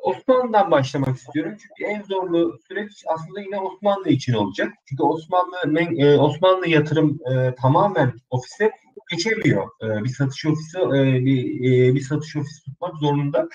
Osmanlı'dan 0.06 0.72
başlamak 0.72 1.18
istiyorum. 1.18 1.58
Çünkü 1.62 1.91
en 1.91 2.01
zorlu 2.01 2.60
süreç 2.68 2.91
aslında 3.08 3.41
yine 3.41 3.60
Osmanlı 3.60 4.10
için 4.10 4.34
olacak. 4.34 4.74
Çünkü 4.89 5.03
Osmanlı 5.03 5.56
e, 5.97 6.18
Osmanlı 6.18 6.68
yatırım 6.68 7.20
e, 7.32 7.56
tamamen 7.56 8.14
ofise 8.30 8.72
geçemiyor. 9.12 9.68
E, 9.84 10.03
bir 10.03 10.10
satış 10.10 10.45
ofisi 10.45 10.80
e, 10.80 11.26
bir, 11.26 11.60
e, 11.60 11.95
bir 11.95 12.01
satış 12.01 12.36
ofisi 12.36 12.66
tutmak 12.66 12.97
zorunda. 12.97 13.49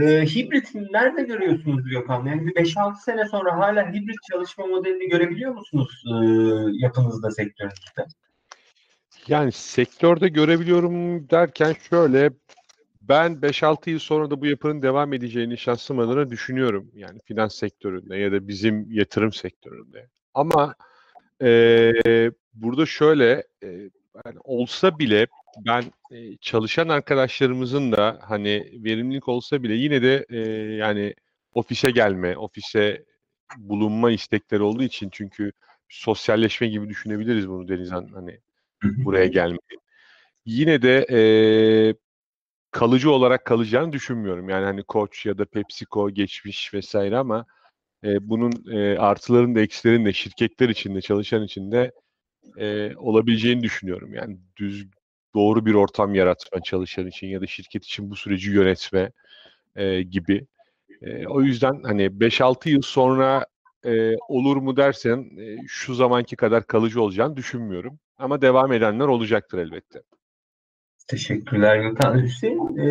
E, 0.00 0.02
hibrit 0.26 0.74
nerede 0.74 1.22
görüyorsunuz 1.22 1.88
Gökhan? 1.90 2.26
Yani 2.26 2.46
bir 2.46 2.54
5-6 2.54 3.00
sene 3.04 3.28
sonra 3.28 3.56
hala 3.56 3.92
hibrit 3.92 4.22
çalışma 4.30 4.66
modelini 4.66 5.08
görebiliyor 5.08 5.54
musunuz 5.54 6.02
e, 6.06 6.14
yapınızda, 6.84 7.30
sektörünüzde? 7.30 8.06
Yani 9.28 9.52
sektörde 9.52 10.28
görebiliyorum 10.28 11.30
derken 11.30 11.74
şöyle 11.90 12.30
ben 13.08 13.42
5-6 13.42 13.90
yıl 13.90 13.98
sonra 13.98 14.30
da 14.30 14.40
bu 14.40 14.46
yapının 14.46 14.82
devam 14.82 15.12
edeceğini 15.12 15.58
şahsım 15.58 15.98
adına 15.98 16.30
düşünüyorum. 16.30 16.90
Yani 16.94 17.20
finans 17.24 17.54
sektöründe 17.54 18.16
ya 18.16 18.32
da 18.32 18.48
bizim 18.48 18.92
yatırım 18.92 19.32
sektöründe. 19.32 20.08
Ama 20.34 20.74
e, 21.42 21.92
burada 22.54 22.86
şöyle 22.86 23.44
e, 23.62 23.68
yani 24.26 24.38
olsa 24.44 24.98
bile 24.98 25.26
ben 25.66 25.84
e, 26.10 26.36
çalışan 26.36 26.88
arkadaşlarımızın 26.88 27.92
da 27.92 28.18
hani 28.22 28.70
verimlilik 28.84 29.28
olsa 29.28 29.62
bile 29.62 29.74
yine 29.74 30.02
de 30.02 30.26
e, 30.28 30.38
yani 30.74 31.14
ofise 31.54 31.90
gelme, 31.90 32.36
ofise 32.36 33.04
bulunma 33.58 34.10
istekleri 34.10 34.62
olduğu 34.62 34.82
için 34.82 35.08
çünkü 35.12 35.52
sosyalleşme 35.88 36.68
gibi 36.68 36.88
düşünebiliriz 36.88 37.48
bunu 37.48 37.68
Denizhan 37.68 38.08
hani 38.14 38.40
buraya 38.82 39.26
gelmeyi. 39.26 39.78
Yine 40.46 40.82
de 40.82 41.06
e, 41.10 41.18
kalıcı 42.76 43.10
olarak 43.10 43.44
kalacağını 43.44 43.92
düşünmüyorum. 43.92 44.48
Yani 44.48 44.64
hani 44.64 44.82
Koç 44.82 45.26
ya 45.26 45.38
da 45.38 45.44
PepsiCo 45.44 46.10
geçmiş 46.10 46.74
vesaire 46.74 47.18
ama 47.18 47.46
e, 48.04 48.28
bunun 48.28 48.52
e, 48.72 48.98
artıların 48.98 49.54
da 49.54 49.60
eksilerin 49.60 50.04
de 50.04 50.12
şirketler 50.12 50.68
içinde 50.68 51.00
çalışan 51.00 51.42
içinde 51.42 51.92
e, 52.58 52.96
olabileceğini 52.96 53.62
düşünüyorum. 53.62 54.14
Yani 54.14 54.38
düz 54.56 54.86
doğru 55.34 55.66
bir 55.66 55.74
ortam 55.74 56.14
yaratma 56.14 56.62
çalışan 56.62 57.06
için 57.06 57.26
ya 57.26 57.40
da 57.40 57.46
şirket 57.46 57.84
için 57.84 58.10
bu 58.10 58.16
süreci 58.16 58.50
yönetme 58.50 59.12
e, 59.76 60.02
gibi. 60.02 60.46
E, 61.02 61.26
o 61.26 61.42
yüzden 61.42 61.82
hani 61.82 62.20
5-6 62.20 62.68
yıl 62.68 62.82
sonra 62.82 63.46
e, 63.86 64.16
olur 64.28 64.56
mu 64.56 64.76
dersen 64.76 65.30
e, 65.40 65.56
şu 65.66 65.94
zamanki 65.94 66.36
kadar 66.36 66.66
kalıcı 66.66 67.02
olacağını 67.02 67.36
düşünmüyorum. 67.36 67.98
Ama 68.18 68.42
devam 68.42 68.72
edenler 68.72 69.06
olacaktır 69.06 69.58
elbette. 69.58 70.02
Teşekkürler 71.06 71.76
Gökhan. 71.76 72.22
Hüseyin, 72.22 72.76
e, 72.76 72.88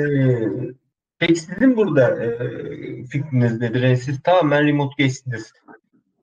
peki 1.20 1.36
sizin 1.36 1.78
burada 1.78 2.24
e, 2.24 3.06
fikriniz 3.06 3.60
nedir? 3.60 3.82
Yani 3.82 3.98
siz 3.98 4.22
tamamen 4.24 4.68
remote 4.68 5.04
geçtiniz. 5.04 5.54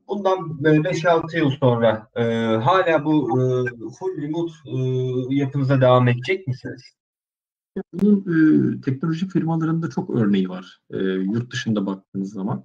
Bundan 0.09 0.39
5-6 0.39 1.37
yıl 1.37 1.51
sonra 1.51 2.09
e, 2.17 2.23
hala 2.57 3.05
bu 3.05 3.41
e, 3.41 3.43
full 3.99 4.23
remote 4.23 4.53
e, 4.67 4.77
yapınıza 5.35 5.81
devam 5.81 6.09
edecek 6.09 6.47
misiniz? 6.47 6.83
Bunun 7.93 8.21
e, 8.21 8.81
teknoloji 8.81 9.29
firmalarında 9.29 9.91
çok 9.91 10.11
örneği 10.11 10.49
var. 10.49 10.81
E, 10.91 10.99
yurt 11.05 11.53
dışında 11.53 11.87
baktığınız 11.87 12.33
zaman. 12.33 12.65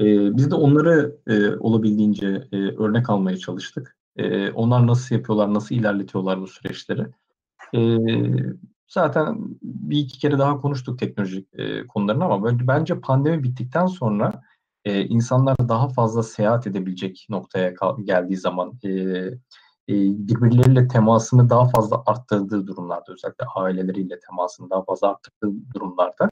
E, 0.00 0.04
biz 0.36 0.50
de 0.50 0.54
onları 0.54 1.16
e, 1.26 1.48
olabildiğince 1.56 2.48
e, 2.52 2.56
örnek 2.56 3.10
almaya 3.10 3.36
çalıştık. 3.36 3.96
E, 4.16 4.50
onlar 4.50 4.86
nasıl 4.86 5.14
yapıyorlar, 5.14 5.54
nasıl 5.54 5.74
ilerletiyorlar 5.74 6.40
bu 6.40 6.46
süreçleri. 6.46 7.06
Zaten 8.88 9.58
bir 9.62 9.98
iki 9.98 10.18
kere 10.18 10.38
daha 10.38 10.60
konuştuk 10.60 10.98
teknolojik 10.98 11.48
e, 11.52 11.86
konularını 11.86 12.24
ama 12.24 12.68
bence 12.68 13.00
pandemi 13.00 13.42
bittikten 13.42 13.86
sonra 13.86 14.42
e, 14.84 15.04
insanlar 15.04 15.56
daha 15.68 15.88
fazla 15.88 16.22
seyahat 16.22 16.66
edebilecek 16.66 17.26
noktaya 17.30 17.74
geldiği 18.04 18.36
zaman 18.36 18.78
e, 18.84 18.90
e, 19.88 19.94
birbirleriyle 20.28 20.88
temasını 20.88 21.50
daha 21.50 21.68
fazla 21.68 22.02
arttırdığı 22.06 22.66
durumlarda 22.66 23.12
özellikle 23.12 23.46
aileleriyle 23.54 24.18
temasını 24.28 24.70
daha 24.70 24.84
fazla 24.84 25.08
arttırdığı 25.08 25.54
durumlarda 25.74 26.30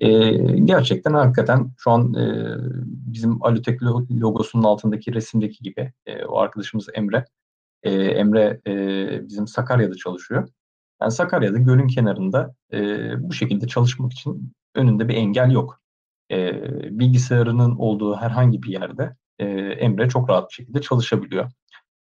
e, 0.00 0.32
gerçekten 0.58 1.14
hakikaten 1.14 1.72
şu 1.78 1.90
an 1.90 2.14
e, 2.14 2.56
bizim 2.86 3.42
Alutek 3.42 3.82
logosunun 4.12 4.64
altındaki 4.64 5.14
resimdeki 5.14 5.62
gibi 5.62 5.92
e, 6.06 6.24
o 6.24 6.38
arkadaşımız 6.38 6.88
Emre 6.94 7.24
e, 7.82 7.92
Emre 7.92 8.60
e, 8.66 8.74
bizim 9.28 9.46
Sakarya'da 9.46 9.94
çalışıyor. 9.94 10.48
Yani 11.02 11.12
Sakarya'da 11.12 11.58
gölün 11.58 11.88
kenarında 11.88 12.54
e, 12.72 12.78
bu 13.28 13.32
şekilde 13.32 13.66
çalışmak 13.66 14.12
için 14.12 14.52
önünde 14.74 15.08
bir 15.08 15.14
engel 15.14 15.50
yok. 15.50 15.80
E, 16.30 16.62
bilgisayarının 16.98 17.76
olduğu 17.76 18.16
herhangi 18.16 18.62
bir 18.62 18.72
yerde 18.72 19.16
e, 19.38 19.46
Emre 19.58 20.08
çok 20.08 20.30
rahat 20.30 20.50
bir 20.50 20.54
şekilde 20.54 20.80
çalışabiliyor. 20.80 21.50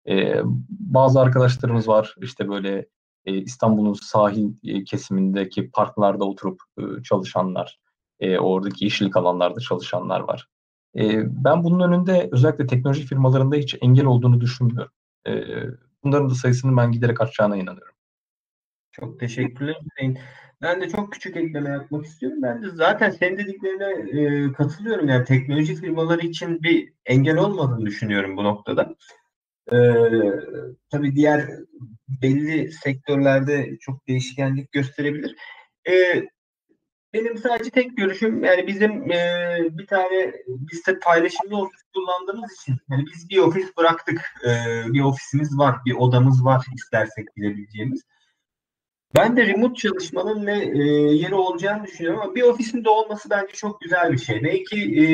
E, 0.08 0.40
bazı 0.70 1.20
arkadaşlarımız 1.20 1.88
var 1.88 2.14
işte 2.22 2.48
böyle 2.48 2.86
e, 3.24 3.32
İstanbul'un 3.34 3.92
sahil 3.92 4.52
kesimindeki 4.84 5.70
parklarda 5.70 6.24
oturup 6.24 6.60
e, 6.78 7.02
çalışanlar, 7.02 7.78
e, 8.20 8.38
oradaki 8.38 8.84
yeşillik 8.84 9.16
alanlarda 9.16 9.60
çalışanlar 9.60 10.20
var. 10.20 10.48
E, 10.96 11.22
ben 11.44 11.64
bunun 11.64 11.88
önünde 11.88 12.28
özellikle 12.32 12.66
teknoloji 12.66 13.06
firmalarında 13.06 13.56
hiç 13.56 13.76
engel 13.80 14.04
olduğunu 14.04 14.40
düşünmüyorum. 14.40 14.92
E, 15.28 15.32
bunların 16.04 16.30
da 16.30 16.34
sayısının 16.34 16.76
ben 16.76 16.92
giderek 16.92 17.20
artacağına 17.20 17.56
inanıyorum. 17.56 17.95
Çok 19.00 19.20
teşekkürler 19.20 19.76
Hüseyin. 19.84 20.18
Ben 20.62 20.80
de 20.80 20.88
çok 20.88 21.12
küçük 21.12 21.36
ekleme 21.36 21.70
yapmak 21.70 22.06
istiyorum. 22.06 22.42
Ben 22.42 22.62
de 22.62 22.70
zaten 22.70 23.10
senin 23.10 23.38
dediklerine 23.38 24.20
e, 24.20 24.52
katılıyorum. 24.52 25.08
Yani 25.08 25.24
teknoloji 25.24 25.76
firmaları 25.76 26.26
için 26.26 26.62
bir 26.62 26.92
engel 27.06 27.36
olmadığını 27.36 27.86
düşünüyorum 27.86 28.36
bu 28.36 28.44
noktada. 28.44 28.94
E, 29.72 29.76
tabii 30.90 31.16
diğer 31.16 31.50
belli 32.08 32.72
sektörlerde 32.72 33.78
çok 33.80 34.08
değişkenlik 34.08 34.72
gösterebilir. 34.72 35.36
E, 35.88 36.22
benim 37.12 37.38
sadece 37.38 37.70
tek 37.70 37.96
görüşüm 37.96 38.44
yani 38.44 38.66
bizim 38.66 39.12
e, 39.12 39.58
bir 39.70 39.86
tane 39.86 40.32
biz 40.46 40.86
de 40.86 40.98
paylaşımlı 40.98 41.56
ofis 41.56 41.82
kullandığımız 41.94 42.52
için 42.52 42.76
yani 42.90 43.04
biz 43.14 43.30
bir 43.30 43.38
ofis 43.38 43.76
bıraktık. 43.76 44.20
E, 44.46 44.50
bir 44.92 45.00
ofisimiz 45.00 45.58
var, 45.58 45.76
bir 45.86 45.94
odamız 45.94 46.44
var 46.44 46.66
istersek 46.74 47.36
bilebileceğimiz. 47.36 48.02
Ben 49.14 49.36
de 49.36 49.46
remote 49.46 49.74
çalışmanın 49.74 50.46
ne 50.46 50.64
e, 50.64 50.82
yeri 51.12 51.34
olacağını 51.34 51.84
düşünüyorum 51.84 52.20
ama 52.20 52.34
bir 52.34 52.42
ofisin 52.42 52.84
de 52.84 52.88
olması 52.88 53.30
bence 53.30 53.52
çok 53.52 53.80
güzel 53.80 54.12
bir 54.12 54.18
şey. 54.18 54.42
Belki 54.42 54.76
e, 54.76 55.04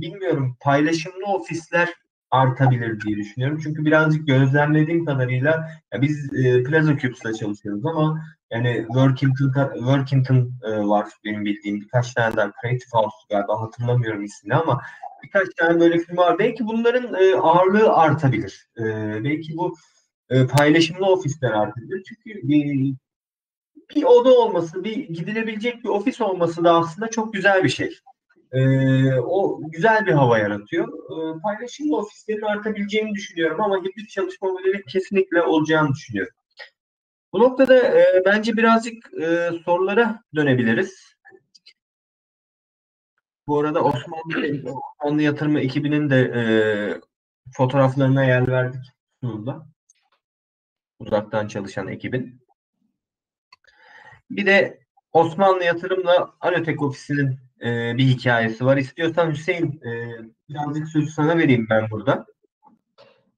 bilmiyorum 0.00 0.56
paylaşımlı 0.60 1.26
ofisler 1.26 1.88
artabilir 2.30 3.00
diye 3.00 3.16
düşünüyorum. 3.16 3.60
Çünkü 3.62 3.84
birazcık 3.84 4.26
gözlemlediğim 4.26 5.04
kadarıyla 5.04 5.68
ya 5.92 6.02
biz 6.02 6.34
e, 6.34 6.62
Plaza 6.62 6.98
Cubes'la 6.98 7.34
çalışıyoruz 7.34 7.86
ama 7.86 8.22
yani 8.50 8.84
Workington, 8.86 9.74
Workington 9.74 10.52
e, 10.62 10.78
var 10.78 11.08
benim 11.24 11.44
bildiğim 11.44 11.80
birkaç 11.80 12.14
tane 12.14 12.36
daha 12.36 12.52
Creative 12.62 12.90
House 12.92 13.16
galiba 13.30 13.60
hatırlamıyorum 13.60 14.24
ismini 14.24 14.54
ama 14.54 14.82
birkaç 15.22 15.48
tane 15.54 15.80
böyle 15.80 15.98
firma 15.98 16.22
var. 16.22 16.38
Belki 16.38 16.66
bunların 16.66 17.14
e, 17.14 17.34
ağırlığı 17.34 17.92
artabilir. 17.92 18.68
E, 18.78 18.84
belki 19.24 19.56
bu 19.56 19.76
e, 20.30 20.46
paylaşımlı 20.46 21.06
ofisler 21.06 21.50
artabilir. 21.50 22.04
Çünkü 22.08 22.38
e, 22.38 22.94
bir 23.96 24.04
oda 24.04 24.38
olması, 24.38 24.84
bir 24.84 24.96
gidilebilecek 24.96 25.84
bir 25.84 25.88
ofis 25.88 26.20
olması 26.20 26.64
da 26.64 26.74
aslında 26.74 27.08
çok 27.08 27.32
güzel 27.32 27.64
bir 27.64 27.68
şey. 27.68 27.98
Ee, 28.52 29.14
o 29.14 29.60
güzel 29.70 30.06
bir 30.06 30.12
hava 30.12 30.38
yaratıyor. 30.38 30.88
Ee, 30.88 31.40
paylaşımlı 31.40 31.96
ofislerin 31.96 32.42
artabileceğini 32.42 33.14
düşünüyorum 33.14 33.60
ama 33.60 33.78
hibrit 33.78 34.10
çalışma 34.10 34.48
modeli 34.48 34.82
kesinlikle 34.84 35.42
olacağını 35.42 35.92
düşünüyorum. 35.92 36.34
Bu 37.32 37.40
noktada 37.40 37.76
e, 37.76 38.22
bence 38.26 38.56
birazcık 38.56 39.14
e, 39.22 39.50
sorulara 39.64 40.22
dönebiliriz. 40.34 41.12
Bu 43.46 43.58
arada 43.60 43.84
Osmanlı, 43.84 44.74
Osmanlı 45.00 45.22
Yatırımı 45.22 45.60
ekibinin 45.60 46.10
de 46.10 46.20
e, 46.20 46.44
fotoğraflarına 47.56 48.24
yer 48.24 48.48
verdik 48.48 48.82
sunumda. 49.20 49.66
Uzaktan 50.98 51.48
çalışan 51.48 51.88
ekibin. 51.88 52.41
Bir 54.36 54.46
de 54.46 54.80
Osmanlı 55.12 55.64
Yatırım'la 55.64 56.30
Alotek 56.40 56.82
Ofisi'nin 56.82 57.38
e, 57.62 57.96
bir 57.98 58.04
hikayesi 58.04 58.64
var. 58.64 58.76
İstiyorsan 58.76 59.30
Hüseyin 59.30 59.80
e, 59.84 60.18
birazcık 60.48 60.88
sözü 60.88 61.06
sana 61.06 61.38
vereyim 61.38 61.66
ben 61.70 61.90
burada. 61.90 62.26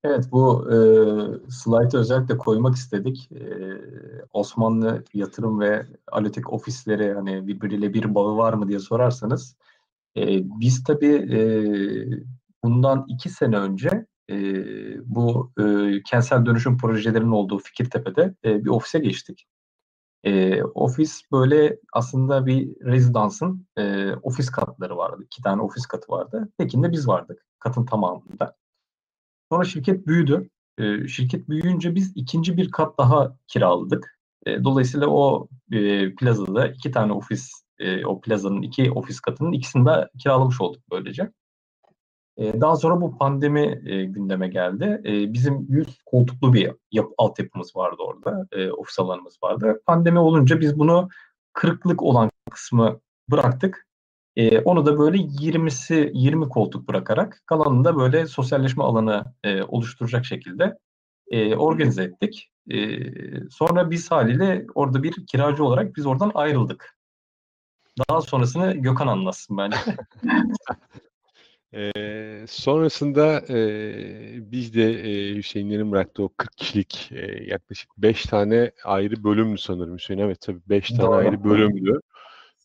Evet 0.04 0.24
bu 0.32 0.72
e, 0.72 0.76
slaytı 1.50 1.98
özellikle 1.98 2.38
koymak 2.38 2.74
istedik. 2.74 3.32
E, 3.32 3.40
Osmanlı 4.32 5.04
yatırım 5.14 5.60
ve 5.60 5.86
Alotek 6.12 6.52
ofisleri 6.52 7.12
hani 7.12 7.46
birbiriyle 7.46 7.94
bir 7.94 8.14
bağı 8.14 8.36
var 8.36 8.52
mı 8.54 8.68
diye 8.68 8.78
sorarsanız 8.78 9.56
e, 10.16 10.22
biz 10.60 10.84
tabii 10.84 11.36
e, 11.36 11.40
bundan 12.64 13.06
iki 13.08 13.30
sene 13.30 13.56
önce 13.56 14.06
e, 14.30 14.36
bu 15.14 15.52
e, 15.58 15.64
kentsel 16.02 16.46
dönüşüm 16.46 16.78
projelerinin 16.78 17.32
olduğu 17.32 17.58
Fikirtepe'de 17.58 18.34
e, 18.44 18.64
bir 18.64 18.70
ofise 18.70 18.98
geçtik. 18.98 19.46
E, 20.24 20.62
ofis 20.62 21.22
böyle 21.32 21.78
aslında 21.92 22.46
bir 22.46 22.84
rezidansın 22.84 23.66
e, 23.76 24.12
ofis 24.12 24.50
katları 24.50 24.96
vardı. 24.96 25.22
İki 25.24 25.42
tane 25.42 25.62
ofis 25.62 25.86
katı 25.86 26.12
vardı. 26.12 26.48
Tekinde 26.58 26.92
biz 26.92 27.08
vardık 27.08 27.46
katın 27.58 27.86
tamamında. 27.86 28.56
Sonra 29.52 29.64
şirket 29.64 30.06
büyüdü. 30.06 30.50
E, 30.78 31.08
şirket 31.08 31.48
büyüyünce 31.48 31.94
biz 31.94 32.12
ikinci 32.14 32.56
bir 32.56 32.70
kat 32.70 32.98
daha 32.98 33.36
kiraladık. 33.46 34.18
E, 34.46 34.64
dolayısıyla 34.64 35.06
o 35.08 35.48
e, 35.72 36.14
plazada 36.14 36.68
iki 36.68 36.90
tane 36.90 37.12
ofis, 37.12 37.52
e, 37.78 38.06
o 38.06 38.20
plazanın 38.20 38.62
iki 38.62 38.90
ofis 38.90 39.20
katının 39.20 39.52
ikisini 39.52 39.86
de 39.86 40.08
kiralamış 40.18 40.60
olduk 40.60 40.82
böylece. 40.90 41.32
E, 42.36 42.60
daha 42.60 42.76
sonra 42.76 43.00
bu 43.00 43.18
pandemi 43.18 43.80
e, 43.86 44.04
gündeme 44.04 44.48
geldi. 44.48 45.00
E, 45.04 45.32
bizim 45.32 45.66
100 45.68 46.02
koltuklu 46.06 46.54
bir 46.54 46.72
yap, 46.92 47.10
altyapımız 47.18 47.76
vardı 47.76 47.96
orada, 47.98 48.46
e, 48.52 48.70
ofis 48.70 48.98
alanımız 48.98 49.38
vardı. 49.42 49.82
Pandemi 49.86 50.18
olunca 50.18 50.60
biz 50.60 50.78
bunu 50.78 51.08
kırıklık 51.52 52.02
olan 52.02 52.30
kısmı 52.50 53.00
bıraktık. 53.30 53.86
E, 54.36 54.60
onu 54.60 54.86
da 54.86 54.98
böyle 54.98 55.16
20'si 55.16 56.10
20 56.14 56.48
koltuk 56.48 56.88
bırakarak 56.88 57.42
kalanını 57.46 57.84
da 57.84 57.96
böyle 57.96 58.26
sosyalleşme 58.26 58.84
alanı 58.84 59.24
e, 59.44 59.62
oluşturacak 59.62 60.24
şekilde 60.24 60.78
organize 61.56 62.02
ettik. 62.02 62.50
Sonra 63.50 63.90
biz 63.90 64.10
haliyle 64.10 64.66
orada 64.74 65.02
bir 65.02 65.26
kiracı 65.26 65.64
olarak 65.64 65.96
biz 65.96 66.06
oradan 66.06 66.32
ayrıldık. 66.34 66.98
Daha 68.10 68.20
sonrasını 68.20 68.72
Gökhan 68.72 69.06
anlatsın 69.06 69.56
bence. 69.56 69.76
Ee, 71.76 72.44
sonrasında 72.48 73.42
e, 73.48 74.52
biz 74.52 74.74
de 74.74 74.92
e, 74.92 75.34
Hüseyinlerin 75.36 75.92
bıraktığı 75.92 76.22
o 76.22 76.28
40 76.36 76.56
kişilik 76.56 77.12
e, 77.12 77.44
yaklaşık 77.44 77.90
5 77.98 78.22
tane 78.22 78.72
ayrı 78.84 79.24
bölümdü 79.24 79.58
sanırım 79.58 79.94
Hüseyin. 79.96 80.20
Evet 80.20 80.40
tabii 80.40 80.60
5 80.68 80.88
tane 80.88 81.02
Doğru. 81.02 81.14
ayrı 81.14 81.44
bölümdü. 81.44 82.00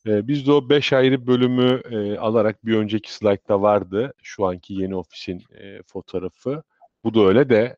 E, 0.08 0.28
biz 0.28 0.48
de 0.48 0.52
o 0.52 0.70
5 0.70 0.94
ayrı 0.94 1.28
bölümü 1.28 1.82
e, 1.92 2.18
alarak 2.18 2.66
bir 2.66 2.78
önceki 2.78 3.14
slaytta 3.14 3.62
vardı 3.62 4.14
şu 4.24 4.46
anki 4.46 4.74
yeni 4.74 4.96
ofisin 4.96 5.44
e, 5.60 5.84
fotoğrafı. 5.84 6.64
Bu 7.04 7.14
da 7.14 7.22
öyle 7.22 7.50
de 7.50 7.78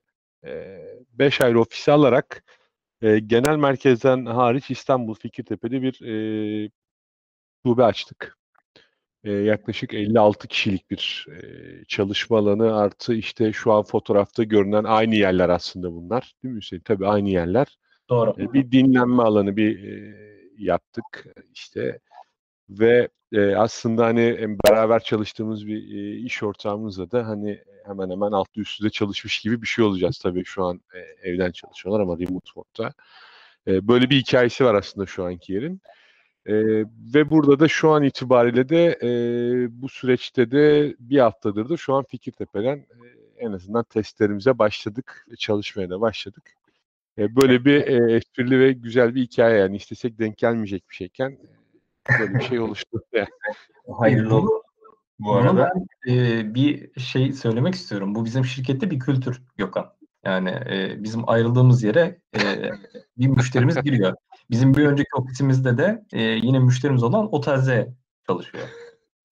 5 1.13 1.41
ayrı 1.41 1.61
ofisi 1.61 1.91
alarak 1.91 2.43
e, 3.01 3.19
genel 3.19 3.55
merkezden 3.55 4.25
hariç 4.25 4.71
İstanbul 4.71 5.13
Fikirtepe'de 5.13 5.81
bir 5.81 6.01
e, 6.65 6.69
şube 7.65 7.83
açtık. 7.83 8.40
E, 9.23 9.31
yaklaşık 9.31 9.93
56 9.93 10.47
kişilik 10.47 10.91
bir 10.91 11.27
e, 11.29 11.85
çalışma 11.87 12.37
alanı 12.37 12.75
artı 12.75 13.13
işte 13.13 13.53
şu 13.53 13.71
an 13.71 13.83
fotoğrafta 13.83 14.43
görünen 14.43 14.83
aynı 14.83 15.15
yerler 15.15 15.49
aslında 15.49 15.93
bunlar. 15.93 16.33
Değil 16.43 16.53
mi 16.53 16.61
Hüseyin? 16.61 16.81
Tabii 16.81 17.07
aynı 17.07 17.29
yerler. 17.29 17.77
Doğru. 18.09 18.35
E, 18.39 18.53
bir 18.53 18.71
dinlenme 18.71 19.23
alanı 19.23 19.57
bir 19.57 19.83
e, 19.83 20.15
yaptık 20.57 21.25
işte 21.53 21.99
ve 22.69 23.09
e, 23.33 23.55
aslında 23.55 24.05
hani 24.05 24.57
beraber 24.69 25.03
çalıştığımız 25.03 25.67
bir 25.67 25.95
e, 25.95 26.17
iş 26.17 26.43
ortağımızla 26.43 27.11
da 27.11 27.27
hani 27.27 27.63
hemen 27.85 28.09
hemen 28.09 28.31
altlı 28.31 28.61
üstü 28.61 28.83
de 28.85 28.89
çalışmış 28.89 29.39
gibi 29.39 29.61
bir 29.61 29.67
şey 29.67 29.85
olacağız 29.85 30.19
tabii 30.19 30.45
şu 30.45 30.63
an 30.63 30.81
e, 30.93 31.29
evden 31.29 31.51
çalışıyorlar 31.51 32.01
ama 32.03 32.19
remote 32.19 32.51
modda. 32.55 32.93
E, 33.67 33.87
böyle 33.87 34.09
bir 34.09 34.15
hikayesi 34.15 34.65
var 34.65 34.75
aslında 34.75 35.05
şu 35.05 35.25
anki 35.25 35.53
yerin. 35.53 35.81
E, 36.45 36.53
ve 37.13 37.29
burada 37.29 37.59
da 37.59 37.67
şu 37.67 37.89
an 37.89 38.03
itibariyle 38.03 38.69
de 38.69 38.99
e, 39.01 39.09
bu 39.81 39.89
süreçte 39.89 40.51
de 40.51 40.95
bir 40.99 41.19
haftadır 41.19 41.69
da 41.69 41.77
şu 41.77 41.93
an 41.93 42.03
Fikirtepe'den 42.03 42.77
e, 42.77 42.85
en 43.37 43.51
azından 43.51 43.83
testlerimize 43.83 44.59
başladık, 44.59 45.27
çalışmaya 45.37 45.89
da 45.89 46.01
başladık. 46.01 46.43
E, 47.17 47.35
böyle 47.35 47.65
bir 47.65 47.87
e, 47.87 48.15
esprili 48.15 48.59
ve 48.59 48.71
güzel 48.71 49.15
bir 49.15 49.21
hikaye 49.21 49.57
yani 49.57 49.75
istesek 49.75 50.19
denk 50.19 50.37
gelmeyecek 50.37 50.89
bir 50.89 50.95
şeyken 50.95 51.37
e, 52.09 52.19
böyle 52.19 52.33
bir 52.33 52.43
şey 52.43 52.59
oluştu. 52.59 53.01
Yani. 53.13 53.27
Hayırlı 53.97 54.35
olsun 54.35 54.61
bu 55.19 55.35
arada. 55.35 55.71
ben 55.75 56.13
e, 56.13 56.55
bir 56.55 56.99
şey 56.99 57.33
söylemek 57.33 57.75
istiyorum. 57.75 58.15
Bu 58.15 58.25
bizim 58.25 58.45
şirkette 58.45 58.91
bir 58.91 58.99
kültür 58.99 59.41
Gökhan. 59.57 59.93
Yani 60.25 60.49
e, 60.49 61.03
bizim 61.03 61.29
ayrıldığımız 61.29 61.83
yere 61.83 62.19
e, 62.35 62.71
bir 63.17 63.27
müşterimiz 63.27 63.81
giriyor. 63.81 64.15
Bizim 64.51 64.73
bir 64.73 64.85
önceki 64.85 65.09
ofisimizde 65.15 65.77
de 65.77 66.05
e, 66.13 66.21
yine 66.21 66.59
müşterimiz 66.59 67.03
olan 67.03 67.35
Otelze 67.35 67.93
çalışıyor. 68.27 68.67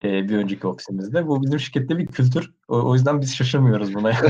E, 0.04 0.28
bir 0.28 0.36
önceki 0.36 0.66
ofisimizde. 0.66 1.26
Bu 1.26 1.42
bizim 1.42 1.60
şirkette 1.60 1.98
bir 1.98 2.06
kültür. 2.06 2.54
O, 2.68 2.88
o 2.90 2.94
yüzden 2.94 3.20
biz 3.20 3.34
şaşırmıyoruz 3.36 3.94
buna. 3.94 4.12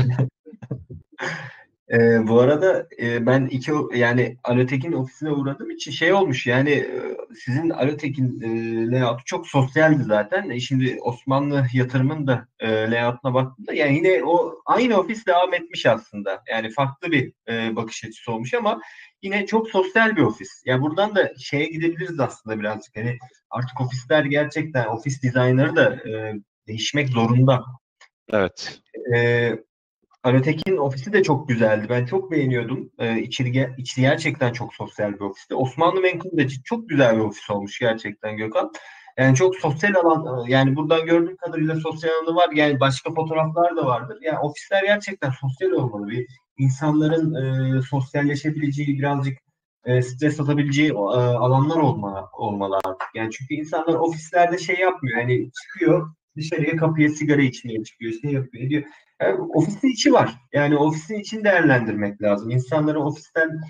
Ee, 1.91 2.27
bu 2.27 2.39
arada 2.39 2.87
e, 3.01 3.25
ben 3.25 3.45
iki 3.45 3.71
yani 3.95 4.37
Alotek'in 4.43 4.91
ofisine 4.91 5.31
uğradığım 5.31 5.69
için 5.69 5.91
şey 5.91 6.13
olmuş 6.13 6.47
yani 6.47 6.71
e, 6.71 7.17
sizin 7.45 7.69
Alotek'in 7.69 8.41
e, 8.41 8.91
layout'u 8.91 9.25
çok 9.25 9.47
sosyaldi 9.47 10.03
zaten. 10.03 10.49
E, 10.49 10.59
şimdi 10.59 10.97
Osmanlı 11.01 11.65
yatırımın 11.73 12.27
da 12.27 12.47
e, 12.59 12.91
layout'una 12.91 13.33
baktığımda 13.33 13.73
yani 13.73 13.95
yine 13.95 14.23
o 14.23 14.61
aynı 14.65 14.97
ofis 14.97 15.27
devam 15.27 15.53
etmiş 15.53 15.85
aslında. 15.85 16.43
Yani 16.51 16.69
farklı 16.69 17.11
bir 17.11 17.33
e, 17.49 17.75
bakış 17.75 18.05
açısı 18.05 18.31
olmuş 18.31 18.53
ama 18.53 18.81
yine 19.21 19.45
çok 19.45 19.69
sosyal 19.69 20.15
bir 20.15 20.21
ofis. 20.21 20.63
Yani 20.65 20.81
buradan 20.81 21.15
da 21.15 21.31
şeye 21.39 21.65
gidebiliriz 21.65 22.19
aslında 22.19 22.59
birazcık. 22.59 22.97
Hani 22.97 23.17
artık 23.49 23.81
ofisler 23.81 24.25
gerçekten 24.25 24.85
ofis 24.85 25.23
dizaynları 25.23 25.75
da 25.75 26.09
e, 26.09 26.33
değişmek 26.67 27.09
zorunda. 27.09 27.63
Evet. 28.29 28.79
E, 29.15 29.51
Alotek'in 30.23 30.77
ofisi 30.77 31.13
de 31.13 31.23
çok 31.23 31.47
güzeldi. 31.49 31.85
Ben 31.89 32.05
çok 32.05 32.31
beğeniyordum. 32.31 32.91
Ee, 32.99 33.19
içi, 33.19 33.69
içi 33.77 34.01
gerçekten 34.01 34.53
çok 34.53 34.73
sosyal 34.73 35.13
bir 35.13 35.19
ofisti. 35.19 35.55
Osmanlı 35.55 36.01
Menkul'de 36.01 36.47
çok 36.65 36.89
güzel 36.89 37.15
bir 37.15 37.21
ofis 37.21 37.49
olmuş 37.49 37.79
gerçekten 37.79 38.37
Gökhan. 38.37 38.71
Yani 39.17 39.35
çok 39.35 39.55
sosyal 39.55 39.95
alan, 39.95 40.47
yani 40.47 40.75
buradan 40.75 41.05
gördüğüm 41.05 41.37
kadarıyla 41.37 41.75
sosyal 41.75 42.11
alanı 42.11 42.35
var. 42.35 42.49
Yani 42.53 42.79
başka 42.79 43.13
fotoğraflar 43.13 43.77
da 43.77 43.85
vardır. 43.85 44.17
Yani 44.21 44.39
ofisler 44.39 44.83
gerçekten 44.83 45.29
sosyal 45.29 45.71
olmalı. 45.71 46.07
Bir 46.07 46.27
insanların 46.57 47.33
e, 47.77 47.81
sosyalleşebileceği, 47.81 48.99
birazcık 48.99 49.37
e, 49.85 50.01
stres 50.01 50.39
atabileceği 50.39 50.89
e, 50.89 50.93
alanlar 50.93 51.77
olmalı, 51.77 52.25
olmalı 52.33 52.79
artık. 52.83 53.07
Yani 53.15 53.31
çünkü 53.31 53.53
insanlar 53.53 53.93
ofislerde 53.93 54.57
şey 54.57 54.75
yapmıyor. 54.75 55.17
Yani 55.19 55.51
çıkıyor 55.51 56.13
dışarıya 56.37 56.75
kapıya 56.75 57.09
sigara 57.09 57.41
içmeye 57.41 57.83
çıkıyor, 57.83 58.13
şey 58.21 58.31
yapıyor, 58.31 58.63
ediyor. 58.63 58.83
Yani 59.21 59.41
ofisin 59.41 59.87
içi 59.87 60.13
var. 60.13 60.35
Yani 60.53 60.77
ofisin 60.77 61.19
için 61.19 61.43
değerlendirmek 61.43 62.21
lazım. 62.21 62.49
İnsanları 62.49 62.99
ofisten 62.99 63.61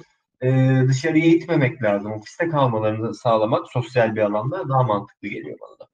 e, 0.42 0.82
dışarıya 0.88 1.26
itmemek 1.26 1.84
lazım. 1.84 2.12
Ofiste 2.12 2.50
kalmalarını 2.50 3.14
sağlamak 3.14 3.72
sosyal 3.72 4.16
bir 4.16 4.22
alanda 4.22 4.70
daha 4.70 4.84
mantıklı 4.84 5.28
geliyor 5.28 5.58
bana 5.62 5.80
da. 5.80 5.92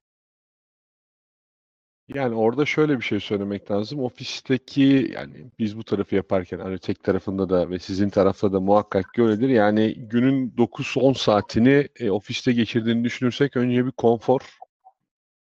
Yani 2.07 2.35
orada 2.35 2.65
şöyle 2.65 2.97
bir 2.97 3.03
şey 3.03 3.19
söylemek 3.19 3.71
lazım. 3.71 3.99
Ofisteki 3.99 5.11
yani 5.15 5.51
biz 5.59 5.77
bu 5.77 5.83
tarafı 5.83 6.15
yaparken 6.15 6.59
Alotek 6.59 7.03
tarafında 7.03 7.49
da 7.49 7.69
ve 7.69 7.79
sizin 7.79 8.09
tarafta 8.09 8.53
da 8.53 8.59
muhakkak 8.59 9.13
ki 9.13 9.23
öyledir. 9.23 9.49
Yani 9.49 9.93
günün 9.97 10.49
9-10 10.57 11.17
saatini 11.17 11.87
e, 11.99 12.09
ofiste 12.09 12.53
geçirdiğini 12.53 13.03
düşünürsek 13.03 13.57
önce 13.57 13.85
bir 13.85 13.91
konfor 13.91 14.39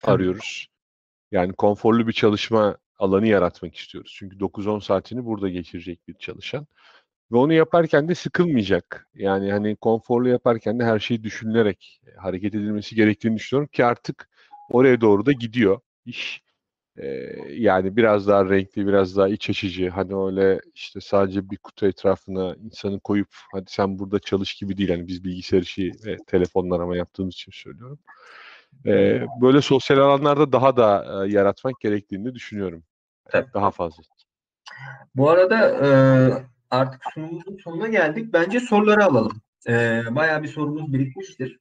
arıyoruz. 0.02 0.69
Yani 1.32 1.52
konforlu 1.52 2.08
bir 2.08 2.12
çalışma 2.12 2.76
alanı 2.98 3.26
yaratmak 3.26 3.76
istiyoruz. 3.76 4.14
Çünkü 4.18 4.40
9-10 4.40 4.80
saatini 4.80 5.24
burada 5.24 5.48
geçirecek 5.48 6.08
bir 6.08 6.14
çalışan. 6.14 6.66
Ve 7.32 7.36
onu 7.36 7.52
yaparken 7.52 8.08
de 8.08 8.14
sıkılmayacak. 8.14 9.08
Yani 9.14 9.52
hani 9.52 9.76
konforlu 9.76 10.28
yaparken 10.28 10.78
de 10.78 10.84
her 10.84 10.98
şeyi 10.98 11.24
düşünülerek 11.24 12.00
e, 12.06 12.10
hareket 12.16 12.54
edilmesi 12.54 12.94
gerektiğini 12.94 13.36
düşünüyorum 13.36 13.68
ki 13.72 13.84
artık 13.84 14.28
oraya 14.70 15.00
doğru 15.00 15.26
da 15.26 15.32
gidiyor 15.32 15.80
iş. 16.06 16.42
Ee, 16.98 17.06
yani 17.50 17.96
biraz 17.96 18.28
daha 18.28 18.50
renkli, 18.50 18.86
biraz 18.86 19.16
daha 19.16 19.28
iç 19.28 19.50
açıcı. 19.50 19.88
Hani 19.90 20.16
öyle 20.16 20.60
işte 20.74 21.00
sadece 21.00 21.50
bir 21.50 21.56
kutu 21.56 21.86
etrafına 21.86 22.54
insanı 22.54 23.00
koyup 23.00 23.28
hadi 23.52 23.64
sen 23.68 23.98
burada 23.98 24.18
çalış 24.18 24.54
gibi 24.54 24.76
değil. 24.76 24.90
Hani 24.90 25.06
biz 25.08 25.24
bilgisayar 25.24 25.62
işi 25.62 25.92
ve 26.06 26.16
telefonla 26.26 26.76
arama 26.76 26.96
yaptığımız 26.96 27.34
için 27.34 27.52
söylüyorum. 27.52 27.98
Ee, 28.86 29.26
böyle 29.40 29.62
sosyal 29.62 29.98
alanlarda 29.98 30.52
daha 30.52 30.76
da 30.76 31.04
e, 31.26 31.30
yaratmak 31.30 31.80
gerektiğini 31.80 32.34
düşünüyorum. 32.34 32.84
Evet. 33.32 33.46
Daha 33.54 33.70
fazla. 33.70 34.02
Bu 35.14 35.30
arada 35.30 35.86
e, 35.86 35.88
artık 36.70 37.02
sunumumuzun 37.14 37.56
sonuna 37.56 37.88
geldik. 37.88 38.32
Bence 38.32 38.60
soruları 38.60 39.04
alalım. 39.04 39.40
E, 39.68 40.02
bayağı 40.10 40.42
bir 40.42 40.48
sorumuz 40.48 40.92
birikmiştir. 40.92 41.58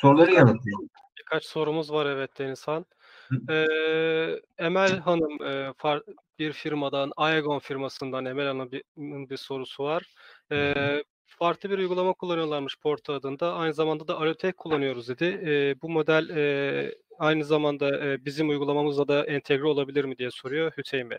Soruları 0.00 0.32
yanıtlayalım. 0.32 0.88
Birkaç 1.18 1.44
sorumuz 1.44 1.92
var 1.92 2.06
evet 2.06 2.38
Denizhan. 2.38 2.86
Hı. 3.28 3.52
Ee, 3.52 4.40
Emel 4.58 4.98
Hanım 4.98 5.42
e, 5.42 5.72
far- 5.72 6.14
bir 6.38 6.52
firmadan, 6.52 7.12
Aegon 7.16 7.58
firmasından 7.58 8.24
Emel 8.24 8.46
Hanım'ın 8.46 9.30
bir 9.30 9.36
sorusu 9.36 9.84
var. 9.84 10.14
Ee, 10.52 11.02
farklı 11.38 11.70
bir 11.70 11.78
uygulama 11.78 12.12
kullanıyorlarmış 12.12 12.76
Porto 12.82 13.12
adında. 13.12 13.54
Aynı 13.54 13.74
zamanda 13.74 14.08
da 14.08 14.18
Alotek 14.18 14.56
kullanıyoruz 14.56 15.08
dedi. 15.08 15.24
Ee, 15.24 15.74
bu 15.82 15.90
model 15.90 16.28
e, 16.28 16.94
aynı 17.18 17.44
zamanda 17.44 18.06
e, 18.06 18.24
bizim 18.24 18.48
uygulamamızla 18.48 19.08
da 19.08 19.24
entegre 19.26 19.66
olabilir 19.66 20.04
mi 20.04 20.18
diye 20.18 20.30
soruyor 20.30 20.72
Hüseyin 20.78 21.10
Bey. 21.10 21.18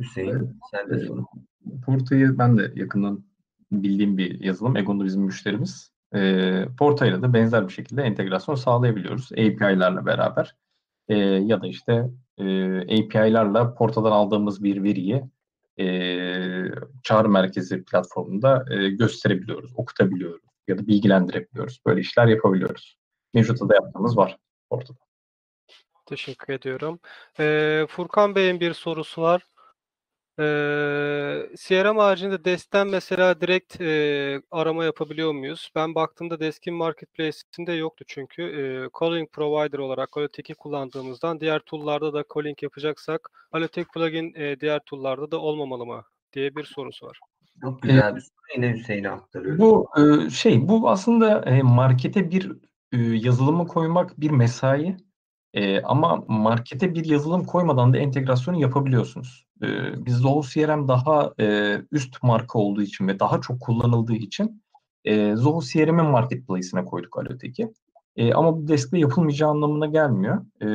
Hüseyin 0.00 0.58
sen 0.70 0.90
de 0.90 1.06
sor. 1.06 1.24
Porta'yı 1.86 2.38
ben 2.38 2.58
de 2.58 2.72
yakından 2.74 3.24
bildiğim 3.72 4.18
bir 4.18 4.40
yazılım. 4.40 4.76
Egon'da 4.76 5.04
bizim 5.04 5.22
müşterimiz. 5.22 5.90
E, 6.14 6.64
Porta 6.78 7.06
ile 7.06 7.22
de 7.22 7.32
benzer 7.32 7.68
bir 7.68 7.72
şekilde 7.72 8.02
entegrasyon 8.02 8.54
sağlayabiliyoruz. 8.54 9.32
API'lerle 9.32 10.06
beraber. 10.06 10.56
E, 11.08 11.16
ya 11.18 11.62
da 11.62 11.66
işte 11.66 12.10
e, 12.38 12.44
API'lerle 12.80 13.74
Porta'dan 13.74 14.12
aldığımız 14.12 14.64
bir 14.64 14.82
veriyi 14.82 15.24
e, 15.80 15.86
çağrı 17.02 17.28
merkezi 17.28 17.84
platformunda 17.84 18.64
e, 18.70 18.88
gösterebiliyoruz, 18.88 19.72
okutabiliyoruz 19.76 20.46
ya 20.68 20.78
da 20.78 20.86
bilgilendirebiliyoruz. 20.86 21.80
Böyle 21.86 22.00
işler 22.00 22.26
yapabiliyoruz. 22.26 22.98
Mevcutta 23.34 23.68
da 23.68 23.74
yaptığımız 23.74 24.16
var 24.16 24.38
Porta'da. 24.70 24.98
Teşekkür 26.06 26.52
ediyorum. 26.52 27.00
Ee, 27.40 27.86
Furkan 27.88 28.34
Bey'in 28.34 28.60
bir 28.60 28.72
sorusu 28.72 29.22
var. 29.22 29.42
Ee, 30.38 31.48
CRM 31.56 31.98
haricinde 31.98 32.44
Desk'ten 32.44 32.88
mesela 32.88 33.40
direkt 33.40 33.80
e, 33.80 34.42
arama 34.50 34.84
yapabiliyor 34.84 35.32
muyuz? 35.32 35.70
Ben 35.74 35.94
baktığımda 35.94 36.40
Desk'in 36.40 36.74
marketplace'inde 36.74 37.72
yoktu 37.72 38.04
çünkü. 38.08 38.42
E, 38.42 38.62
calling 39.00 39.32
provider 39.32 39.78
olarak 39.78 40.16
Alotek'i 40.16 40.54
kullandığımızdan 40.54 41.40
diğer 41.40 41.58
tool'larda 41.58 42.14
da 42.14 42.24
calling 42.34 42.62
yapacaksak 42.62 43.30
Alotek 43.52 43.92
plugin 43.92 44.34
e, 44.34 44.60
diğer 44.60 44.80
tool'larda 44.86 45.30
da 45.30 45.38
olmamalı 45.38 45.86
mı 45.86 46.04
diye 46.32 46.56
bir 46.56 46.64
sorusu 46.64 47.06
var. 47.06 47.20
Çok 47.60 47.82
güzel 47.82 48.16
bir 48.16 48.20
soru. 48.20 48.30
Yine 48.56 48.72
Hüseyin'e 48.72 49.10
aktarıyorum. 49.10 49.58
Bu 49.58 49.88
e, 50.00 50.30
şey, 50.30 50.68
bu 50.68 50.90
aslında 50.90 51.42
e, 51.42 51.62
markete 51.62 52.30
bir 52.30 52.52
e, 52.92 52.98
yazılımı 52.98 53.66
koymak 53.66 54.20
bir 54.20 54.30
mesai. 54.30 54.96
E, 55.56 55.82
ama 55.82 56.24
markete 56.28 56.94
bir 56.94 57.04
yazılım 57.04 57.44
koymadan 57.44 57.92
da 57.92 57.98
entegrasyonu 57.98 58.60
yapabiliyorsunuz. 58.60 59.46
E, 59.62 59.66
biz 60.06 60.14
Zoho 60.14 60.42
CRM 60.42 60.88
daha 60.88 61.32
e, 61.40 61.76
üst 61.92 62.22
marka 62.22 62.58
olduğu 62.58 62.82
için 62.82 63.08
ve 63.08 63.18
daha 63.18 63.40
çok 63.40 63.60
kullanıldığı 63.60 64.14
için 64.14 64.62
e, 65.04 65.36
Zoho 65.36 65.60
CRM'in 65.60 66.06
marketplace'ine 66.06 66.84
koyduk 66.84 67.18
Alotek'i. 67.18 67.72
E, 68.16 68.32
ama 68.32 68.56
bu 68.56 68.68
deskle 68.68 68.98
yapılmayacağı 68.98 69.50
anlamına 69.50 69.86
gelmiyor. 69.86 70.44
E, 70.60 70.66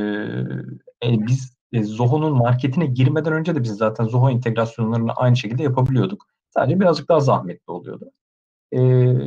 e, 1.04 1.28
biz 1.28 1.58
e, 1.74 1.84
Zoho'nun 1.84 2.38
marketine 2.38 2.86
girmeden 2.86 3.34
önce 3.34 3.56
de 3.56 3.64
biz 3.64 3.72
zaten 3.72 4.06
Zoho 4.06 4.30
entegrasyonlarını 4.30 5.12
aynı 5.12 5.38
şekilde 5.38 5.64
yapabiliyorduk. 5.64 6.26
Sadece 6.50 6.80
birazcık 6.80 7.10
daha 7.10 7.20
zahmetli 7.20 7.72
oluyordu. 7.72 8.12
E, 8.72 8.78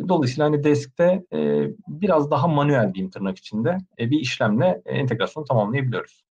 dolayısıyla 0.09 0.45
hani 0.45 0.65
deskte 0.65 1.25
e, 1.33 1.69
biraz 1.89 2.31
daha 2.31 2.49
manuel 2.49 2.95
diyeyim 2.95 3.11
tırnak 3.11 3.39
içinde 3.39 3.79
e, 3.99 4.11
bir 4.11 4.21
işlemle 4.21 4.83
e, 4.87 4.93
entegrasyonu 4.95 5.47
tamamlayabiliyoruz. 5.47 6.25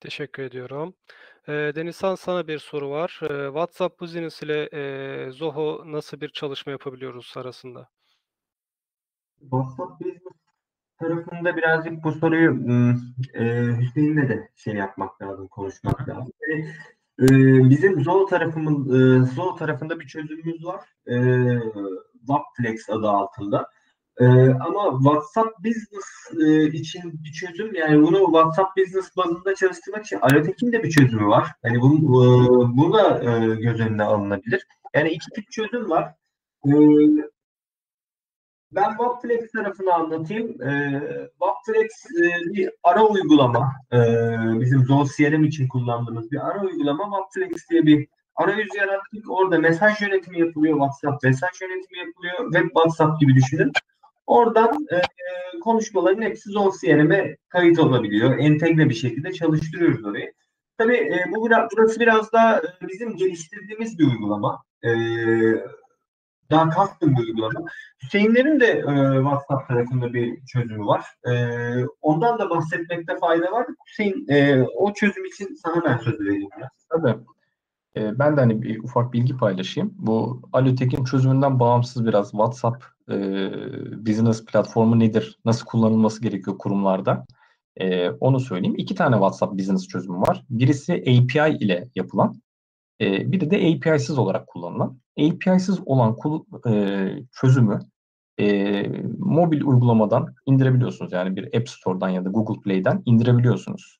Teşekkür 0.00 0.42
ediyorum. 0.42 0.94
E, 1.48 1.52
Denizhan 1.52 2.14
sana 2.14 2.48
bir 2.48 2.58
soru 2.58 2.90
var. 2.90 3.20
E, 3.22 3.46
WhatsApp 3.46 4.00
Business 4.00 4.42
ile 4.42 4.68
e, 4.72 5.30
Zoho 5.30 5.82
nasıl 5.86 6.20
bir 6.20 6.28
çalışma 6.28 6.72
yapabiliyoruz 6.72 7.32
arasında? 7.36 7.88
WhatsApp 9.40 10.00
Business 10.00 10.22
tarafında 10.98 11.56
birazcık 11.56 12.04
bu 12.04 12.12
soruyu 12.12 12.50
ım, 12.50 13.14
e, 13.34 13.42
Hüseyin'le 13.80 14.28
de 14.28 14.48
şey 14.56 14.74
yapmak 14.74 15.22
lazım, 15.22 15.48
konuşmak 15.48 16.08
lazım. 16.08 16.32
Yani, 16.48 16.74
e, 17.22 17.70
bizim 17.70 18.04
Zoho 18.04 18.26
tarafımız, 18.26 18.94
e, 18.94 19.32
Zoho 19.34 19.56
tarafında 19.56 20.00
bir 20.00 20.06
çözümümüz 20.06 20.64
var. 20.64 20.80
E, 21.06 21.16
Wapflex 22.18 22.90
adı 22.90 23.08
altında. 23.08 23.66
E, 24.20 24.24
ama 24.50 24.98
WhatsApp 25.02 25.58
Business 25.58 26.06
e, 26.40 26.66
için 26.78 27.02
bir 27.24 27.32
çözüm, 27.32 27.74
yani 27.74 28.02
bunu 28.02 28.24
WhatsApp 28.24 28.76
Business 28.76 29.16
bazında 29.16 29.54
çalıştırmak 29.54 30.04
için 30.04 30.18
Alotek'in 30.20 30.72
de 30.72 30.82
bir 30.82 30.90
çözümü 30.90 31.26
var. 31.26 31.48
Yani 31.64 31.80
bunu, 31.80 31.96
e, 31.98 32.76
bu 32.76 32.92
da 32.92 33.22
e, 33.24 33.54
göz 33.54 33.80
önüne 33.80 34.02
alınabilir. 34.02 34.66
Yani 34.94 35.10
iki 35.10 35.30
tip 35.30 35.50
çözüm 35.50 35.90
var. 35.90 36.14
E, 36.66 36.72
ben 38.74 38.88
Wapflex 38.88 39.52
tarafını 39.52 39.94
anlatayım. 39.94 40.48
Wapflex 41.38 41.90
e, 42.22 42.52
bir 42.54 42.70
ara 42.82 43.06
uygulama. 43.06 43.72
Ee, 43.92 44.60
bizim 44.60 44.84
Zoho 44.84 45.04
CRM 45.16 45.44
için 45.44 45.68
kullandığımız 45.68 46.32
bir 46.32 46.46
ara 46.46 46.60
uygulama. 46.60 47.04
Wapflex 47.04 47.70
diye 47.70 47.86
bir 47.86 48.08
arayüz 48.36 48.74
yarattık. 48.76 49.30
Orada 49.30 49.58
mesaj 49.58 50.00
yönetimi 50.02 50.40
yapılıyor. 50.40 50.74
WhatsApp 50.74 51.24
mesaj 51.24 51.50
yönetimi 51.62 51.98
yapılıyor. 51.98 52.52
Web 52.52 52.64
WhatsApp 52.64 53.20
gibi 53.20 53.34
düşünün. 53.34 53.72
Oradan 54.26 54.86
e, 54.92 55.00
konuşmaların 55.60 56.22
hepsi 56.22 56.50
Zoho 56.50 56.72
CRM'e 56.80 57.36
kayıt 57.48 57.78
olabiliyor. 57.78 58.38
Entegre 58.38 58.88
bir 58.88 58.94
şekilde 58.94 59.32
çalıştırıyoruz 59.32 60.04
orayı. 60.04 60.32
Tabii 60.78 60.96
e, 60.96 61.24
bu 61.30 61.50
burası 61.76 62.00
biraz 62.00 62.32
daha 62.32 62.58
e, 62.58 62.88
bizim 62.88 63.16
geliştirdiğimiz 63.16 63.98
bir 63.98 64.04
uygulama. 64.04 64.62
E, 64.82 64.90
daha 66.52 66.70
custom 66.70 67.16
bir 67.16 67.22
uygulama. 67.22 67.60
Hüseyinlerin 68.02 68.60
de 68.60 68.66
e, 68.66 69.22
WhatsApp 69.22 69.68
tarafında 69.68 70.14
bir 70.14 70.46
çözümü 70.46 70.86
var. 70.86 71.04
E, 71.28 71.32
ondan 72.00 72.38
da 72.38 72.50
bahsetmekte 72.50 73.18
fayda 73.18 73.52
var. 73.52 73.66
Hüseyin 73.88 74.26
e, 74.28 74.62
o 74.62 74.92
çözüm 74.92 75.24
için 75.24 75.54
sana 75.62 75.84
ben 75.84 75.98
söz 75.98 76.20
vereyim. 76.20 76.48
Tabii. 76.90 77.14
E, 77.96 78.18
ben 78.18 78.36
de 78.36 78.40
hani 78.40 78.62
bir 78.62 78.84
ufak 78.84 79.12
bilgi 79.12 79.36
paylaşayım. 79.36 79.94
Bu 79.98 80.42
Alotek'in 80.52 81.04
çözümünden 81.04 81.60
bağımsız 81.60 82.06
biraz 82.06 82.30
WhatsApp 82.30 82.84
e, 83.10 83.16
business 84.06 84.44
platformu 84.46 84.98
nedir? 84.98 85.38
Nasıl 85.44 85.66
kullanılması 85.66 86.22
gerekiyor 86.22 86.58
kurumlarda? 86.58 87.26
E, 87.76 88.10
onu 88.10 88.40
söyleyeyim. 88.40 88.74
İki 88.78 88.94
tane 88.94 89.14
WhatsApp 89.14 89.58
business 89.58 89.88
çözümü 89.88 90.18
var. 90.18 90.44
Birisi 90.50 90.92
API 90.92 91.56
ile 91.60 91.88
yapılan, 91.94 92.34
e, 93.02 93.32
biri 93.32 93.50
de 93.50 93.56
API'siz 93.56 94.18
olarak 94.18 94.46
kullanılan. 94.46 94.98
API'siz 95.18 95.80
olan 95.86 96.16
kul, 96.16 96.44
e, 96.68 97.08
çözümü 97.40 97.80
e, 98.40 98.82
mobil 99.18 99.62
uygulamadan 99.62 100.34
indirebiliyorsunuz. 100.46 101.12
Yani 101.12 101.36
bir 101.36 101.56
App 101.56 101.68
Store'dan 101.68 102.08
ya 102.08 102.24
da 102.24 102.28
Google 102.28 102.62
Play'den 102.62 103.02
indirebiliyorsunuz. 103.06 103.98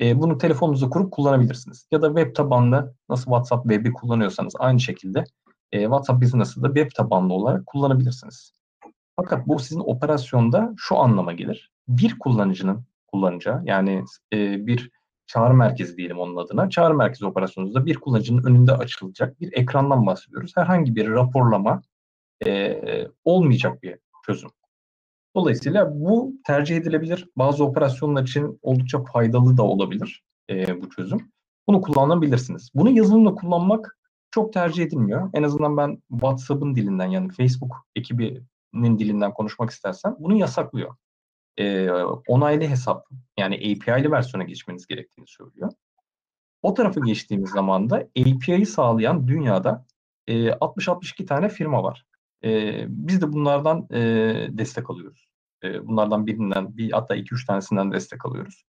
E, 0.00 0.20
bunu 0.20 0.38
telefonunuza 0.38 0.88
kurup 0.88 1.12
kullanabilirsiniz. 1.12 1.86
Ya 1.90 2.02
da 2.02 2.06
web 2.06 2.34
tabanlı 2.34 2.94
nasıl 3.08 3.24
WhatsApp 3.24 3.62
Web'i 3.62 3.92
kullanıyorsanız 3.92 4.52
aynı 4.58 4.80
şekilde 4.80 5.24
e, 5.72 5.82
WhatsApp 5.82 6.22
Business'ı 6.22 6.62
da 6.62 6.66
web 6.66 6.90
tabanlı 6.96 7.34
olarak 7.34 7.66
kullanabilirsiniz. 7.66 8.52
Fakat 9.16 9.46
bu 9.46 9.58
sizin 9.58 9.80
operasyonda 9.80 10.74
şu 10.76 10.96
anlama 10.96 11.32
gelir. 11.32 11.70
Bir 11.88 12.18
kullanıcının 12.18 12.84
kullanacağı 13.06 13.62
yani 13.64 14.04
e, 14.32 14.66
bir 14.66 14.90
çağrı 15.26 15.54
merkezi 15.54 15.96
diyelim 15.96 16.18
onun 16.18 16.36
adına. 16.36 16.70
Çağrı 16.70 16.94
merkezi 16.94 17.26
operasyonunuzda 17.26 17.86
bir 17.86 17.96
kullanıcının 17.96 18.44
önünde 18.44 18.72
açılacak 18.72 19.40
bir 19.40 19.52
ekrandan 19.52 20.06
bahsediyoruz. 20.06 20.52
Herhangi 20.56 20.96
bir 20.96 21.10
raporlama 21.10 21.82
e, 22.46 22.80
olmayacak 23.24 23.82
bir 23.82 23.98
çözüm. 24.26 24.50
Dolayısıyla 25.36 26.00
bu 26.00 26.32
tercih 26.46 26.76
edilebilir. 26.76 27.28
Bazı 27.36 27.64
operasyonlar 27.64 28.22
için 28.22 28.58
oldukça 28.62 29.04
faydalı 29.04 29.56
da 29.56 29.62
olabilir 29.62 30.22
e, 30.50 30.82
bu 30.82 30.90
çözüm. 30.90 31.32
Bunu 31.68 31.80
kullanabilirsiniz. 31.80 32.70
Bunu 32.74 32.90
yazılımla 32.90 33.34
kullanmak 33.34 33.98
çok 34.30 34.52
tercih 34.52 34.84
edilmiyor. 34.84 35.30
En 35.34 35.42
azından 35.42 35.76
ben 35.76 36.02
WhatsApp'ın 36.10 36.74
dilinden 36.74 37.06
yani 37.06 37.32
Facebook 37.32 37.86
ekibinin 37.96 38.98
dilinden 38.98 39.34
konuşmak 39.34 39.70
istersem 39.70 40.16
bunu 40.18 40.36
yasaklıyor. 40.36 40.94
E, 41.58 41.90
onaylı 42.28 42.64
hesap 42.64 43.06
yani 43.38 43.54
API'li 43.54 44.10
versiyona 44.10 44.44
geçmeniz 44.44 44.86
gerektiğini 44.86 45.26
söylüyor. 45.26 45.72
O 46.62 46.74
tarafa 46.74 47.00
geçtiğimiz 47.00 47.50
zaman 47.50 47.90
da 47.90 47.96
API'yi 47.96 48.66
sağlayan 48.66 49.28
dünyada 49.28 49.86
e, 50.26 50.48
60-62 50.48 51.26
tane 51.26 51.48
firma 51.48 51.82
var. 51.82 52.06
E, 52.44 52.84
biz 52.88 53.22
de 53.22 53.32
bunlardan 53.32 53.86
e, 53.90 54.00
destek 54.50 54.90
alıyoruz. 54.90 55.28
E, 55.64 55.86
bunlardan 55.86 56.26
birinden, 56.26 56.76
bir 56.76 56.92
hatta 56.92 57.16
2-3 57.16 57.46
tanesinden 57.46 57.92
destek 57.92 58.26
alıyoruz. 58.26 58.64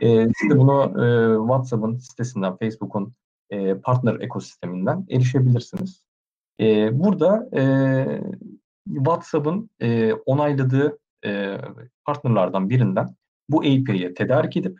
E, 0.00 0.28
siz 0.40 0.50
de 0.50 0.58
bunu 0.58 0.82
e, 0.84 1.38
WhatsApp'ın 1.38 1.98
sitesinden, 1.98 2.56
Facebook'un 2.56 3.14
e, 3.50 3.74
partner 3.74 4.20
ekosisteminden 4.20 5.06
erişebilirsiniz. 5.10 6.04
E, 6.60 6.98
burada 7.00 7.48
e, 7.56 7.62
WhatsApp'ın 8.86 9.70
e, 9.80 10.12
onayladığı 10.12 10.98
e, 11.24 11.58
partnerlardan 12.04 12.70
birinden 12.70 13.08
bu 13.48 13.58
API'yi 13.58 14.14
tedarik 14.14 14.56
edip 14.56 14.78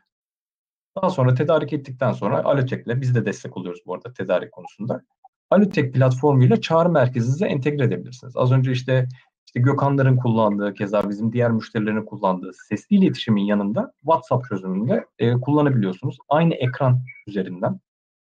Daha 0.97 1.11
sonra 1.11 1.35
tedarik 1.35 1.73
ettikten 1.73 2.13
sonra 2.13 2.45
Alotek'le 2.45 3.01
biz 3.01 3.15
de 3.15 3.27
destek 3.27 3.57
oluyoruz 3.57 3.81
bu 3.87 3.95
arada 3.95 4.13
tedarik 4.13 4.53
konusunda. 4.53 5.03
Alotek 5.51 5.95
platformuyla 5.95 6.61
çağrı 6.61 6.89
merkezinize 6.89 7.47
entegre 7.47 7.85
edebilirsiniz. 7.85 8.37
Az 8.37 8.53
önce 8.53 8.73
işte 8.73 9.09
işte 9.47 9.61
Gökhanların 9.61 10.17
kullandığı, 10.17 10.75
keza 10.75 11.09
bizim 11.09 11.33
diğer 11.33 11.51
müşterilerin 11.51 12.05
kullandığı 12.05 12.51
sesli 12.69 12.97
iletişimin 12.97 13.43
yanında 13.43 13.93
WhatsApp 13.97 14.49
çözümünde 14.49 15.07
e, 15.19 15.33
kullanabiliyorsunuz. 15.33 16.19
Aynı 16.29 16.55
ekran 16.55 17.01
üzerinden 17.27 17.81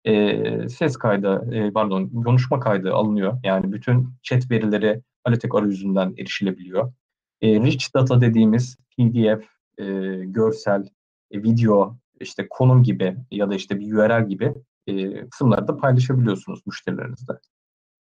e, 0.04 0.68
ses 0.68 0.96
kaydı, 0.96 1.48
e, 1.52 1.72
pardon 1.72 2.22
konuşma 2.24 2.60
kaydı 2.60 2.94
alınıyor. 2.94 3.38
Yani 3.44 3.72
bütün 3.72 4.08
chat 4.22 4.50
verileri 4.50 5.02
Alotek 5.24 5.54
arayüzünden 5.54 6.14
erişilebiliyor. 6.18 6.92
E, 7.40 7.60
rich 7.60 7.94
data 7.94 8.20
dediğimiz 8.20 8.76
PDF, 8.96 9.44
e, 9.78 9.84
görsel, 10.24 10.88
e, 11.30 11.42
video, 11.42 11.96
işte 12.20 12.46
konum 12.50 12.82
gibi 12.82 13.16
ya 13.30 13.50
da 13.50 13.54
işte 13.54 13.80
bir 13.80 13.92
URL 13.92 14.28
gibi 14.28 14.54
e, 14.86 15.28
kısımları 15.28 15.68
da 15.68 15.76
paylaşabiliyorsunuz 15.76 16.60
müşterilerinizle. 16.66 17.34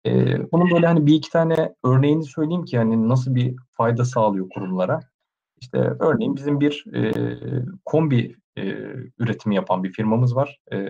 E, 0.06 0.10
bunun 0.52 0.70
böyle 0.70 0.86
hani 0.86 1.06
bir 1.06 1.14
iki 1.14 1.30
tane 1.30 1.74
örneğini 1.84 2.24
söyleyeyim 2.24 2.64
ki 2.64 2.78
hani 2.78 3.08
nasıl 3.08 3.34
bir 3.34 3.56
fayda 3.72 4.04
sağlıyor 4.04 4.48
kurumlara. 4.54 5.00
İşte 5.60 5.78
örneğin 5.78 6.36
bizim 6.36 6.60
bir 6.60 6.84
e, 6.94 7.12
kombi 7.84 8.36
e, 8.58 8.62
üretimi 9.18 9.54
yapan 9.54 9.84
bir 9.84 9.92
firmamız 9.92 10.36
var. 10.36 10.60
E, 10.72 10.88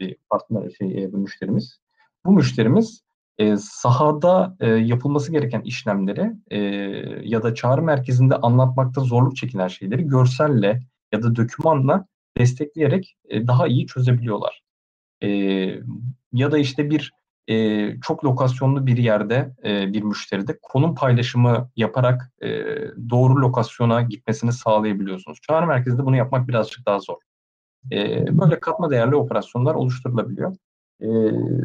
bir 0.00 0.16
partner 0.30 0.70
şey 0.70 1.04
e, 1.04 1.12
bir 1.12 1.18
müşterimiz. 1.18 1.78
Bu 2.26 2.32
müşterimiz 2.32 3.02
e, 3.38 3.56
sahada 3.56 4.56
e, 4.60 4.68
yapılması 4.68 5.32
gereken 5.32 5.60
işlemleri 5.60 6.32
e, 6.50 6.58
ya 7.22 7.42
da 7.42 7.54
çağrı 7.54 7.82
merkezinde 7.82 8.36
anlatmakta 8.36 9.00
zorluk 9.00 9.36
çekilen 9.36 9.68
şeyleri 9.68 10.06
görselle 10.06 10.80
ya 11.12 11.22
da 11.22 11.36
dokümanla 11.36 12.06
destekleyerek 12.38 13.16
e, 13.28 13.46
daha 13.46 13.66
iyi 13.66 13.86
çözebiliyorlar. 13.86 14.62
E, 15.22 15.28
ya 16.32 16.52
da 16.52 16.58
işte 16.58 16.90
bir 16.90 17.12
e, 17.48 18.00
çok 18.00 18.24
lokasyonlu 18.24 18.86
bir 18.86 18.96
yerde 18.96 19.54
e, 19.64 19.92
bir 19.92 20.02
müşteride 20.02 20.58
konum 20.62 20.94
paylaşımı 20.94 21.70
yaparak 21.76 22.32
e, 22.42 22.48
doğru 23.10 23.42
lokasyona 23.42 24.02
gitmesini 24.02 24.52
sağlayabiliyorsunuz. 24.52 25.38
Çağrı 25.42 25.66
merkezinde 25.66 26.04
bunu 26.04 26.16
yapmak 26.16 26.48
birazcık 26.48 26.86
daha 26.86 26.98
zor. 26.98 27.16
E, 27.92 28.26
böyle 28.38 28.60
katma 28.60 28.90
değerli 28.90 29.16
operasyonlar 29.16 29.74
oluşturulabiliyor. 29.74 30.56
E, 31.00 31.06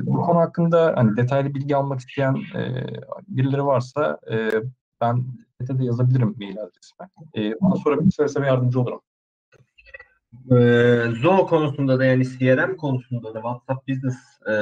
bu 0.05 0.21
konu 0.21 0.39
hakkında 0.39 0.93
hani 0.95 1.17
detaylı 1.17 1.55
bilgi 1.55 1.75
almak 1.75 1.99
isteyen 1.99 2.35
e, 2.55 2.85
birileri 3.27 3.65
varsa 3.65 4.19
e, 4.31 4.51
ben 5.01 5.23
de 5.61 5.85
yazabilirim 5.85 6.35
mail 6.39 6.57
adresime. 6.61 7.09
E, 7.37 7.61
bana 7.61 7.75
sorabilirse 7.75 8.27
seve 8.27 8.47
yardımcı 8.47 8.81
olurum. 8.81 9.01
Ee, 10.51 11.03
Zoho 11.21 11.47
konusunda 11.47 11.99
da 11.99 12.05
yani 12.05 12.23
CRM 12.25 12.77
konusunda 12.77 13.33
da 13.33 13.39
WhatsApp 13.39 13.87
Business 13.87 14.15
e, 14.47 14.53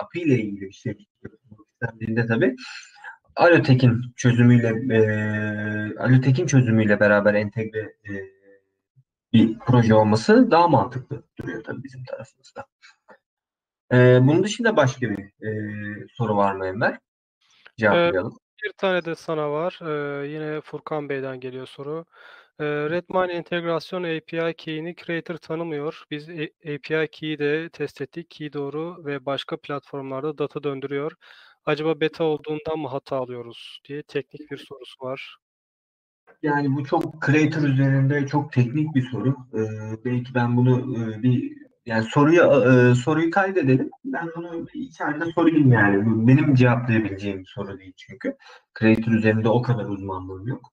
API 0.00 0.20
ile 0.20 0.42
ilgili 0.42 0.60
bir 0.60 0.72
şey 0.72 1.06
istendiğinde 1.72 2.26
tabii 2.26 2.56
Alotek'in 3.36 4.02
çözümüyle 4.16 4.94
e, 4.94 5.98
Alotek'in 5.98 6.46
çözümüyle 6.46 7.00
beraber 7.00 7.34
entegre 7.34 7.80
e, 7.80 8.12
bir 9.32 9.58
proje 9.58 9.94
olması 9.94 10.50
daha 10.50 10.68
mantıklı 10.68 11.22
duruyor 11.40 11.64
tabii 11.64 11.84
bizim 11.84 12.04
tarafımızda. 12.04 12.64
E, 13.92 14.18
bunun 14.22 14.44
dışında 14.44 14.76
başka 14.76 15.10
bir 15.10 15.18
e, 15.18 15.50
soru 16.12 16.36
var 16.36 16.54
mı 16.54 16.66
Enver? 16.66 16.98
Cevaplayalım. 17.76 18.38
Bir 18.64 18.72
tane 18.72 19.04
de 19.04 19.14
sana 19.14 19.50
var. 19.50 19.78
Ee, 19.82 20.28
yine 20.28 20.60
Furkan 20.60 21.08
Bey'den 21.08 21.40
geliyor 21.40 21.66
soru. 21.66 22.04
Ee, 22.60 22.64
Redmine 22.64 23.32
entegrasyon 23.32 24.02
API 24.02 24.54
key'ini 24.56 24.96
Creator 24.96 25.36
tanımıyor. 25.36 26.04
Biz 26.10 26.28
API 26.64 27.08
key'i 27.12 27.38
de 27.38 27.68
test 27.68 28.00
ettik. 28.00 28.30
Key 28.30 28.52
doğru 28.52 29.04
ve 29.04 29.26
başka 29.26 29.56
platformlarda 29.56 30.38
data 30.38 30.62
döndürüyor. 30.62 31.12
Acaba 31.64 32.00
beta 32.00 32.24
olduğundan 32.24 32.78
mı 32.78 32.88
hata 32.88 33.16
alıyoruz 33.16 33.80
diye 33.88 34.02
teknik 34.02 34.50
bir 34.50 34.56
sorusu 34.56 35.04
var. 35.04 35.38
Yani 36.42 36.76
bu 36.76 36.84
çok 36.84 37.26
Creator 37.26 37.62
üzerinde 37.62 38.26
çok 38.26 38.52
teknik 38.52 38.94
bir 38.94 39.10
soru. 39.10 39.36
Ee, 39.54 40.04
belki 40.04 40.34
ben 40.34 40.56
bunu 40.56 40.96
e, 40.96 41.22
bir 41.22 41.67
yani 41.88 42.04
soruyu 42.04 42.42
e, 42.42 42.94
soruyu 42.94 43.30
kaydedelim. 43.30 43.90
Ben 44.04 44.28
bunu 44.36 44.66
içeride 44.74 45.32
sorayım 45.32 45.72
yani. 45.72 46.28
Benim 46.28 46.54
cevaplayabileceğim 46.54 47.40
bir 47.40 47.52
soru 47.54 47.78
değil 47.78 47.92
çünkü. 47.96 48.36
Creator 48.78 49.12
üzerinde 49.12 49.48
o 49.48 49.62
kadar 49.62 49.84
uzmanlığım 49.84 50.46
yok. 50.48 50.72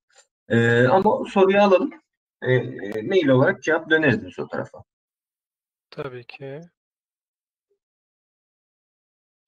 Ee, 0.50 0.88
ama 0.88 1.26
soruyu 1.30 1.62
alalım. 1.62 1.90
Ee, 2.42 2.54
e, 2.54 3.02
mail 3.02 3.28
olarak 3.28 3.64
cevap 3.64 3.90
döneriz 3.90 4.26
biz 4.26 4.40
o 4.40 4.48
tarafa. 4.48 4.84
Tabii 5.90 6.26
ki. 6.26 6.62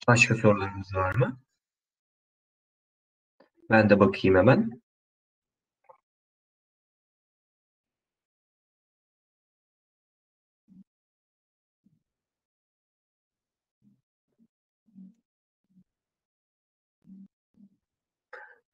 Başka 0.08 0.36
sorularınız 0.36 0.96
var 0.96 1.16
mı? 1.16 1.40
Ben 3.70 3.90
de 3.90 4.00
bakayım 4.00 4.38
hemen. 4.38 4.82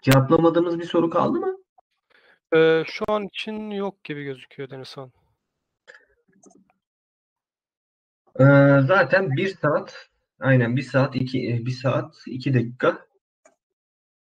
Cevaplamadığımız 0.03 0.79
bir 0.79 0.83
soru 0.83 1.09
kaldı 1.09 1.39
mı? 1.39 1.57
Ee, 2.55 2.83
şu 2.87 3.05
an 3.07 3.27
için 3.27 3.69
yok 3.69 4.03
gibi 4.03 4.23
gözüküyor 4.23 4.69
Denizhan. 4.69 5.11
Ee, 8.39 8.43
zaten 8.87 9.31
bir 9.31 9.47
saat 9.47 10.09
aynen 10.39 10.75
bir 10.75 10.81
saat 10.81 11.15
iki 11.15 11.65
bir 11.65 11.71
saat 11.71 12.15
iki 12.27 12.53
dakika 12.53 13.05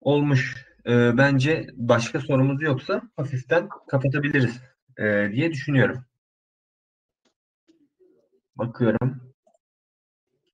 olmuş. 0.00 0.66
Ee, 0.86 1.16
bence 1.18 1.66
başka 1.72 2.20
sorumuz 2.20 2.62
yoksa 2.62 3.02
hafiften 3.16 3.68
kapatabiliriz 3.88 4.60
ee, 4.98 5.28
diye 5.32 5.52
düşünüyorum. 5.52 6.04
Bakıyorum 8.56 9.34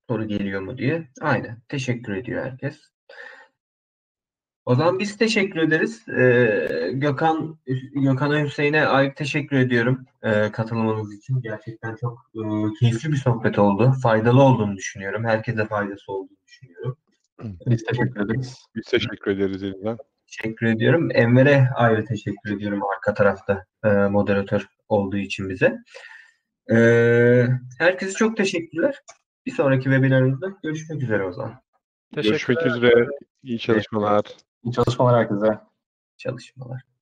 soru 0.08 0.28
geliyor 0.28 0.60
mu 0.60 0.78
diye. 0.78 1.08
Aynen. 1.20 1.62
Teşekkür 1.68 2.16
ediyor 2.16 2.44
herkes. 2.44 2.93
O 4.66 4.74
zaman 4.74 4.98
biz 4.98 5.16
teşekkür 5.16 5.60
ederiz. 5.60 6.08
Ee, 6.08 6.90
Gökhan 6.92 7.58
Gökhan'a 7.94 8.44
Hüseyin'e 8.44 8.86
ayrı 8.86 9.14
teşekkür 9.14 9.56
ediyorum 9.56 10.06
e, 10.22 10.52
katılmanız 10.52 11.14
için. 11.14 11.40
Gerçekten 11.42 11.96
çok 11.96 12.18
e, 12.34 12.40
keyifli 12.80 13.12
bir 13.12 13.16
sohbet 13.16 13.58
oldu. 13.58 13.92
Faydalı 14.02 14.42
olduğunu 14.42 14.76
düşünüyorum. 14.76 15.24
Herkese 15.24 15.66
faydası 15.66 16.12
olduğunu 16.12 16.36
düşünüyorum. 16.46 16.96
Biz 17.66 17.84
teşekkür 17.84 18.20
ederiz. 18.20 18.58
Biz 18.74 18.84
teşekkür 18.84 19.30
ederiz 19.30 19.62
Elimden. 19.62 19.96
Teşekkür 20.26 20.66
ediyorum. 20.66 21.08
Enver'e 21.14 21.68
ayrı 21.74 22.04
teşekkür 22.04 22.56
ediyorum 22.56 22.80
arka 22.94 23.14
tarafta 23.14 23.64
e, 23.84 23.88
moderatör 23.88 24.66
olduğu 24.88 25.16
için 25.16 25.48
bize. 25.48 25.78
E, 26.70 26.76
herkese 27.78 28.12
çok 28.12 28.36
teşekkürler. 28.36 28.94
Bir 29.46 29.52
sonraki 29.52 29.84
webinarımızda 29.84 30.46
görüşmek 30.62 31.02
üzere 31.02 31.24
o 31.24 31.32
zaman. 31.32 31.54
Görüşmek 32.14 32.66
üzere. 32.66 33.06
İyi 33.42 33.58
çalışmalar. 33.58 34.24
İyi 34.64 34.72
çalışmalar 34.72 35.16
herkese. 35.16 35.60
Çalışmalar. 36.16 36.93